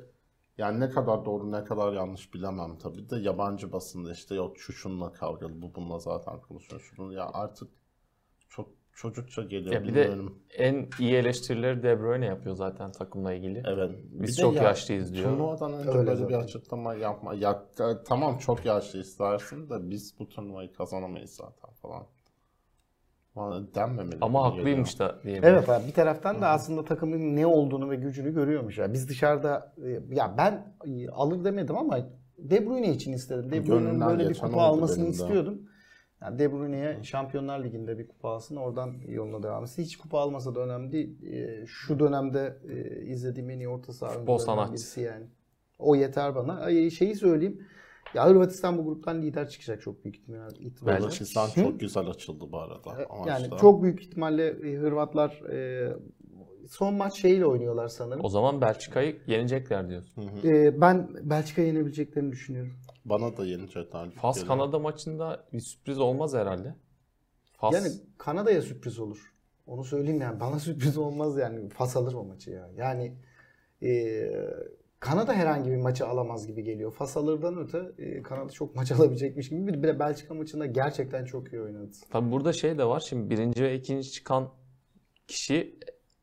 yani 0.58 0.80
ne 0.80 0.88
kadar 0.90 1.24
doğru 1.24 1.52
ne 1.52 1.64
kadar 1.64 1.92
yanlış 1.92 2.34
bilemem 2.34 2.78
tabii 2.78 3.10
de 3.10 3.16
yabancı 3.16 3.72
basında 3.72 4.12
işte 4.12 4.34
yok 4.34 4.58
şu 4.58 4.72
şununla 4.72 5.12
kavgalı 5.12 5.62
bu 5.62 5.74
bununla 5.74 5.98
zaten 5.98 6.40
konuşuyor 6.40 6.90
şunu 6.96 7.12
ya 7.12 7.30
artık 7.32 7.68
çok 8.48 8.68
çocukça 8.92 9.42
geliyor 9.42 9.74
Ya 9.74 9.82
bir 9.82 9.94
de 9.94 10.02
bilmiyorum. 10.02 10.38
en 10.58 10.88
iyi 10.98 11.14
eleştirileri 11.14 11.82
De 11.82 12.00
Bruyne 12.00 12.26
yapıyor 12.26 12.54
zaten 12.56 12.92
takımla 12.92 13.32
ilgili. 13.34 13.62
Evet. 13.66 13.90
Biz 14.04 14.22
Bir 14.22 14.36
de 14.36 14.40
çok 14.42 14.54
ya, 14.56 14.62
yaşlıyız 14.62 15.14
diyor. 15.14 15.30
Turnuvadan 15.30 15.72
önce 15.72 15.88
Öyle 15.90 15.98
böyle 15.98 16.10
bir 16.28 16.32
zaten. 16.32 16.44
açıklama 16.44 16.94
yapma. 16.94 17.34
Ya 17.34 17.66
e, 17.80 17.84
tamam 18.04 18.38
çok 18.38 18.64
yaşlı 18.64 18.98
istersin 19.00 19.70
de 19.70 19.90
biz 19.90 20.14
bu 20.18 20.28
turnuvayı 20.28 20.72
kazanamayız 20.72 21.30
zaten 21.30 21.70
falan. 21.82 22.06
Denmemeli. 23.74 24.18
Ama 24.20 24.42
haklıymış 24.44 24.98
da 24.98 25.18
diye. 25.24 25.40
Evet 25.42 25.68
abi 25.68 25.86
bir 25.86 25.92
taraftan 25.92 26.40
da 26.40 26.48
aslında 26.48 26.84
takımın 26.84 27.36
ne 27.36 27.46
olduğunu 27.46 27.90
ve 27.90 27.96
gücünü 27.96 28.34
görüyormuş. 28.34 28.78
Ya. 28.78 28.92
Biz 28.92 29.08
dışarıda 29.08 29.74
e, 29.84 30.14
ya 30.14 30.34
ben 30.38 30.74
e, 30.86 31.08
alır 31.08 31.44
demedim 31.44 31.76
ama 31.76 31.98
De 32.38 32.66
Bruyne 32.66 32.90
için 32.90 33.12
istedim. 33.12 33.50
De 33.52 33.66
Bruyne'nin 33.66 34.00
böyle 34.00 34.28
bir 34.28 34.38
kupa 34.38 34.60
almasını 34.62 35.08
istiyordum. 35.08 35.62
Yani 36.22 36.38
De 36.38 36.52
Bruyne'ye 36.52 37.02
Şampiyonlar 37.02 37.64
Ligi'nde 37.64 37.98
bir 37.98 38.08
kupa 38.08 38.28
alsın 38.28 38.56
oradan 38.56 38.92
yoluna 39.08 39.42
devam 39.42 39.64
etsin. 39.64 39.82
Hiç 39.82 39.96
kupa 39.96 40.18
almasa 40.18 40.54
da 40.54 40.60
önemli 40.60 40.92
değil. 40.92 41.22
E, 41.22 41.66
Şu 41.66 41.98
dönemde 41.98 42.56
izlediğim 43.06 43.50
en 43.50 43.58
iyi 43.58 43.68
orta 43.68 43.92
saha 43.92 44.26
birisi 44.70 45.00
yani. 45.00 45.26
O 45.78 45.96
yeter 45.96 46.34
bana. 46.34 46.70
Şeyi 46.90 47.14
söyleyeyim. 47.14 47.66
Ya 48.14 48.26
Hırvatistan 48.26 48.78
bu 48.78 48.84
gruptan 48.84 49.22
lider 49.22 49.48
çıkacak 49.48 49.82
çok 49.82 50.04
büyük 50.04 50.16
ihtimalle. 50.16 50.48
Hırvatistan 50.80 51.48
Hı? 51.48 51.54
çok 51.54 51.80
güzel 51.80 52.06
açıldı 52.06 52.44
bu 52.52 52.58
arada. 52.58 53.02
E, 53.02 53.06
Ama 53.06 53.28
Yani 53.28 53.50
çok 53.60 53.82
büyük 53.82 54.02
ihtimalle 54.02 54.46
e, 54.48 54.76
Hırvatlar 54.76 55.30
e, 55.50 55.92
son 56.68 56.94
maç 56.94 57.20
şeyle 57.20 57.46
oynuyorlar 57.46 57.88
sanırım. 57.88 58.24
O 58.24 58.28
zaman 58.28 58.60
Belçika'yı 58.60 59.16
yenecekler 59.26 59.88
diyorsun. 59.88 60.30
E, 60.44 60.80
ben 60.80 61.08
Belçika 61.22 61.62
yenebileceklerini 61.62 62.32
düşünüyorum. 62.32 62.72
Bana 63.04 63.36
da 63.36 63.46
yenecekler. 63.46 64.10
Fas. 64.10 64.44
Kanada 64.44 64.78
maçında 64.78 65.44
bir 65.52 65.60
sürpriz 65.60 65.98
olmaz 65.98 66.34
herhalde. 66.34 66.74
Fas 67.52 67.74
Yani 67.74 67.88
Kanada'ya 68.18 68.62
sürpriz 68.62 68.98
olur. 68.98 69.34
Onu 69.66 69.84
söyleyeyim 69.84 70.20
yani 70.20 70.40
bana 70.40 70.58
sürpriz 70.58 70.98
olmaz 70.98 71.36
yani 71.36 71.68
Fas 71.68 71.96
alır 71.96 72.14
o 72.14 72.24
maçı 72.24 72.50
ya. 72.50 72.70
Yani 72.76 73.14
e, 73.82 73.90
Kanada 75.04 75.32
herhangi 75.32 75.70
bir 75.70 75.76
maçı 75.76 76.06
alamaz 76.06 76.46
gibi 76.46 76.64
geliyor. 76.64 76.92
Fas 76.92 77.16
alırdan 77.16 77.58
öte 77.58 77.82
e, 77.98 78.22
Kanada 78.22 78.52
çok 78.52 78.76
maç 78.76 78.92
alabilecekmiş 78.98 79.48
gibi. 79.48 79.66
Bir 79.66 79.82
de 79.82 79.98
Belçika 79.98 80.34
maçında 80.34 80.66
gerçekten 80.66 81.24
çok 81.24 81.52
iyi 81.52 81.62
oynadı. 81.62 81.90
Tabii 82.10 82.32
burada 82.32 82.52
şey 82.52 82.78
de 82.78 82.84
var. 82.84 83.00
Şimdi 83.00 83.30
birinci 83.30 83.64
ve 83.64 83.74
ikinci 83.74 84.10
çıkan 84.10 84.48
kişi 85.26 85.78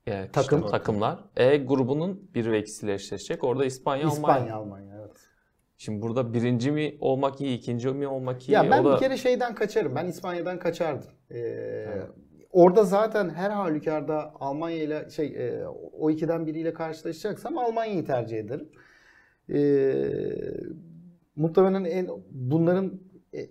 e, 0.08 0.28
Takım. 0.32 0.60
işte 0.60 0.72
takımlar 0.72 1.20
E 1.38 1.58
grubunun 1.58 2.30
bir 2.36 2.52
ve 2.52 2.60
ikisiyle 2.60 2.94
eşleşecek. 2.94 3.44
Orada 3.44 3.66
İspanya, 3.66 4.08
İspanya, 4.08 4.56
Almanya. 4.56 4.56
Almanya 4.56 4.98
evet. 5.00 5.18
Şimdi 5.78 6.02
burada 6.02 6.34
birinci 6.34 6.72
mi 6.72 6.98
olmak 7.00 7.42
iyi, 7.42 7.58
ikinci 7.58 7.90
mi 7.90 8.08
olmak 8.08 8.50
iyi? 8.50 8.52
Ya 8.52 8.72
ben 8.72 8.86
da 8.86 8.94
bir 8.94 9.00
kere 9.00 9.18
şeyden 9.18 9.56
kaçarım. 9.56 9.96
Ben 9.96 10.06
İspanya'dan 10.06 10.60
kaçardım. 10.60 11.10
Ee, 11.32 11.86
Orada 12.52 12.84
zaten 12.84 13.30
her 13.30 13.50
halükarda 13.50 14.34
Almanya 14.40 14.84
ile 14.84 15.10
şey 15.10 15.28
e, 15.28 15.68
o 16.00 16.10
ikiden 16.10 16.46
biriyle 16.48 16.74
karşılaşacaksam 16.74 17.58
Almanya'yı 17.58 18.06
tercih 18.06 18.40
ederim. 18.40 18.70
Ee, 19.50 19.94
muhtemelen 21.36 21.84
en 21.84 22.08
bunların 22.32 23.02
e, 23.36 23.50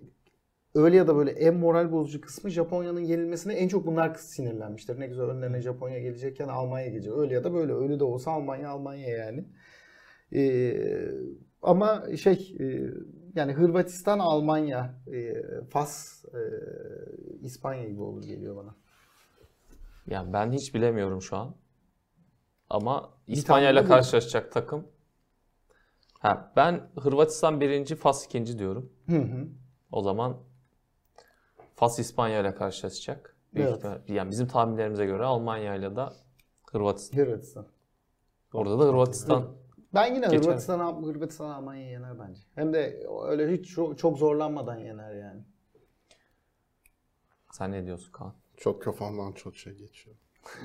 öyle 0.75 0.97
ya 0.97 1.07
da 1.07 1.17
böyle 1.17 1.31
en 1.31 1.55
moral 1.55 1.93
bozucu 1.93 2.21
kısmı 2.21 2.51
Japonya'nın 2.51 3.01
yenilmesine 3.01 3.55
en 3.55 3.69
çok 3.69 3.87
bunlar 3.87 4.15
sinirlenmiştir. 4.15 5.01
Ne 5.01 5.07
güzel 5.07 5.25
önlerine 5.25 5.61
Japonya 5.61 5.99
gelecekken 5.99 6.49
Almanya 6.49 6.89
gelecek. 6.89 7.13
Öyle 7.13 7.35
ya 7.35 7.45
da 7.45 7.55
böyle. 7.55 7.75
Öyle 7.75 8.01
de 8.01 8.05
olsa 8.05 8.31
Almanya 8.31 8.69
Almanya 8.71 9.09
yani. 9.09 9.45
Ee, 10.35 11.11
ama 11.63 12.05
şey 12.17 12.57
e, 12.61 12.91
yani 13.35 13.53
Hırvatistan, 13.53 14.19
Almanya, 14.19 14.95
e, 15.13 15.35
Fas, 15.71 16.25
e, 16.25 16.41
İspanya 17.43 17.89
gibi 17.89 18.03
olur 18.03 18.23
geliyor 18.23 18.57
bana. 18.57 18.80
Yani 20.11 20.33
ben 20.33 20.53
hiç 20.53 20.75
bilemiyorum 20.75 21.23
şu 21.23 21.37
an. 21.37 21.55
Ama 22.71 23.11
İspanya 23.27 23.71
ile 23.71 23.85
karşılaşacak 23.85 24.53
takım. 24.53 24.87
Ha, 26.19 26.53
ben 26.57 26.91
Hırvatistan 27.01 27.61
birinci, 27.61 27.97
Fas 27.97 28.25
ikinci 28.27 28.59
diyorum. 28.59 28.93
Hı 29.07 29.17
hı. 29.19 29.49
O 29.93 30.03
zaman 30.03 30.37
Fas 31.77 31.99
İspanya 31.99 32.41
ile 32.41 32.55
karşılaşacak. 32.55 33.37
Büyük 33.55 33.69
Evet. 33.69 33.79
ihtimal- 33.79 34.01
yani 34.09 34.31
bizim 34.31 34.47
tahminlerimize 34.49 35.07
göre 35.07 35.25
Almanya 35.25 35.75
ile 35.75 35.97
de 35.97 36.05
Hırvatistan. 36.73 37.19
Hırvatistan. 37.19 37.67
Orada 38.53 38.79
da 38.79 38.85
Hırvatistan. 38.85 39.47
Ben 39.95 40.07
yine 40.15 40.27
Geçer. 40.27 40.39
Hırvatistan, 40.39 41.03
Hırvatistan 41.03 41.51
Almanya'yı 41.51 41.91
yener 41.91 42.19
bence. 42.19 42.41
Hem 42.55 42.73
de 42.73 43.07
öyle 43.27 43.53
hiç 43.59 43.69
çok, 43.69 43.99
çok 43.99 44.19
zorlanmadan 44.19 44.79
yener 44.79 45.15
yani. 45.15 45.43
Sen 47.53 47.73
ne 47.73 47.87
diyorsun 47.87 48.13
Kaan? 48.13 48.35
Çok 48.61 48.83
kafamdan 48.83 49.33
çok 49.33 49.57
şey 49.57 49.73
geçiyor. 49.73 50.17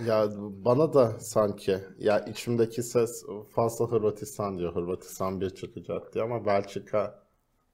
Ya 0.07 0.29
bana 0.37 0.93
da 0.93 1.19
sanki 1.19 1.77
ya 1.99 2.19
içimdeki 2.19 2.83
ses 2.83 3.25
fazla 3.49 3.91
Hırvatistan 3.91 4.57
diyor. 4.57 4.75
Hırvatistan 4.75 5.41
bir 5.41 5.49
çıkacak 5.49 6.13
diyor 6.13 6.25
ama 6.25 6.45
Belçika 6.45 7.23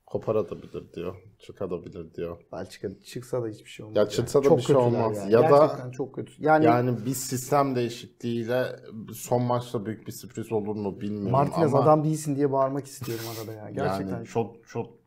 koparabilir 0.06 0.94
diyor. 0.94 1.16
Çıkabilir 1.40 2.14
diyor. 2.14 2.38
Belçika 2.52 2.88
çıksa 3.04 3.44
da 3.44 3.48
hiçbir 3.48 3.70
şey 3.70 3.86
olmaz. 3.86 3.98
Ya 3.98 4.10
çıksa 4.10 4.40
da 4.40 4.44
Çok 4.44 4.58
bir 4.58 4.64
şey 4.64 4.76
olmaz. 4.76 5.18
yani. 5.18 5.34
Ya 5.34 5.42
da- 5.42 5.58
Gerçekten 5.58 5.92
çok 5.92 6.16
kötü. 6.16 6.34
Yani, 6.40 6.66
Yani 6.66 7.06
bir 7.06 7.14
sistem 7.14 7.76
değişikliğiyle 7.76 8.66
son 9.14 9.42
maçta 9.42 9.86
büyük 9.86 10.08
bir 10.08 10.12
sürpriz 10.12 10.52
olur 10.52 10.76
mu 10.76 11.02
bilmiyorum 11.02 11.32
Martinez 11.32 11.74
ama 11.74 11.84
adam 11.84 12.04
değilsin 12.04 12.36
diye 12.36 12.52
bağırmak 12.52 12.86
istiyorum 12.86 13.26
arada 13.40 13.54
ya. 13.54 13.70
Gerçekten. 13.70 14.16
yani 14.16 14.28
çok 14.28 14.68
çok 14.68 15.01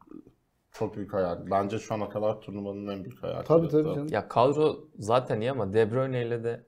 çok 0.75 0.97
büyük 0.97 1.12
hayal. 1.12 1.51
Bence 1.51 1.79
şu 1.79 1.95
ana 1.95 2.09
kadar 2.09 2.41
turnuvanın 2.41 2.89
en 2.89 3.05
büyük 3.05 3.22
hayali. 3.22 3.45
Tabii 3.45 3.68
tabii 3.68 3.95
canım. 3.95 4.09
Ya 4.11 4.29
kadro 4.29 4.89
zaten 4.99 5.41
iyi 5.41 5.51
ama 5.51 5.72
De 5.72 5.93
Bruyne 5.93 6.27
ile 6.27 6.45
de 6.45 6.61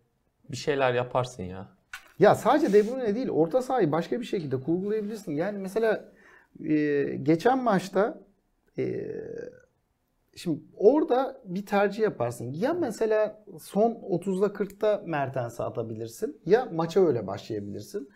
bir 0.51 0.57
şeyler 0.57 0.95
yaparsın 0.95 1.43
ya. 1.43 1.69
Ya 2.19 2.35
sadece 2.35 2.73
De 2.73 2.87
Bruyne 2.87 3.15
değil, 3.15 3.29
orta 3.29 3.63
sahayı 3.63 3.93
başka 3.93 4.21
bir 4.21 4.25
şekilde 4.25 4.61
kurgulayabilirsin. 4.61 5.33
Yani 5.33 5.59
mesela 5.59 6.13
e, 6.65 7.05
geçen 7.23 7.65
maçta 7.65 8.21
e, 8.79 9.07
şimdi 10.37 10.61
orada 10.77 11.41
bir 11.45 11.67
tercih 11.67 12.03
yaparsın. 12.03 12.53
Ya 12.53 12.73
mesela 12.75 13.45
son 13.61 13.91
30'da 13.93 14.47
40'ta 14.47 15.03
Mertens'e 15.07 15.63
atabilirsin 15.65 16.41
ya 16.47 16.69
maça 16.73 17.07
öyle 17.07 17.27
başlayabilirsin. 17.27 18.09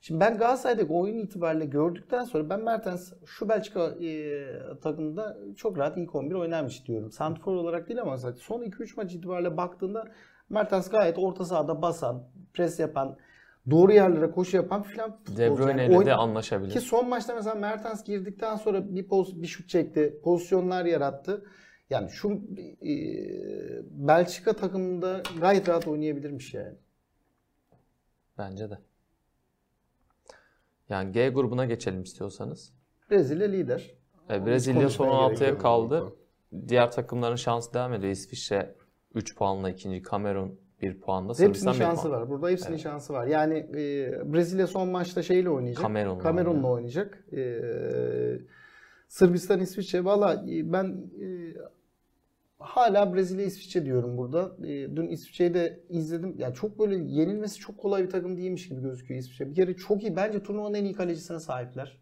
Şimdi 0.00 0.20
ben 0.20 0.38
Galatasaray'daki 0.38 0.92
oyun 0.92 1.18
itibariyle 1.18 1.66
gördükten 1.66 2.24
sonra 2.24 2.50
ben 2.50 2.60
Mertens 2.60 3.12
şu 3.26 3.48
Belçika 3.48 3.86
e, 3.86 4.42
takımında 4.82 5.36
çok 5.56 5.78
rahat 5.78 5.96
ilk 5.96 6.14
11 6.14 6.34
oynarmış 6.34 6.86
diyorum. 6.86 7.10
Santrfor 7.10 7.54
olarak 7.54 7.88
değil 7.88 8.00
ama 8.00 8.10
mesela 8.10 8.32
son 8.32 8.62
2-3 8.62 8.96
maç 8.96 9.14
itibariyle 9.14 9.56
baktığında 9.56 10.04
Mertens 10.50 10.90
gayet 10.90 11.18
orta 11.18 11.44
sahada 11.44 11.82
basan, 11.82 12.28
pres 12.52 12.80
yapan, 12.80 13.16
doğru 13.70 13.92
yerlere 13.92 14.30
koşu 14.30 14.56
yapan 14.56 14.82
filan 14.82 15.18
De. 15.36 15.56
Bruyne 15.56 15.82
Yani 15.82 15.94
ile 15.94 16.00
de 16.00 16.04
Ki 16.04 16.12
anlaşabilir. 16.14 16.80
son 16.80 17.08
maçta 17.08 17.34
mesela 17.34 17.54
Mertens 17.54 18.04
girdikten 18.04 18.56
sonra 18.56 18.94
bir 18.94 19.08
poz, 19.08 19.42
bir 19.42 19.46
şut 19.46 19.68
çekti, 19.68 20.20
pozisyonlar 20.24 20.84
yarattı. 20.84 21.44
Yani 21.90 22.10
şu 22.10 22.32
e, 22.32 22.92
Belçika 23.90 24.52
takımında 24.52 25.22
gayet 25.40 25.68
rahat 25.68 25.88
oynayabilirmiş 25.88 26.54
yani. 26.54 26.74
Bence 28.38 28.70
de. 28.70 28.78
Yani 30.88 31.12
G 31.12 31.28
grubuna 31.28 31.64
geçelim 31.64 32.02
istiyorsanız. 32.02 32.72
Brezilya 33.10 33.48
lider. 33.48 33.94
E, 34.30 34.46
Brezilya 34.46 34.88
son 34.90 35.04
konuşmaya 35.08 35.28
gerek 35.28 35.38
16'ya 35.40 35.48
yok 35.50 35.60
kaldı. 35.60 36.12
Diğer 36.68 36.90
takımların 36.92 37.36
şansı 37.36 37.74
devam 37.74 37.92
ediyor. 37.92 38.12
İsviçre 38.12 38.74
3 39.14 39.36
puanla 39.36 39.70
ikinci, 39.70 40.02
Kamerun 40.02 40.60
1 40.82 41.00
puanla, 41.00 41.28
Hepsinin 41.28 41.46
Sırbistan 41.46 41.74
1 41.74 41.78
şansı 41.78 42.02
puan. 42.08 42.20
var. 42.20 42.28
Burada 42.30 42.48
hepsinin 42.48 42.76
şansı 42.76 43.12
var. 43.12 43.26
Yani 43.26 43.58
e, 43.58 44.12
Brezilya 44.32 44.66
son 44.66 44.88
maçta 44.88 45.22
şeyle 45.22 45.50
oynayacak. 45.50 45.82
Kamerun'la 45.82 46.18
Kamerun'la 46.22 46.54
oynuyor. 46.54 46.74
oynayacak. 46.74 47.24
E, 47.32 47.60
Sırbistan, 49.08 49.60
İsviçre. 49.60 50.04
Valla 50.04 50.34
e, 50.34 50.72
ben 50.72 50.84
e, 51.20 51.26
hala 52.66 53.14
Brezilya, 53.14 53.44
İsviçre 53.44 53.84
diyorum 53.84 54.16
burada. 54.16 54.56
E, 54.66 54.96
dün 54.96 55.08
İsviçre'yi 55.08 55.54
de 55.54 55.80
izledim. 55.88 56.34
Yani 56.38 56.54
çok 56.54 56.78
böyle 56.78 56.96
yenilmesi 56.96 57.58
çok 57.58 57.78
kolay 57.78 58.04
bir 58.04 58.10
takım 58.10 58.36
değilmiş 58.36 58.68
gibi 58.68 58.82
gözüküyor 58.82 59.20
İsviçre. 59.20 59.50
Bir 59.50 59.54
kere 59.54 59.76
çok 59.76 60.02
iyi. 60.02 60.16
Bence 60.16 60.42
turnuvanın 60.42 60.74
en 60.74 60.84
iyi 60.84 60.94
kalecisine 60.94 61.40
sahipler. 61.40 62.00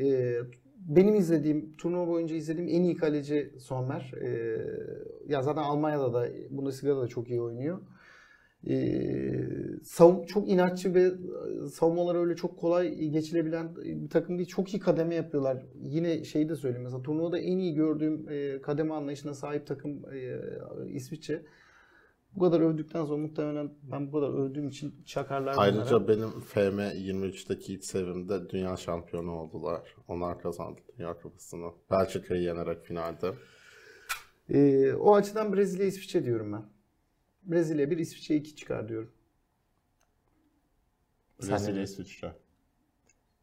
E, 0.00 0.36
benim 0.76 1.14
izlediğim, 1.14 1.76
turnuva 1.76 2.08
boyunca 2.08 2.36
izlediğim 2.36 2.68
en 2.68 2.82
iyi 2.82 2.96
kaleci 2.96 3.54
Sommer. 3.58 4.12
E, 4.22 4.58
ya 5.26 5.42
zaten 5.42 5.62
Almanya'da 5.62 6.14
da, 6.14 6.28
Bundesliga'da 6.50 7.02
da 7.02 7.08
çok 7.08 7.30
iyi 7.30 7.42
oynuyor. 7.42 7.78
Savun, 9.82 10.26
çok 10.26 10.48
inatçı 10.48 10.94
ve 10.94 11.12
savunmaları 11.68 12.18
öyle 12.20 12.36
çok 12.36 12.58
kolay 12.58 12.94
geçilebilen 12.94 13.76
bir 13.76 14.10
takım 14.10 14.38
değil. 14.38 14.48
Çok 14.48 14.74
iyi 14.74 14.78
kademe 14.78 15.14
yapıyorlar. 15.14 15.66
Yine 15.74 16.24
şeyi 16.24 16.48
de 16.48 16.56
söyleyeyim 16.56 16.84
mesela 16.84 17.02
turnuvada 17.02 17.38
en 17.38 17.58
iyi 17.58 17.74
gördüğüm 17.74 18.26
kademe 18.62 18.94
anlayışına 18.94 19.34
sahip 19.34 19.66
takım 19.66 20.02
İsviçre. 20.88 21.42
Bu 22.36 22.40
kadar 22.40 22.60
övdükten 22.60 23.04
sonra 23.04 23.22
muhtemelen 23.22 23.70
ben 23.82 24.06
bu 24.08 24.12
kadar 24.12 24.28
övdüğüm 24.28 24.68
için 24.68 24.94
çakarlar 25.06 25.56
bunlara. 25.56 25.66
Ayrıca 25.66 26.08
benim 26.08 26.28
FM 26.28 26.78
23'teki 26.80 27.74
ilk 27.74 27.84
sevimde 27.84 28.48
dünya 28.48 28.76
şampiyonu 28.76 29.32
oldular. 29.32 29.96
Onlar 30.08 30.40
kazandı 30.40 30.80
Dünya 30.98 31.14
Kupası'nı. 31.14 31.70
Belçika'yı 31.90 32.42
yenerek 32.42 32.84
finalde. 32.84 33.32
Ee, 34.48 34.92
o 34.92 35.14
açıdan 35.14 35.52
Brezilya 35.52 35.86
İsviçre 35.86 36.24
diyorum 36.24 36.52
ben. 36.52 36.75
Brezilya 37.46 37.90
1 37.90 37.98
İsviçre 37.98 38.34
2 38.34 38.56
çıkar 38.56 38.88
diyorum. 38.88 39.10
Sen 41.40 41.50
Brezilya, 41.50 41.82
İsviçre. 41.82 42.32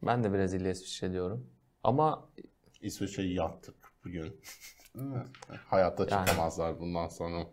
Ben 0.02 0.24
de 0.24 0.32
Brezilya 0.32 0.70
İsviçre 0.70 1.12
diyorum. 1.12 1.46
Ama 1.82 2.28
İsviçre'yi 2.80 3.34
yaktık 3.34 3.74
bugün. 4.04 4.40
Evet. 4.96 5.26
Hayatta 5.66 6.06
Yani. 6.10 6.26
çıkamazlar 6.26 6.80
bundan 6.80 7.08
sonra. 7.08 7.46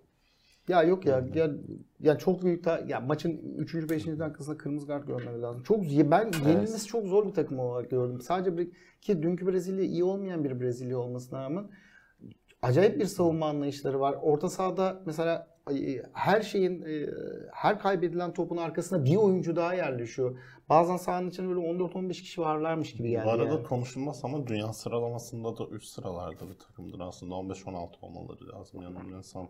Ya 0.67 0.83
yok 0.83 1.05
ya, 1.05 1.27
ya 1.33 1.51
ya 1.99 2.17
çok 2.17 2.43
büyük 2.43 2.63
ta, 2.63 2.79
ya 2.87 2.99
maçın 2.99 3.55
3. 3.57 3.73
5. 3.75 4.07
dakikasında 4.07 4.57
kırmızı 4.57 4.87
kart 4.87 5.07
görmeleri 5.07 5.41
lazım. 5.41 5.63
Çok 5.63 5.83
ben 5.83 6.31
yenilmesi 6.47 6.87
çok 6.87 7.07
zor 7.07 7.27
bir 7.27 7.33
takım 7.33 7.59
olarak 7.59 7.89
gördüm. 7.89 8.21
Sadece 8.21 8.57
bir, 8.57 8.71
ki 9.01 9.23
dünkü 9.23 9.47
Brezilya 9.47 9.83
iyi 9.83 10.03
olmayan 10.03 10.43
bir 10.43 10.61
Brezilya 10.61 10.97
olmasına 10.97 11.43
rağmen 11.43 11.69
acayip 12.61 12.99
bir 12.99 13.05
savunma 13.05 13.49
anlayışları 13.49 13.99
var. 13.99 14.15
Orta 14.21 14.49
sahada 14.49 15.01
mesela 15.05 15.50
her 16.13 16.41
şeyin 16.41 16.81
e, 16.81 17.09
her 17.53 17.79
kaybedilen 17.79 18.33
topun 18.33 18.57
arkasına 18.57 19.05
bir 19.05 19.15
oyuncu 19.15 19.55
daha 19.55 19.73
yerleşiyor. 19.73 20.37
Bazen 20.69 20.97
sahanın 20.97 21.29
içinde 21.29 21.47
böyle 21.49 21.59
14-15 21.59 22.09
kişi 22.09 22.41
varlarmış 22.41 22.93
gibi 22.93 23.09
geldi. 23.09 23.25
Bu 23.25 23.31
arada 23.31 23.53
yani. 23.53 23.63
konuşulmaz 23.63 24.21
ama 24.23 24.47
dünya 24.47 24.73
sıralamasında 24.73 25.57
da 25.57 25.67
üst 25.67 25.87
sıralarda 25.87 26.49
bir 26.49 26.59
takımdır 26.59 26.99
aslında. 26.99 27.35
15-16 27.35 27.89
olmaları 28.01 28.49
lazım 28.49 28.81
yanılmıyorsam. 28.81 29.49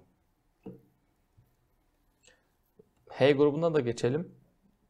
H 3.10 3.32
grubuna 3.32 3.74
da 3.74 3.80
geçelim. 3.80 4.32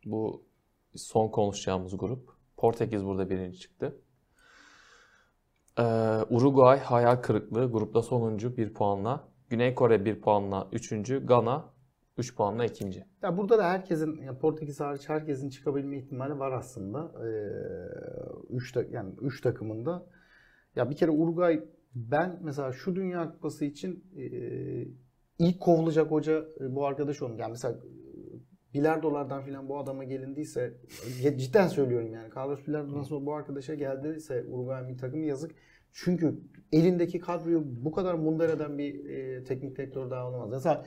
Bu 0.05 0.43
son 0.95 1.28
konuşacağımız 1.28 1.97
grup. 1.97 2.30
Portekiz 2.57 3.05
burada 3.05 3.30
birinci 3.30 3.59
çıktı. 3.59 3.97
Ee, 5.80 5.84
Uruguay 6.30 6.80
hayal 6.80 7.15
kırıklığı 7.15 7.72
grupta 7.72 8.01
sonuncu 8.01 8.57
1 8.57 8.74
puanla. 8.74 9.30
Güney 9.51 9.75
Kore 9.75 10.05
1 10.05 10.21
puanla 10.21 10.67
üçüncü. 10.71 11.25
Gana 11.25 11.65
3 12.17 12.35
puanla 12.35 12.65
ikinci. 12.65 13.05
Ya 13.21 13.37
burada 13.37 13.57
da 13.57 13.69
herkesin, 13.69 14.21
ya 14.21 14.37
Portekiz 14.37 14.79
hariç 14.79 15.09
herkesin 15.09 15.49
çıkabilme 15.49 15.97
ihtimali 15.97 16.39
var 16.39 16.51
aslında. 16.51 17.11
Ee, 17.25 17.29
üç 18.49 18.71
ta- 18.71 18.85
yani 18.91 19.13
üç 19.21 19.41
takımında. 19.41 20.05
Ya 20.75 20.89
bir 20.89 20.95
kere 20.95 21.11
Uruguay 21.11 21.63
ben 21.95 22.39
mesela 22.43 22.71
şu 22.71 22.95
Dünya 22.95 23.31
Kupası 23.31 23.65
için 23.65 24.03
e, 24.17 24.23
ilk 25.39 25.59
kovulacak 25.59 26.11
hoca 26.11 26.45
e, 26.59 26.75
bu 26.75 26.85
arkadaş 26.85 27.21
oldu. 27.21 27.35
Yani 27.37 27.51
mesela 27.51 27.73
e, 27.73 27.79
bilardolardan 28.73 29.43
filan 29.43 29.69
bu 29.69 29.79
adama 29.79 30.03
gelindiyse 30.03 30.73
e, 31.23 31.37
cidden 31.37 31.67
söylüyorum 31.67 32.13
yani 32.13 32.29
Carlos 32.37 32.67
Bilardo'dan 32.67 33.03
sonra 33.03 33.25
bu 33.25 33.33
arkadaşa 33.33 33.75
geldiyse 33.75 34.45
Uruguay 34.49 34.83
milli 34.83 34.97
takımı 34.97 35.25
yazık. 35.25 35.51
Çünkü 35.91 36.39
elindeki 36.72 37.19
kadroyu 37.19 37.63
bu 37.65 37.91
kadar 37.91 38.13
mundar 38.13 38.49
eden 38.49 38.78
bir 38.78 39.05
e, 39.05 39.43
teknik 39.43 39.78
direktör 39.78 40.09
daha 40.09 40.30
olamaz. 40.30 40.49
Mesela 40.51 40.86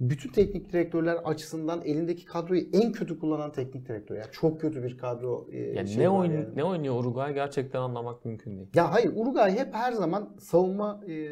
bütün 0.00 0.32
teknik 0.32 0.72
direktörler 0.72 1.14
açısından 1.14 1.82
elindeki 1.84 2.24
kadroyu 2.24 2.62
en 2.72 2.92
kötü 2.92 3.18
kullanan 3.18 3.52
teknik 3.52 3.88
direktör. 3.88 4.16
Yani 4.16 4.32
çok 4.32 4.60
kötü 4.60 4.82
bir 4.82 4.98
kadro. 4.98 5.48
e, 5.52 5.58
Yani 5.58 5.88
şey 5.88 6.04
ne 6.04 6.08
oyun 6.08 6.32
yani. 6.32 6.46
ne 6.56 6.64
oynuyor 6.64 6.94
Uruguay 6.94 7.34
gerçekten 7.34 7.80
anlamak 7.80 8.24
mümkün 8.24 8.56
değil. 8.56 8.68
Ya 8.74 8.92
hayır 8.92 9.12
Uruguay 9.16 9.58
hep 9.58 9.74
her 9.74 9.92
zaman 9.92 10.36
savunma 10.40 11.00
e, 11.08 11.28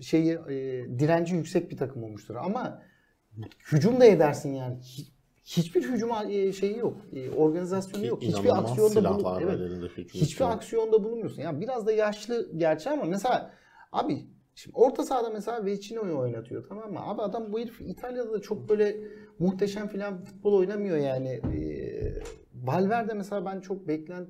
şeyi 0.00 0.32
e, 0.32 0.86
direnci 0.98 1.34
yüksek 1.36 1.70
bir 1.70 1.76
takım 1.76 2.04
olmuştur 2.04 2.34
ama 2.34 2.82
hücum 3.72 4.00
da 4.00 4.04
edersin 4.04 4.54
yani. 4.54 4.76
Hi- 5.44 5.56
Hiçbir 5.62 5.82
hücum 5.88 6.10
e, 6.28 6.52
şeyi 6.52 6.78
yok. 6.78 6.96
E, 7.12 7.30
organizasyonu 7.30 8.06
yok. 8.06 8.22
Hiçbir 8.38 8.48
aksiyonda 8.58 8.90
bulun. 9.14 9.24
Evet. 9.42 9.58
Hiçbir 10.14 10.44
aksiyonda 10.52 11.04
bulunmuyorsun. 11.04 11.42
Yani 11.42 11.60
biraz 11.60 11.86
da 11.86 11.92
yaşlı 11.92 12.50
gerçi 12.56 12.90
ama 12.90 13.04
mesela 13.04 13.50
abi 13.92 14.26
şimdi 14.54 14.76
orta 14.76 15.02
sahada 15.02 15.30
mesela 15.30 15.64
Vecino'yu 15.64 16.18
oynatıyor 16.18 16.64
tamam 16.68 16.92
mı? 16.92 16.98
Abi 17.02 17.22
adam 17.22 17.52
bu 17.52 17.58
herif 17.60 17.80
İtalya'da 17.80 18.32
da 18.32 18.40
çok 18.40 18.68
böyle 18.68 18.96
muhteşem 19.38 19.88
filan 19.88 20.24
futbol 20.24 20.52
oynamıyor 20.52 20.96
yani. 20.96 21.28
Ee, 21.28 22.14
Valverde 22.54 23.14
mesela 23.14 23.44
ben 23.44 23.60
çok 23.60 23.88
beklen 23.88 24.26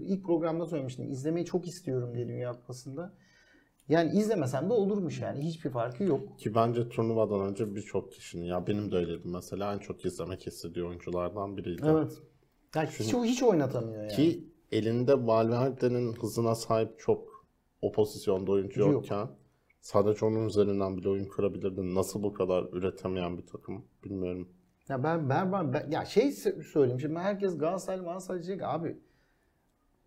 ilk 0.00 0.24
programda 0.24 0.66
söylemiştim. 0.66 1.10
İzlemeyi 1.10 1.46
çok 1.46 1.66
istiyorum 1.68 2.14
diye 2.14 2.28
Dünya 2.28 2.52
Kupası'nda. 2.52 3.14
Yani 3.90 4.18
izlemesem 4.18 4.68
de 4.68 4.72
olurmuş 4.72 5.20
yani. 5.20 5.40
Hiçbir 5.40 5.70
farkı 5.70 6.04
yok. 6.04 6.38
Ki 6.38 6.54
bence 6.54 6.88
turnuvadan 6.88 7.40
önce 7.40 7.74
birçok 7.74 8.12
kişinin 8.12 8.44
ya 8.44 8.66
benim 8.66 8.92
de 8.92 8.96
öyleydi 8.96 9.22
mesela 9.24 9.74
en 9.74 9.78
çok 9.78 10.04
izlemek 10.04 10.46
istediği 10.46 10.84
oyunculardan 10.84 11.56
biriydi. 11.56 11.82
Evet. 11.86 12.12
Yani 12.74 12.88
hiç, 12.88 13.14
hiç 13.14 13.42
oynatamıyor 13.42 14.02
yani. 14.02 14.12
Ki 14.12 14.44
elinde 14.72 15.26
Valverde'nin 15.26 16.12
hızına 16.12 16.54
sahip 16.54 16.98
çok 16.98 17.46
o 17.82 17.92
pozisyonda 17.92 18.52
oyuncu 18.52 18.80
Yok. 18.80 18.92
yokken 18.92 19.28
sadece 19.80 20.26
onun 20.26 20.46
üzerinden 20.46 20.96
bile 20.96 21.08
oyun 21.08 21.24
kurabilirdi. 21.24 21.94
Nasıl 21.94 22.22
bu 22.22 22.32
kadar 22.32 22.64
üretemeyen 22.72 23.38
bir 23.38 23.46
takım 23.46 23.84
bilmiyorum. 24.04 24.48
Ya 24.88 25.02
ben 25.02 25.28
ben, 25.28 25.52
ben, 25.52 25.72
ben- 25.72 25.90
ya 25.90 26.04
şey 26.04 26.28
sö- 26.28 26.62
söyleyeyim 26.62 27.00
şimdi 27.00 27.18
herkes 27.18 27.58
Galatasaray 27.58 28.00
Galatasaray 28.00 28.42
diyecek 28.42 28.62
abi 28.62 28.98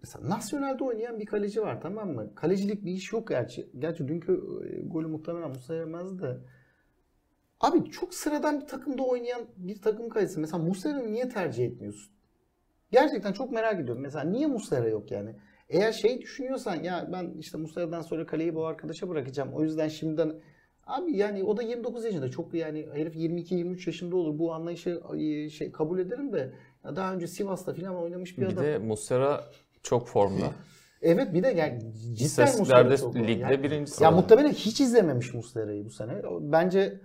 mesela 0.03 0.29
Nasyonel'de 0.29 0.83
oynayan 0.83 1.19
bir 1.19 1.25
kaleci 1.25 1.61
var 1.61 1.81
tamam 1.81 2.09
mı? 2.09 2.35
Kalecilik 2.35 2.85
bir 2.85 2.91
iş 2.91 3.11
yok 3.11 3.27
gerçi. 3.27 3.69
Gerçi 3.79 4.07
dünkü 4.07 4.33
e, 4.33 4.81
golü 4.81 5.07
muhtemelen 5.07 5.49
Musa 5.49 5.75
yemezdi 5.75 6.21
de. 6.21 6.37
Abi 7.59 7.91
çok 7.91 8.13
sıradan 8.13 8.61
bir 8.61 8.67
takımda 8.67 9.03
oynayan 9.03 9.41
bir 9.57 9.81
takım 9.81 10.09
kalecisi. 10.09 10.39
Mesela 10.39 10.63
Muslera'yı 10.63 11.13
niye 11.13 11.29
tercih 11.29 11.65
etmiyorsun? 11.65 12.13
Gerçekten 12.91 13.33
çok 13.33 13.51
merak 13.51 13.79
ediyorum. 13.79 14.01
Mesela 14.01 14.25
niye 14.25 14.47
Muslera 14.47 14.87
yok 14.87 15.11
yani? 15.11 15.35
Eğer 15.69 15.91
şey 15.91 16.21
düşünüyorsan 16.21 16.75
ya 16.75 17.09
ben 17.13 17.33
işte 17.39 17.57
Muslera'dan 17.57 18.01
sonra 18.01 18.25
kaleyi 18.25 18.55
bu 18.55 18.65
arkadaşa 18.65 19.09
bırakacağım. 19.09 19.53
O 19.53 19.63
yüzden 19.63 19.87
şimdiden 19.87 20.33
Abi 20.87 21.17
yani 21.17 21.43
o 21.43 21.57
da 21.57 21.61
29 21.61 22.05
yaşında. 22.05 22.31
Çok 22.31 22.53
yani 22.53 22.87
herif 22.93 23.15
22-23 23.15 23.89
yaşında 23.89 24.15
olur. 24.15 24.39
Bu 24.39 24.53
anlayışı 24.53 25.01
şey 25.51 25.71
kabul 25.71 25.99
ederim 25.99 26.33
de 26.33 26.53
daha 26.83 27.13
önce 27.13 27.27
Sivas'ta 27.27 27.73
falan 27.73 27.95
oynamış 27.95 28.37
bir, 28.37 28.41
Bir 28.41 28.47
adam. 28.47 28.63
de 28.63 28.77
Muslera 28.77 29.43
çok 29.83 30.07
formda. 30.07 30.51
Evet 31.01 31.33
bir 31.33 31.43
de 31.43 31.47
yani 31.47 31.79
cidden 31.79 31.87
Muslera 32.03 32.45
İstatistiklerde 32.45 32.97
çok 32.97 33.15
iyi. 33.15 33.27
ligde 33.27 33.41
Yani- 33.43 33.63
birinci 33.63 33.79
Ya 33.91 33.95
sırada. 33.95 34.11
muhtemelen 34.11 34.51
hiç 34.51 34.81
izlememiş 34.81 35.33
Muslera'yı 35.33 35.85
bu 35.85 35.89
sene. 35.89 36.21
Bence 36.41 36.99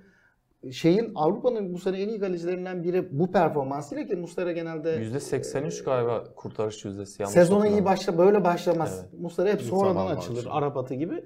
şeyin 0.73 1.13
Avrupa'nın 1.15 1.73
bu 1.75 1.79
sene 1.79 2.03
en 2.03 2.09
iyi 2.09 2.21
kalecilerinden 2.21 2.83
biri 2.85 3.19
bu 3.19 3.33
performansıyla 3.33 4.07
ki 4.07 4.17
Muslera 4.17 4.53
genelde 4.53 4.91
%83 4.91 5.85
galiba 5.85 6.25
kurtarış 6.37 6.85
yüzdesi. 6.85 7.23
Yanlış 7.23 7.35
Sezona 7.35 7.69
iyi 7.69 7.85
başla 7.85 8.19
böyle 8.19 8.45
başlamaz. 8.45 9.01
Evet. 9.11 9.21
Muslera 9.21 9.49
hep 9.53 9.61
sonradan 9.63 10.07
açılır 10.07 10.37
başlar. 10.37 10.51
Arap 10.59 10.77
atı 10.77 10.95
gibi. 10.95 11.23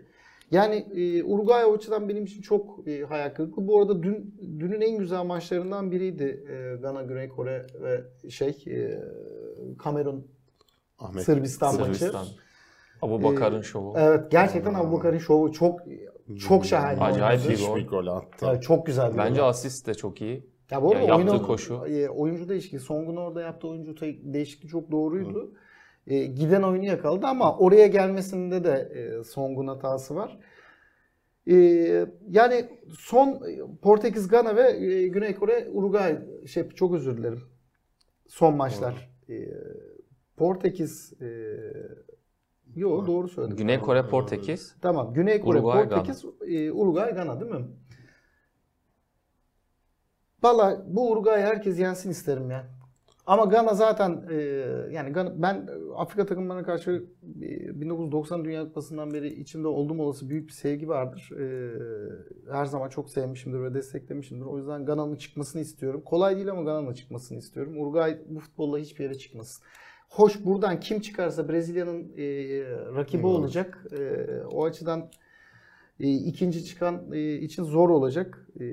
Yani 0.51 0.75
e, 0.95 1.25
Uruguay 1.25 1.65
o 1.65 1.75
açıdan 1.75 2.09
benim 2.09 2.25
için 2.25 2.43
çok 2.43 2.89
e, 2.89 3.01
hayal 3.03 3.31
kırıklığı. 3.35 3.67
Bu 3.67 3.79
arada 3.81 4.03
dün 4.03 4.35
dünün 4.61 4.81
en 4.81 4.99
güzel 4.99 5.25
maçlarından 5.25 5.91
biriydi 5.91 6.45
e, 6.51 6.77
Gana, 6.83 7.03
Güney 7.03 7.29
Kore 7.29 7.67
ve 7.83 8.05
şey 8.31 8.65
e, 8.67 8.99
Kamerun 9.79 10.27
Ahmet 11.03 11.25
Sırbistan 11.25 11.81
maçı. 11.81 11.95
Sırbistan. 11.95 12.27
Abu 13.03 13.23
Bakar'ın 13.23 13.61
şovu. 13.61 13.95
Evet 13.97 14.31
gerçekten 14.31 14.75
Abubakar'ın 14.75 15.19
şovu 15.19 15.53
çok 15.53 15.81
çok 16.49 16.67
şahane. 16.67 17.01
Acayip 17.01 17.49
bir 17.49 17.67
gol. 17.67 17.81
gol 17.81 18.07
attı. 18.07 18.47
Evet, 18.51 18.63
çok 18.63 18.87
güzel 18.87 19.13
bir 19.13 19.19
Bence 19.19 19.41
gol. 19.41 19.49
asist 19.49 19.87
de 19.87 19.95
çok 19.95 20.21
iyi. 20.21 20.47
Ya 20.71 20.83
bu 20.83 20.89
arada 20.93 21.01
Ya 21.03 21.09
yaptığı 21.09 21.31
oyunu- 21.33 21.47
koşu. 21.47 21.75
e, 21.87 22.09
oyuncu 22.09 22.49
değişikliği. 22.49 22.81
Song'un 22.81 23.17
orada 23.17 23.41
yaptığı 23.43 23.69
oyuncu 23.69 23.97
değişikliği 24.23 24.69
çok 24.69 24.91
doğruydu. 24.91 25.53
E, 26.07 26.25
giden 26.25 26.63
oyunu 26.63 26.85
yakaladı 26.85 27.27
ama 27.27 27.59
oraya 27.59 27.87
gelmesinde 27.87 28.65
de 28.65 28.93
e, 28.95 29.25
Song'un 29.25 29.67
hatası 29.67 30.15
var. 30.17 30.39
E, 31.51 31.55
yani 32.31 32.69
son 32.99 33.29
e, 33.29 33.77
Portekiz, 33.83 34.29
Gana 34.29 34.57
ve 34.57 34.71
e, 34.87 35.09
Güney 35.09 35.35
Kore, 35.35 35.69
Uruguay 35.73 36.19
şey 36.47 36.69
çok 36.69 36.95
özür 36.95 37.17
dilerim. 37.17 37.43
Son 38.29 38.57
maçlar. 38.57 39.11
E, 39.29 39.35
Portekiz 40.43 41.13
e, 41.21 41.27
Yo 42.75 43.07
doğru 43.07 43.29
söyledim. 43.29 43.57
Güney 43.57 43.81
Kore, 43.81 44.09
Portekiz. 44.09 44.77
Tamam. 44.81 45.15
Güney 45.15 45.41
Kore, 45.41 45.59
Uruguay, 45.59 45.89
Portekiz, 45.89 46.25
e, 46.47 46.73
Uruguay, 46.73 47.15
Gana 47.15 47.41
değil 47.41 47.53
mi? 47.53 47.67
Valla 50.43 50.85
bu 50.87 51.11
Uruguay 51.11 51.43
herkes 51.43 51.79
yensin 51.79 52.11
isterim 52.11 52.51
ya. 52.51 52.67
Ama 53.27 53.45
Gana 53.45 53.75
zaten 53.75 54.25
e, 54.31 54.35
yani 54.91 55.13
Gana, 55.13 55.43
ben 55.43 55.69
Afrika 55.97 56.27
takımlarına 56.27 56.65
karşı 56.65 57.05
e, 57.43 57.81
1990 57.81 58.45
Dünya 58.45 58.65
Kupası'ndan 58.65 59.11
beri 59.11 59.29
içimde 59.41 59.69
olduğum 59.69 60.03
olası 60.03 60.29
büyük 60.29 60.49
bir 60.49 60.53
sevgi 60.53 60.89
vardır. 60.89 61.31
E, 61.41 61.45
her 62.53 62.65
zaman 62.65 62.89
çok 62.89 63.11
sevmişimdir 63.11 63.63
ve 63.63 63.75
desteklemişimdir. 63.75 64.47
O 64.47 64.59
yüzden 64.59 64.85
Gana'nın 64.87 65.17
çıkmasını 65.17 65.63
istiyorum. 65.63 66.03
Kolay 66.05 66.37
değil 66.37 66.51
ama 66.51 66.63
Gana'nın 66.63 66.95
çıkmasını 66.95 67.39
istiyorum. 67.39 67.81
Uruguay 67.81 68.19
bu 68.29 68.41
futbolla 68.41 68.79
hiçbir 68.79 69.05
yere 69.05 69.15
çıkmasın. 69.15 69.65
Hoş 70.13 70.45
buradan 70.45 70.81
kim 70.81 71.01
çıkarsa 71.01 71.49
Brezilya'nın 71.49 72.13
e, 72.17 72.25
rakibi 72.95 73.23
Hı. 73.23 73.27
olacak. 73.27 73.87
E, 73.99 74.27
o 74.51 74.65
açıdan 74.65 75.11
e, 76.01 76.09
ikinci 76.11 76.65
çıkan 76.65 77.13
e, 77.13 77.35
için 77.35 77.63
zor 77.63 77.91
olacak. 77.91 78.49
E, 78.61 78.65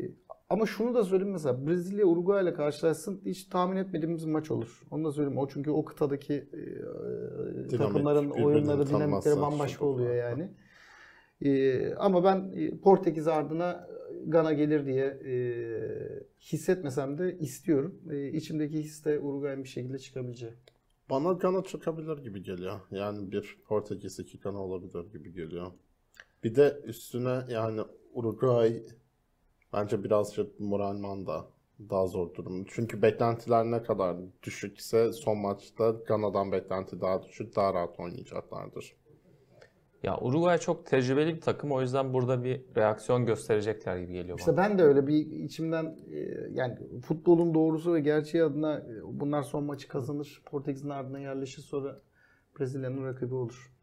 ama 0.49 0.65
şunu 0.65 0.93
da 0.93 1.03
söyleyeyim 1.03 1.31
mesela 1.31 1.67
Brezilya 1.67 2.05
Uruguay 2.05 2.43
ile 2.43 2.53
karşılaşsın 2.53 3.21
hiç 3.25 3.43
tahmin 3.43 3.77
etmediğimiz 3.77 4.27
bir 4.27 4.31
maç 4.31 4.51
olur. 4.51 4.81
Onu 4.91 5.05
da 5.05 5.11
söyleyeyim. 5.11 5.37
O 5.37 5.47
çünkü 5.47 5.71
o 5.71 5.85
kıtadaki 5.85 6.33
e, 6.33 7.77
takımların 7.77 8.29
birbirini 8.29 8.45
oyunları, 8.45 8.87
dinamikleri 8.87 9.41
bambaşka 9.41 9.79
çok 9.79 9.87
oluyor 9.87 10.15
yani. 10.15 10.51
E, 11.41 11.93
ama 11.93 12.23
ben 12.23 12.51
e, 12.55 12.77
Portekiz 12.77 13.27
ardına 13.27 13.87
Gana 14.27 14.53
gelir 14.53 14.85
diye 14.85 15.05
e, 15.05 15.33
hissetmesem 16.39 17.17
de 17.17 17.37
istiyorum. 17.37 18.01
E, 18.11 18.27
içimdeki 18.27 18.79
his 18.79 19.05
de 19.05 19.19
Uruguay'ın 19.19 19.63
bir 19.63 19.69
şekilde 19.69 19.99
çıkabileceği. 19.99 20.53
Bana 21.09 21.31
Gana 21.33 21.63
çıkabilir 21.63 22.17
gibi 22.17 22.43
geliyor. 22.43 22.79
Yani 22.91 23.31
bir 23.31 23.57
Portekiz 23.67 24.19
iki 24.19 24.39
Gana 24.39 24.57
olabilir 24.57 25.11
gibi 25.13 25.33
geliyor. 25.33 25.71
Bir 26.43 26.55
de 26.55 26.81
üstüne 26.83 27.45
yani 27.49 27.81
Uruguay 28.13 28.83
bence 29.73 30.03
birazcık 30.03 30.59
moralman 30.59 31.27
da 31.27 31.47
daha 31.89 32.07
zor 32.07 32.33
durum. 32.33 32.65
Çünkü 32.69 33.01
beklentiler 33.01 33.65
ne 33.65 33.83
kadar 33.83 34.17
düşükse 34.43 35.13
son 35.13 35.37
maçta 35.37 35.91
Gana'dan 35.91 36.51
beklenti 36.51 37.01
daha 37.01 37.23
düşük, 37.23 37.55
daha 37.55 37.73
rahat 37.73 37.99
oynayacaklardır. 37.99 38.95
Ya 40.03 40.17
Uruguay 40.21 40.57
çok 40.57 40.85
tecrübeli 40.85 41.35
bir 41.35 41.41
takım. 41.41 41.71
O 41.71 41.81
yüzden 41.81 42.13
burada 42.13 42.43
bir 42.43 42.61
reaksiyon 42.75 43.25
gösterecekler 43.25 43.97
gibi 43.97 44.13
geliyor 44.13 44.37
bana. 44.37 44.39
İşte 44.39 44.57
ben 44.57 44.77
de 44.77 44.83
öyle 44.83 45.07
bir 45.07 45.15
içimden 45.15 45.85
e, 46.11 46.17
yani 46.51 46.77
futbolun 47.01 47.53
doğrusu 47.53 47.93
ve 47.93 47.99
gerçeği 47.99 48.43
adına 48.43 48.77
e, 48.77 49.01
bunlar 49.03 49.43
son 49.43 49.63
maçı 49.63 49.87
kazanır. 49.87 50.41
Portekiz'in 50.45 50.89
ardına 50.89 51.19
yerleşir 51.19 51.61
sonra 51.61 52.01
Brezilya'nın 52.59 53.05
rakibi 53.05 53.35
olur. 53.35 53.73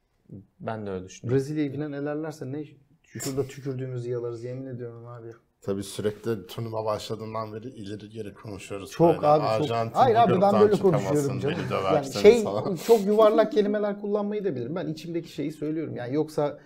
Ben 0.61 0.87
de 0.87 0.91
öyle 0.91 1.05
düşünüyorum. 1.05 1.37
Brezilya'yı 1.37 1.77
falan 1.77 1.93
elerlerse 1.93 2.53
ne 2.53 2.65
şurada 3.03 3.47
tükürdüğümüzü 3.47 4.11
yalarız 4.11 4.45
yemin 4.45 4.67
ediyorum 4.67 5.07
abi. 5.07 5.33
Tabii 5.63 5.83
sürekli 5.83 6.47
turnuva 6.47 6.85
başladığından 6.85 7.53
beri 7.53 7.69
ileri 7.69 8.09
geri 8.09 8.35
konuşuyoruz. 8.35 8.91
Çok 8.91 9.17
böyle. 9.17 9.27
abi 9.27 9.41
çok. 9.43 9.71
Arjantin 9.71 9.95
Hayır 9.95 10.17
bu 10.17 10.21
abi 10.21 10.41
ben 10.41 10.61
böyle 10.61 10.77
konuşuyorum 10.77 11.41
canım. 11.41 11.57
Yani 11.95 12.13
şey 12.13 12.43
falan. 12.43 12.77
çok 12.77 13.07
yuvarlak 13.07 13.53
kelimeler 13.57 14.01
kullanmayı 14.01 14.45
da 14.45 14.57
bilirim. 14.57 14.75
Ben 14.77 14.87
içimdeki 14.89 15.33
şeyi 15.33 15.53
söylüyorum. 15.53 15.97
Yani 15.97 16.15
yoksa 16.15 16.59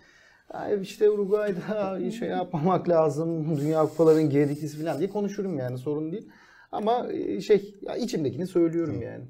"Ay 0.51 0.83
işte 0.83 1.11
Uruguay'da 1.11 2.11
şey 2.11 2.29
yapmamak 2.29 2.89
lazım. 2.89 3.57
Dünya 3.61 3.83
kupaların 3.83 4.31
geriklisi 4.31 4.85
falan 4.85 4.99
diye 4.99 5.11
konuşurum 5.11 5.59
yani 5.59 5.79
sorun 5.79 6.13
değil. 6.13 6.29
Ama 6.73 7.13
e, 7.13 7.41
şey 7.41 7.75
ya 7.83 7.97
içimdekini 7.97 8.47
söylüyorum 8.47 9.03
yani. 9.03 9.25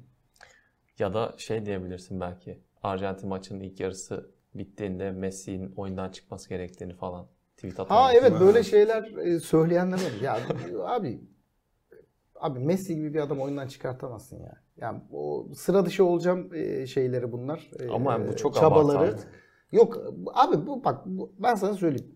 Ya 0.99 1.13
da 1.13 1.33
şey 1.37 1.65
diyebilirsin 1.65 2.19
belki. 2.19 2.59
Arjantin 2.83 3.29
maçının 3.29 3.59
ilk 3.59 3.79
yarısı 3.79 4.31
bittiğinde 4.55 5.11
Messi'nin 5.11 5.73
oyundan 5.75 6.09
çıkması 6.09 6.49
gerektiğini 6.49 6.93
falan 6.93 7.27
tweet 7.69 7.89
Ha 7.89 8.13
evet 8.13 8.33
böyle 8.39 8.63
şeyler 8.63 9.03
e, 9.17 9.39
söyleyenler 9.39 9.97
var. 9.97 10.21
Ya 10.21 10.39
abi 10.85 11.21
abi 12.35 12.59
Messi 12.59 12.95
gibi 12.95 13.13
bir 13.13 13.19
adam 13.19 13.41
oyundan 13.41 13.67
çıkartamazsın 13.67 14.39
ya. 14.39 14.61
Yani 14.77 15.01
o 15.11 15.47
sıra 15.55 15.85
dışı 15.85 16.05
olacağım 16.05 16.53
e, 16.53 16.87
şeyleri 16.87 17.31
bunlar. 17.31 17.71
E, 17.79 17.89
Ama 17.89 18.27
bu 18.27 18.35
çok 18.35 18.55
çabaları. 18.55 18.97
abartı 18.97 19.13
artık. 19.15 19.27
Yok 19.71 19.97
abi 20.33 20.67
bu 20.67 20.83
bak 20.83 21.01
bu- 21.05 21.33
ben 21.39 21.55
sana 21.55 21.73
söyleyeyim. 21.73 22.15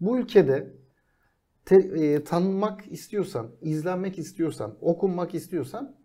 Bu 0.00 0.18
ülkede 0.18 0.74
te- 1.64 2.04
e, 2.04 2.24
tanınmak 2.24 2.92
istiyorsan, 2.92 3.50
izlenmek 3.60 4.18
istiyorsan, 4.18 4.78
okunmak 4.80 5.34
istiyorsan 5.34 5.96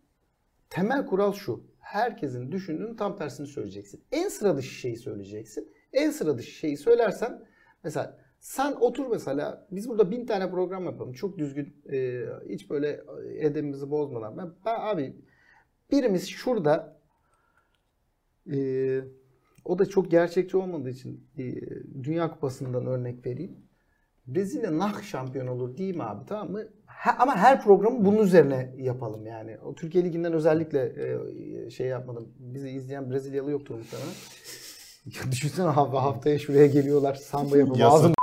temel 0.70 1.06
kural 1.06 1.34
şu. 1.34 1.64
Herkesin 1.80 2.52
düşündüğünün 2.52 2.96
tam 2.96 3.16
tersini 3.18 3.48
söyleyeceksin. 3.48 4.04
En 4.12 4.28
sıra 4.28 4.58
dışı 4.58 4.74
şeyi 4.74 4.98
söyleyeceksin. 4.98 5.74
En 5.94 6.12
sıra 6.12 6.38
dışı 6.38 6.52
şeyi 6.52 6.78
söylersen 6.78 7.46
mesela 7.84 8.18
sen 8.44 8.72
otur 8.72 9.08
mesela 9.08 9.68
biz 9.72 9.90
burada 9.90 10.12
bin 10.12 10.26
tane 10.26 10.52
program 10.52 10.86
yapalım. 10.86 11.14
Çok 11.14 11.38
düzgün 11.38 11.74
e, 11.92 12.24
hiç 12.50 12.70
böyle 12.70 13.02
edemimizi 13.40 13.92
bozmadan. 13.92 14.38
Ben, 14.38 14.52
ben 14.66 14.76
abi 14.80 15.16
birimiz 15.92 16.30
şurada 16.30 16.98
e, 18.54 18.58
o 19.66 19.80
da 19.80 19.86
çok 19.86 20.12
gerçekçi 20.12 20.58
olmadığı 20.58 20.90
için 20.90 21.28
e, 21.38 21.44
Dünya 22.04 22.32
Kupası'ndan 22.32 22.86
örnek 22.86 23.26
vereyim. 23.26 23.56
Brezilya 24.28 24.78
nah 24.78 25.04
şampiyon 25.04 25.48
olur 25.48 25.78
değil 25.78 25.96
mi 25.96 26.04
abi 26.04 26.26
tamam 26.26 26.52
mı? 26.52 26.64
Ha- 26.86 27.16
ama 27.20 27.36
her 27.36 27.64
programı 27.64 28.06
bunun 28.06 28.24
üzerine 28.24 28.74
yapalım 28.78 29.26
yani. 29.26 29.58
O 29.60 29.76
Türkiye 29.76 30.04
Ligi'nden 30.04 30.34
özellikle 30.34 30.94
e, 31.66 31.70
şey 31.70 31.88
yapmadım. 31.88 32.34
Bizi 32.40 32.70
izleyen 32.70 33.12
Brezilyalı 33.12 33.52
yoktur 33.52 33.76
muhtemelen. 33.76 34.14
Ya 35.06 35.32
Düşünsene 35.32 35.68
abi 35.68 35.98
haftaya 35.98 36.40
şuraya 36.40 36.68
geliyorlar 36.68 37.14
samba 37.14 37.58
yapıp 37.58 37.78
Yasak. 37.78 38.23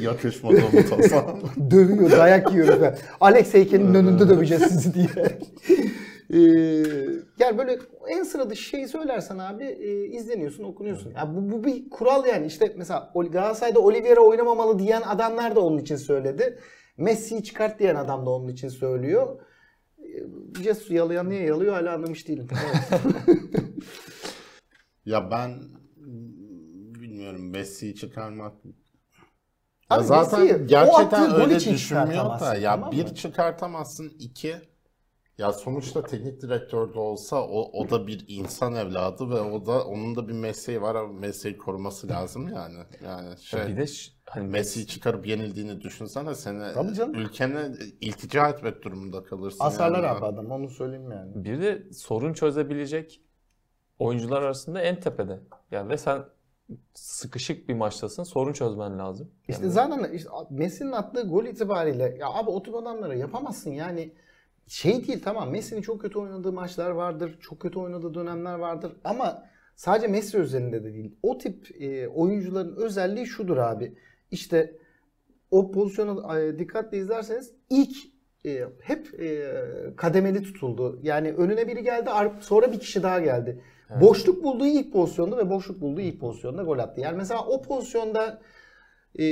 Yakışmadı 0.00 0.56
mı 0.56 0.86
tasa? 0.90 1.36
dövüyor, 1.70 2.10
dayak 2.10 2.52
yiyoruz. 2.52 2.78
falan. 2.78 2.94
Alex 3.20 3.54
heykelinin 3.54 3.94
önünde 3.94 4.28
döveceğiz 4.28 4.62
sizi 4.62 4.94
diye. 4.94 5.08
Ee, 6.32 6.38
yani 7.38 7.58
böyle 7.58 7.78
en 8.08 8.22
sıra 8.22 8.50
dışı 8.50 8.62
şeyi 8.62 8.88
söylersen 8.88 9.38
abi 9.38 9.64
e, 9.64 10.04
izleniyorsun, 10.04 10.64
okunuyorsun. 10.64 11.14
Ya 11.16 11.34
bu, 11.34 11.50
bu 11.50 11.64
bir 11.64 11.90
kural 11.90 12.26
yani. 12.26 12.46
İşte 12.46 12.74
mesela 12.76 13.12
Galatasaray'da 13.14 13.80
Oliveira 13.80 14.20
oynamamalı 14.20 14.78
diyen 14.78 15.02
adamlar 15.02 15.56
da 15.56 15.60
onun 15.60 15.78
için 15.78 15.96
söyledi. 15.96 16.58
Messi'yi 16.96 17.44
çıkart 17.44 17.78
diyen 17.78 17.94
adam 17.94 18.26
da 18.26 18.30
onun 18.30 18.48
için 18.48 18.68
söylüyor. 18.68 19.40
Ee, 19.98 20.62
Jesus 20.62 20.90
yalayan 20.90 21.30
niye 21.30 21.42
yalıyor 21.42 21.74
hala 21.74 21.94
anlamış 21.94 22.28
değilim. 22.28 22.48
Ya 25.04 25.30
ben 25.30 25.50
bilmiyorum 27.40 27.50
Messi'yi 27.50 27.94
çıkarmak 27.94 28.54
Abi 29.90 30.04
zaten 30.04 30.40
Messi'yi 30.40 30.64
o 30.64 30.66
gerçekten 30.66 31.34
öyle 31.34 31.60
düşünmüyor 31.60 32.40
da 32.40 32.54
ya 32.54 32.74
tamam 32.74 32.92
bir 32.92 33.04
mı? 33.04 33.14
çıkartamazsın 33.14 34.08
iki 34.18 34.56
ya 35.38 35.52
sonuçta 35.52 36.02
teknik 36.02 36.42
direktör 36.42 36.94
de 36.94 36.98
olsa 36.98 37.42
o, 37.42 37.80
o 37.80 37.90
da 37.90 38.06
bir 38.06 38.24
insan 38.28 38.74
evladı 38.74 39.30
ve 39.30 39.40
o 39.40 39.66
da 39.66 39.84
onun 39.84 40.16
da 40.16 40.28
bir 40.28 40.32
mesleği 40.32 40.82
var 40.82 40.94
ama 40.94 41.12
mesleği 41.12 41.58
koruması 41.58 42.08
lazım 42.08 42.48
yani. 42.48 42.78
Yani 43.04 43.38
şey 43.38 43.66
Bir 43.66 43.76
de 43.76 43.84
hani 44.26 44.48
Messi'yi 44.48 44.86
çıkarıp 44.86 45.26
yenildiğini 45.26 45.80
düşünsene 45.80 46.34
seni 46.34 46.72
Tabii 46.74 46.94
canım. 46.94 47.14
ülkene 47.14 47.72
iltica 48.00 48.48
etmek 48.48 48.82
durumunda 48.82 49.24
kalırsın. 49.24 49.64
Asarlar 49.64 50.04
yani. 50.04 50.18
abi 50.18 50.26
adam 50.26 50.50
onu 50.50 50.70
söyleyeyim 50.70 51.10
yani. 51.10 51.44
bir 51.44 51.60
de 51.60 51.92
sorun 51.92 52.32
çözebilecek 52.32 53.20
oyuncular 53.98 54.42
arasında 54.42 54.80
en 54.80 55.00
tepede. 55.00 55.40
Yani 55.70 55.88
ve 55.88 55.98
sen 55.98 56.24
sıkışık 56.94 57.68
bir 57.68 57.74
maçtasın. 57.74 58.22
Sorun 58.22 58.52
çözmen 58.52 58.98
lazım. 58.98 59.30
İşte 59.48 59.62
Yani 59.62 59.72
zaten 59.72 60.12
işte 60.12 60.28
Messi'nin 60.50 60.92
attığı 60.92 61.22
gol 61.22 61.44
itibariyle 61.44 62.16
ya 62.20 62.28
abi 62.28 62.50
o 62.50 62.62
tip 62.62 62.74
adamlara 62.74 63.14
yapamazsın 63.14 63.70
yani 63.70 64.12
şey 64.66 65.06
değil 65.06 65.22
tamam 65.24 65.50
Messi'nin 65.50 65.82
çok 65.82 66.00
kötü 66.00 66.18
oynadığı 66.18 66.52
maçlar 66.52 66.90
vardır, 66.90 67.38
çok 67.40 67.60
kötü 67.60 67.78
oynadığı 67.78 68.14
dönemler 68.14 68.54
vardır 68.54 68.92
ama 69.04 69.42
sadece 69.76 70.06
Messi 70.06 70.38
özelinde 70.38 70.84
de 70.84 70.94
değil. 70.94 71.14
O 71.22 71.38
tip 71.38 71.80
e, 71.80 72.08
oyuncuların 72.08 72.76
özelliği 72.76 73.26
şudur 73.26 73.56
abi. 73.56 73.94
İşte 74.30 74.76
o 75.50 75.70
pozisyonu 75.70 76.38
e, 76.38 76.58
dikkatle 76.58 76.98
izlerseniz 76.98 77.52
ilk 77.70 77.96
e, 78.46 78.64
hep 78.82 79.20
e, 79.20 79.52
kademeli 79.96 80.42
tutuldu. 80.42 81.00
Yani 81.02 81.32
önüne 81.32 81.68
biri 81.68 81.82
geldi 81.82 82.10
sonra 82.40 82.72
bir 82.72 82.80
kişi 82.80 83.02
daha 83.02 83.20
geldi. 83.20 83.62
Boşluk 84.00 84.44
bulduğu 84.44 84.66
ilk 84.66 84.92
pozisyonda 84.92 85.36
ve 85.36 85.50
boşluk 85.50 85.80
bulduğu 85.80 86.00
ilk 86.00 86.20
pozisyonda 86.20 86.62
gol 86.62 86.78
attı. 86.78 87.00
Yani 87.00 87.16
mesela 87.16 87.44
o 87.46 87.62
pozisyonda 87.62 88.40
e, 89.20 89.24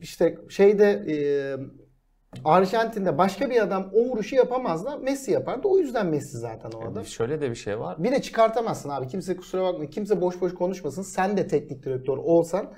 işte 0.00 0.38
şeyde 0.48 0.84
e, 1.08 1.16
Arjantin'de 2.44 3.18
başka 3.18 3.50
bir 3.50 3.62
adam 3.62 3.90
o 3.94 3.98
vuruşu 4.04 4.36
yapamaz 4.36 4.84
da 4.84 4.96
Messi 4.96 5.30
yapardı. 5.30 5.68
O 5.68 5.78
yüzden 5.78 6.06
Messi 6.06 6.38
zaten 6.38 6.70
o 6.72 6.90
adam. 6.90 7.04
Şöyle 7.04 7.40
de 7.40 7.50
bir 7.50 7.54
şey 7.54 7.80
var. 7.80 8.02
Bir 8.04 8.12
de 8.12 8.22
çıkartamazsın 8.22 8.88
abi. 8.88 9.06
Kimse 9.08 9.36
kusura 9.36 9.62
bakmayın. 9.62 9.90
Kimse 9.90 10.20
boş 10.20 10.40
boş 10.40 10.54
konuşmasın. 10.54 11.02
Sen 11.02 11.36
de 11.36 11.46
teknik 11.46 11.82
direktör 11.84 12.16
olsan 12.16 12.72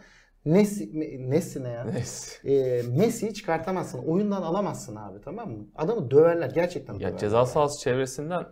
Messi, 0.44 0.90
Messi 1.18 1.64
ne 1.64 1.68
ya? 1.68 1.84
Neyse. 1.84 2.48
e, 2.48 2.82
Messi'yi 2.98 3.34
çıkartamazsın. 3.34 3.98
Oyundan 3.98 4.42
alamazsın 4.42 4.96
abi 4.96 5.20
tamam 5.24 5.50
mı? 5.50 5.66
Adamı 5.76 6.10
döverler. 6.10 6.50
Gerçekten 6.54 6.94
Ya 6.94 7.00
döverler. 7.00 7.18
ceza 7.18 7.46
sahası 7.46 7.80
çevresinden 7.80 8.44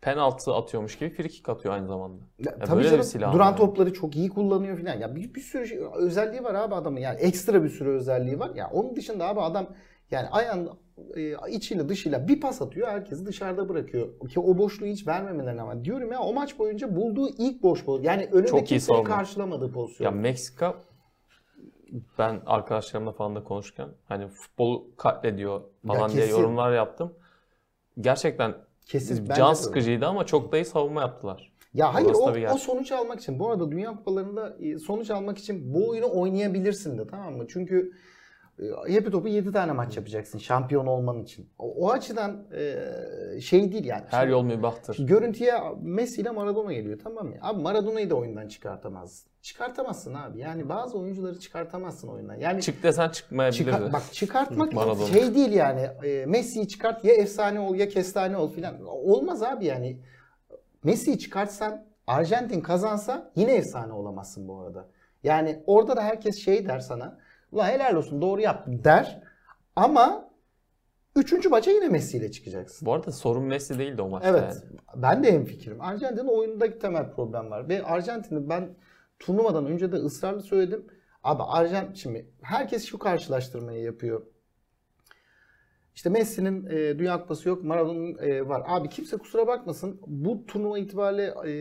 penaltı 0.00 0.54
atıyormuş 0.54 0.98
gibi 0.98 1.10
free 1.10 1.28
kick 1.28 1.48
atıyor 1.48 1.74
aynı 1.74 1.86
zamanda. 1.86 2.22
Ya, 2.38 2.52
Ya 2.60 2.66
tabii 2.66 2.84
böyle 2.84 3.02
canım, 3.02 3.32
duran 3.32 3.46
yani. 3.46 3.56
topları 3.56 3.92
çok 3.92 4.16
iyi 4.16 4.28
kullanıyor 4.28 4.76
filan. 4.76 4.98
Ya 4.98 5.16
bir, 5.16 5.34
bir 5.34 5.40
sürü 5.40 5.66
şey- 5.66 5.80
özelliği 5.94 6.44
var 6.44 6.54
abi 6.54 6.74
adamın. 6.74 7.00
Yani 7.00 7.20
ekstra 7.20 7.62
bir 7.64 7.68
sürü 7.68 7.90
özelliği 7.90 8.38
var. 8.38 8.50
Ya 8.54 8.70
onun 8.72 8.96
dışında 8.96 9.28
abi 9.28 9.40
adam 9.40 9.66
yani 10.10 10.28
ayağın 10.28 10.70
e, 11.16 11.34
içiyle 11.50 11.88
dışıyla 11.88 12.28
bir 12.28 12.40
pas 12.40 12.62
atıyor. 12.62 12.88
Herkesi 12.88 13.26
dışarıda 13.26 13.68
bırakıyor. 13.68 14.28
Ki 14.28 14.40
o 14.40 14.58
boşluğu 14.58 14.86
hiç 14.86 15.06
vermemelerine 15.06 15.62
ama 15.62 15.84
diyorum 15.84 16.12
ya 16.12 16.20
o 16.20 16.32
maç 16.34 16.58
boyunca 16.58 16.96
bulduğu 16.96 17.28
ilk 17.38 17.62
boş 17.62 17.86
boş. 17.86 18.04
Yani 18.04 18.28
önünde 18.32 18.46
Çok 18.48 18.58
iyi 18.60 18.64
kimseyi 18.64 18.80
savunma. 18.80 19.16
karşılamadığı 19.16 19.72
pozisyon. 19.72 20.04
Ya 20.04 20.10
Meksika 20.10 20.74
ben 22.18 22.40
arkadaşlarımla 22.46 23.12
falan 23.12 23.36
da 23.36 23.44
konuşurken 23.44 23.88
hani 24.08 24.28
futbolu 24.28 24.96
katlediyor 24.96 25.60
falan 25.86 26.10
diye 26.12 26.22
kesin. 26.22 26.36
yorumlar 26.38 26.72
yaptım. 26.72 27.12
Gerçekten 28.00 28.54
Kesin. 28.88 29.28
can 29.36 29.52
sıkıcıydı 29.54 30.06
ama 30.06 30.26
çok 30.26 30.52
da 30.52 30.58
iyi 30.58 30.64
savunma 30.64 31.00
yaptılar. 31.00 31.52
Ya 31.74 31.94
hayır 31.94 32.10
o, 32.14 32.54
o 32.54 32.58
sonuç 32.58 32.92
almak 32.92 33.20
için 33.20 33.38
bu 33.38 33.50
arada 33.50 33.70
Dünya 33.70 33.96
Kupalarında 33.96 34.56
e, 34.60 34.78
sonuç 34.78 35.10
almak 35.10 35.38
için 35.38 35.74
bu 35.74 35.88
oyunu 35.88 36.06
oynayabilirsin 36.12 36.98
de 36.98 37.06
tamam 37.06 37.36
mı? 37.36 37.44
Çünkü 37.48 37.92
e, 38.58 38.92
hepi 38.92 39.10
topu 39.10 39.28
7 39.28 39.52
tane 39.52 39.72
maç 39.72 39.96
yapacaksın 39.96 40.38
şampiyon 40.38 40.86
olman 40.86 41.22
için. 41.22 41.50
O, 41.58 41.74
o 41.74 41.90
açıdan 41.90 42.46
e, 42.56 43.40
şey 43.40 43.72
değil 43.72 43.84
yani. 43.84 44.04
Her 44.08 44.28
yol 44.28 44.42
mübahtır. 44.42 45.06
Görüntüye 45.06 45.54
Messi 45.82 46.20
ile 46.20 46.30
Maradona 46.30 46.72
geliyor 46.72 46.98
tamam 47.04 47.26
mı? 47.26 47.34
Abi 47.40 47.62
Maradona'yı 47.62 48.10
da 48.10 48.14
oyundan 48.14 48.48
çıkartamazsın. 48.48 49.30
Çıkartamazsın 49.48 50.14
abi. 50.14 50.38
Yani 50.38 50.68
bazı 50.68 50.98
oyuncuları 50.98 51.38
çıkartamazsın 51.40 52.08
oyundan. 52.08 52.34
Yani 52.34 52.62
Çık 52.62 52.82
desen 52.82 53.08
çıkmayabilirdi. 53.08 53.64
Çıkar, 53.72 53.92
bak 53.92 54.02
çıkartmak 54.12 54.72
şey 55.12 55.34
değil 55.34 55.52
yani. 55.52 55.80
E, 55.80 56.26
Messi'yi 56.26 56.68
çıkart 56.68 57.04
ya 57.04 57.14
efsane 57.14 57.60
ol 57.60 57.74
ya 57.74 57.88
kestane 57.88 58.36
ol 58.36 58.50
filan. 58.50 58.86
Olmaz 58.86 59.42
abi 59.42 59.64
yani. 59.64 60.00
Messi'yi 60.84 61.18
çıkartsan 61.18 61.84
Arjantin 62.06 62.60
kazansa 62.60 63.30
yine 63.36 63.54
efsane 63.54 63.92
olamazsın 63.92 64.48
bu 64.48 64.60
arada. 64.60 64.88
Yani 65.22 65.62
orada 65.66 65.96
da 65.96 66.02
herkes 66.02 66.44
şey 66.44 66.68
der 66.68 66.80
sana. 66.80 67.18
Ulan 67.52 67.68
helal 67.68 67.94
olsun 67.94 68.22
doğru 68.22 68.40
yaptın 68.40 68.80
der. 68.84 69.22
Ama 69.76 70.30
üçüncü 71.16 71.48
maça 71.48 71.70
yine 71.70 71.88
Messi 71.88 72.16
ile 72.16 72.30
çıkacaksın. 72.30 72.86
Bu 72.86 72.92
arada 72.92 73.12
sorun 73.12 73.44
Messi 73.44 73.78
değildi 73.78 74.02
o 74.02 74.08
maçta 74.08 74.28
Evet. 74.28 74.42
yani. 74.42 74.78
Ben 75.02 75.24
de 75.24 75.32
hemfikirim. 75.32 75.80
Arjantin'in 75.80 76.28
oyunundaki 76.28 76.78
temel 76.78 77.10
problem 77.10 77.50
var. 77.50 77.68
Ve 77.68 77.84
Arjantin'i 77.84 78.48
ben 78.48 78.68
turnuvadan 79.18 79.66
önce 79.66 79.92
de 79.92 79.96
ısrarlı 79.96 80.42
söyledim. 80.42 80.86
Abi 81.24 81.42
Arjantin 81.42 81.94
şimdi 81.94 82.30
herkes 82.42 82.84
şu 82.86 82.98
karşılaştırmayı 82.98 83.82
yapıyor. 83.82 84.26
İşte 85.94 86.10
Messi'nin 86.10 86.66
e, 86.66 86.98
Dünya 86.98 87.20
Kupası 87.20 87.48
yok, 87.48 87.64
Maradona'nın 87.64 88.18
e, 88.18 88.48
var. 88.48 88.62
Abi 88.66 88.88
kimse 88.88 89.16
kusura 89.16 89.46
bakmasın. 89.46 90.00
Bu 90.06 90.46
turnuva 90.46 90.78
itibariyle 90.78 91.34
e, 91.46 91.52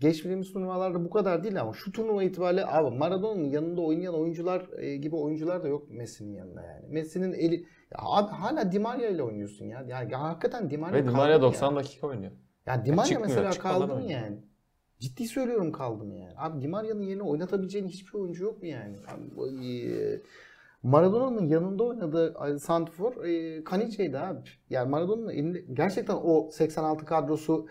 geçmediğimiz 0.00 0.52
turnuvalarda 0.52 1.04
bu 1.04 1.10
kadar 1.10 1.44
değil 1.44 1.60
ama 1.60 1.72
şu 1.72 1.92
turnuva 1.92 2.22
itibariyle 2.22 2.66
abi 2.66 2.96
Maradona'nın 2.96 3.50
yanında 3.50 3.80
oynayan 3.80 4.14
oyuncular 4.14 4.66
e, 4.78 4.96
gibi 4.96 5.16
oyuncular 5.16 5.62
da 5.62 5.68
yok 5.68 5.90
Messi'nin 5.90 6.34
yanında 6.34 6.62
yani. 6.62 6.86
Messi'nin 6.88 7.32
eli 7.32 7.54
ya 7.92 7.98
abi 7.98 8.30
hala 8.30 8.72
Di 8.72 8.78
Maria 8.78 9.08
ile 9.08 9.22
oynuyorsun 9.22 9.64
ya. 9.64 9.84
Yani 9.88 10.12
ya 10.12 10.20
hakikaten 10.20 10.70
Di 10.70 10.78
Maria 10.78 10.94
Ve 10.94 11.06
Di 11.06 11.10
Maria 11.10 11.26
mı 11.26 11.32
ya? 11.32 11.42
90 11.42 11.76
dakika 11.76 12.06
oynuyor. 12.06 12.32
Ya 12.66 12.84
Di 12.84 12.92
Maria 12.92 13.08
çıkmıyor, 13.08 13.28
mesela 13.28 13.50
çıkmadan 13.50 13.88
kaldı 13.88 13.94
mı 13.94 14.12
yani? 14.12 14.38
Ciddi 15.04 15.26
söylüyorum 15.26 15.72
kaldı 15.72 16.04
mı 16.04 16.14
yani? 16.14 16.32
Abi 16.36 16.62
Di 16.62 16.68
Maria'nın 16.68 17.02
yerine 17.02 17.22
oynatabileceğin 17.22 17.88
hiçbir 17.88 18.18
oyuncu 18.18 18.44
yok 18.44 18.62
mu 18.62 18.68
yani? 18.68 18.96
Abi, 19.08 19.66
e, 19.66 20.20
Maradona'nın 20.82 21.48
yanında 21.48 21.84
oynadığı 21.84 22.58
Santifor 22.60 23.24
e, 23.24 23.64
Kanice'ydi 23.64 24.18
abi. 24.18 24.40
Yani 24.70 24.90
Maradona'nın 24.90 25.28
elinde 25.28 25.64
gerçekten 25.72 26.14
o 26.14 26.50
86 26.50 27.04
kadrosu 27.04 27.66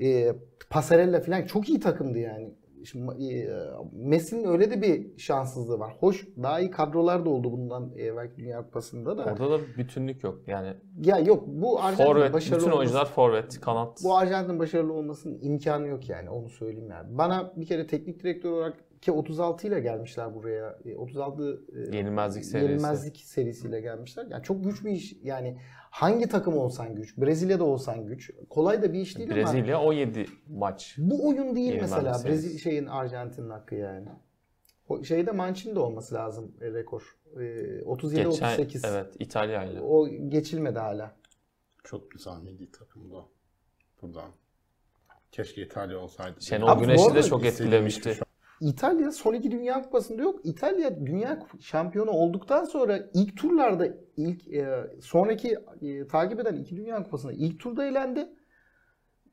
e, 0.00 0.32
Pasarella 0.70 1.20
falan 1.20 1.42
çok 1.42 1.68
iyi 1.68 1.80
takımdı 1.80 2.18
yani. 2.18 2.54
Şimdi, 2.84 3.24
e, 3.24 3.48
Messi'nin 3.92 4.44
öyle 4.44 4.70
de 4.70 4.82
bir 4.82 5.18
şanssızlığı 5.18 5.78
var. 5.78 5.94
Hoş 6.00 6.26
daha 6.42 6.60
iyi 6.60 6.70
kadrolar 6.70 7.24
da 7.24 7.30
oldu 7.30 7.52
bundan 7.52 7.92
evvelki 7.96 8.36
Dünya 8.36 8.62
Kupası'nda 8.64 9.18
da. 9.18 9.24
Orada 9.24 9.50
da 9.50 9.58
bütünlük 9.78 10.24
yok. 10.24 10.38
Yani 10.46 10.74
Ya 11.04 11.18
yok 11.18 11.44
bu 11.46 11.80
Arjantin 11.82 12.04
forvet, 12.04 12.32
başarılı 12.32 12.56
bütün 12.60 12.66
olması- 12.70 12.78
oyuncular 12.78 13.06
forvet, 13.06 13.60
kanat. 13.60 14.00
bu 14.04 14.16
Arjantin 14.16 14.58
başarılı 14.58 14.92
olmasının 14.92 15.38
imkanı 15.42 15.86
yok 15.88 16.08
yani 16.08 16.30
onu 16.30 16.48
söyleyeyim 16.48 16.90
yani. 16.90 17.18
Bana 17.18 17.52
bir 17.56 17.66
kere 17.66 17.86
teknik 17.86 18.22
direktör 18.22 18.50
olarak 18.52 18.74
ki 19.04 19.12
36 19.12 19.66
ile 19.66 19.80
gelmişler 19.80 20.34
buraya. 20.34 20.78
E, 20.84 20.96
36 20.96 21.62
e, 21.92 21.96
Yenilmezlik 21.96 22.44
serisi. 22.44 22.72
Yenilmezlik 22.72 23.16
serisiyle 23.16 23.80
gelmişler. 23.80 24.26
Yani 24.30 24.42
çok 24.42 24.64
güç 24.64 24.84
bir 24.84 24.90
iş. 24.90 25.16
Yani 25.22 25.58
hangi 25.90 26.28
takım 26.28 26.56
olsan 26.56 26.94
güç, 26.94 27.18
Brezilya'da 27.18 27.64
olsan 27.64 28.06
güç. 28.06 28.30
Kolay 28.50 28.82
da 28.82 28.92
bir 28.92 29.00
iş 29.00 29.18
değil 29.18 29.32
ama 29.32 29.42
Brezilya 29.42 29.80
17 29.80 30.26
maç. 30.48 30.94
bu 30.98 31.28
oyun 31.28 31.56
değil 31.56 31.78
mesela. 31.80 32.22
Brezilya 32.24 32.58
şeyin 32.58 32.86
Arjantin'in 32.86 33.50
hakkı 33.50 33.74
yani. 33.74 34.08
O 34.88 35.04
şeyde 35.04 35.32
Mancini 35.32 35.74
de 35.74 35.80
olması 35.80 36.14
lazım 36.14 36.54
e, 36.60 36.72
rekor. 36.72 37.16
E, 37.40 37.82
37 37.82 38.16
Geçen 38.16 38.28
38. 38.30 38.84
evet 38.84 39.16
İtalya 39.18 39.64
ile. 39.64 39.80
O 39.80 40.08
geçilmedi 40.08 40.78
hala. 40.78 41.16
Çok 41.84 42.10
güzel 42.10 42.40
milli 42.42 42.70
takımda. 42.70 43.24
Buradan. 44.02 44.30
Keşke 45.32 45.62
İtalya 45.62 45.98
olsaydı. 45.98 46.40
Şenol 46.40 46.80
Güneş'i 46.80 47.14
de 47.14 47.22
çok 47.22 47.44
etkilemişti. 47.44 48.18
İtalya 48.68 49.12
son 49.12 49.34
iki 49.34 49.50
Dünya 49.50 49.82
Kupası'nda 49.82 50.22
yok. 50.22 50.40
İtalya 50.44 51.06
Dünya 51.06 51.46
Şampiyonu 51.60 52.10
olduktan 52.10 52.64
sonra 52.64 53.10
ilk 53.14 53.36
turlarda 53.36 53.88
ilk 54.16 54.48
e, 54.48 54.90
sonraki 55.00 55.58
e, 55.82 56.06
takip 56.06 56.40
eden 56.40 56.56
iki 56.56 56.76
Dünya 56.76 57.02
Kupası'nda 57.02 57.32
ilk 57.32 57.60
turda 57.60 57.84
elendi. 57.86 58.28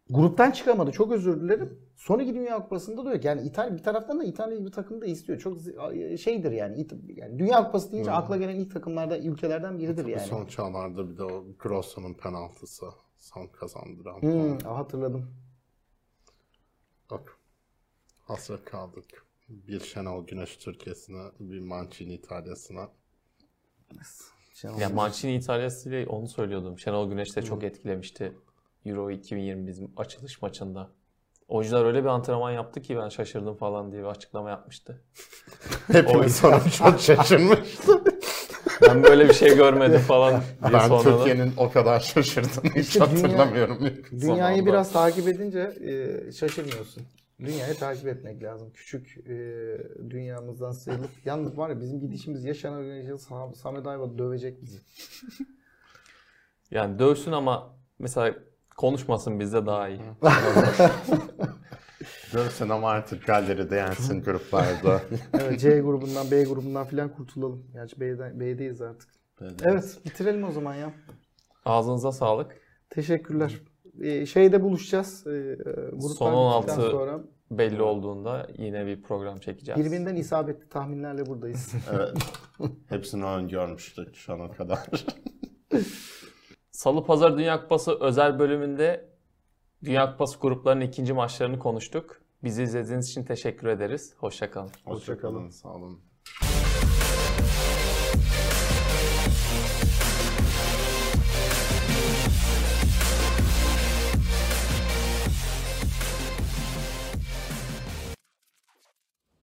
Gruptan 0.10 0.52
çıkamadı. 0.52 0.92
Çok 0.92 1.12
özür 1.12 1.42
dilerim. 1.42 1.80
Son 1.96 2.20
iki 2.20 2.34
Dünya 2.36 2.60
Kupası'nda 2.64 3.06
da 3.06 3.14
yok. 3.14 3.26
Yani 3.26 3.42
İtalya 3.42 3.74
bir 3.78 3.84
taraftan 3.84 4.20
da 4.20 4.24
İtalya 4.24 4.58
gibi 4.58 4.72
takım 4.72 5.02
da 5.02 5.06
istiyor. 5.06 5.40
Çok 5.40 5.58
zi- 5.58 6.18
şeydir 6.18 6.52
yani. 6.52 6.76
İt- 6.82 7.18
yani 7.20 7.40
Dünya 7.40 7.64
Kupası 7.66 7.92
deyince 7.92 8.12
Hmm. 8.12 8.18
akla 8.18 8.38
gelen 8.38 8.56
ilk 8.56 8.74
takımlarda 8.74 9.20
ülkelerden 9.20 9.80
biridir 9.80 10.02
Tabii 10.02 10.12
yani. 10.12 10.22
Son 10.22 10.46
çağlarda 10.46 11.10
bir 11.10 11.18
de 11.18 11.24
o 11.24 11.46
Grosso'nun 11.60 12.14
penaltısı 12.14 12.86
son 13.20 13.48
kazandıran 13.48 14.22
Hmm, 14.22 14.58
hatırladım. 14.60 15.26
Bak. 17.12 17.38
Hasret 18.26 18.66
kaldık. 18.66 19.26
Bir 19.50 19.80
Şenol 19.80 20.28
Güneş 20.28 20.58
Türkiye'sine, 20.58 21.24
bir 21.40 21.60
Mancini 21.60 22.14
İtalya'sına. 22.14 22.90
Şenol 24.54 24.80
Ya 24.80 24.90
Mancini 24.90 25.36
İtalyası 25.36 25.90
ile 25.90 26.08
onu 26.08 26.28
söylüyordum. 26.28 26.80
Şenol 26.80 27.10
Güneş 27.10 27.36
de 27.36 27.42
çok 27.42 27.64
etkilemişti. 27.64 28.34
Euro 28.86 29.12
2020 29.12 29.68
bizim 29.68 29.92
açılış 29.98 30.42
maçında. 30.42 30.90
Oyuncular 31.48 31.86
öyle 31.86 32.04
bir 32.04 32.08
antrenman 32.10 32.52
yaptı 32.52 32.82
ki 32.82 32.98
ben 32.98 33.10
şaşırdım 33.10 33.56
falan 33.56 33.92
diye 33.92 34.02
bir 34.02 34.08
açıklama 34.08 34.50
yapmıştı. 34.50 35.04
Hepimiz 35.88 36.36
sonra 36.36 36.70
çok 36.70 37.00
şaşırmıştı. 37.00 38.02
Ben 38.82 39.04
böyle 39.04 39.30
bir 39.30 39.34
şey 39.34 39.56
görmedim 39.56 40.00
falan 40.00 40.32
diye 40.64 40.74
ben 40.74 40.88
sonra 40.88 41.18
Türkiye'nin 41.18 41.54
o 41.58 41.72
kadar 41.72 42.00
şaşırdığını 42.00 42.72
hiç 42.76 42.88
İşte 42.88 43.00
dünya- 43.00 43.08
hatırlamıyorum. 43.10 43.86
yakın 43.86 44.22
Dünyayı 44.22 44.66
biraz 44.66 44.92
takip 44.92 45.28
edince 45.28 45.60
e, 45.60 46.32
şaşırmıyorsun. 46.32 47.04
Dünyayı 47.46 47.76
takip 47.76 48.08
etmek 48.08 48.44
lazım. 48.44 48.72
Küçük 48.74 49.18
e, 49.18 49.34
dünyamızdan 50.10 50.72
sıyrılıp. 50.72 51.10
Yalnız 51.26 51.58
var 51.58 51.70
ya 51.70 51.80
bizim 51.82 52.00
gidişimiz 52.00 52.44
yaşanan 52.46 52.84
Güneş'e 52.84 53.18
Sam- 53.18 53.56
Samet 53.56 53.88
Ayva 53.88 54.18
dövecek 54.18 54.62
bizi. 54.62 54.78
Yani 56.72 57.00
dövsün 57.00 57.32
ama 57.32 57.76
mesela 58.00 58.36
konuşmasın 58.78 59.40
bizde 59.40 59.66
daha 59.66 59.90
iyi. 59.90 60.00
Görsen 62.34 62.70
ama 62.70 62.90
artık 62.90 63.26
galleride 63.26 63.76
yensin 63.76 64.22
gruplarda. 64.24 65.02
Evet 65.34 65.60
C 65.60 65.80
grubundan 65.80 66.32
B 66.32 66.44
grubundan 66.44 66.86
filan 66.88 67.10
kurtulalım. 67.10 67.68
Gerçi 67.74 68.00
B'den, 68.00 68.40
B'deyiz 68.40 68.82
artık. 68.82 69.10
Evet 69.64 69.98
bitirelim 70.06 70.44
o 70.44 70.52
zaman 70.52 70.76
ya. 70.76 70.94
Ağzınıza 71.66 72.12
sağlık. 72.12 72.58
Teşekkürler. 72.90 73.62
E, 74.02 74.26
şeyde 74.26 74.64
buluşacağız. 74.64 75.28
E, 75.28 75.58
Son 75.92 76.00
bittikten 76.00 76.26
16 76.26 76.72
sonra 76.74 77.20
Belli 77.52 77.82
olduğunda 77.82 78.48
yine 78.58 78.86
bir 78.86 79.02
program 79.02 79.38
çekeceğiz. 79.40 79.86
birbirinden 79.86 80.16
isabetli 80.16 80.70
tahminlerle 80.70 81.26
buradayız. 81.26 81.74
Evet. 81.94 82.18
Hepsini 82.90 83.24
öngörmüştük 83.26 84.16
şu 84.16 84.34
ana 84.34 84.52
kadar. 84.52 84.80
Salı 86.72 87.06
Pazar 87.06 87.38
Dünya 87.38 87.62
Kupası 87.62 88.00
özel 88.00 88.40
bölümünde 88.40 89.10
Dünya 89.84 90.12
Kupası 90.12 90.40
gruplarının 90.40 90.82
ikinci 90.86 91.14
maçlarını 91.14 91.60
konuştuk. 91.60 92.22
Bizi 92.44 92.64
izlediğiniz 92.64 93.10
için 93.10 93.24
teşekkür 93.24 93.68
ederiz. 93.68 94.14
Hoşçakalın. 94.18 94.70
Hoşça 94.86 95.18
kalın. 95.18 95.50
Sağ 95.50 95.70
olun. 95.70 96.00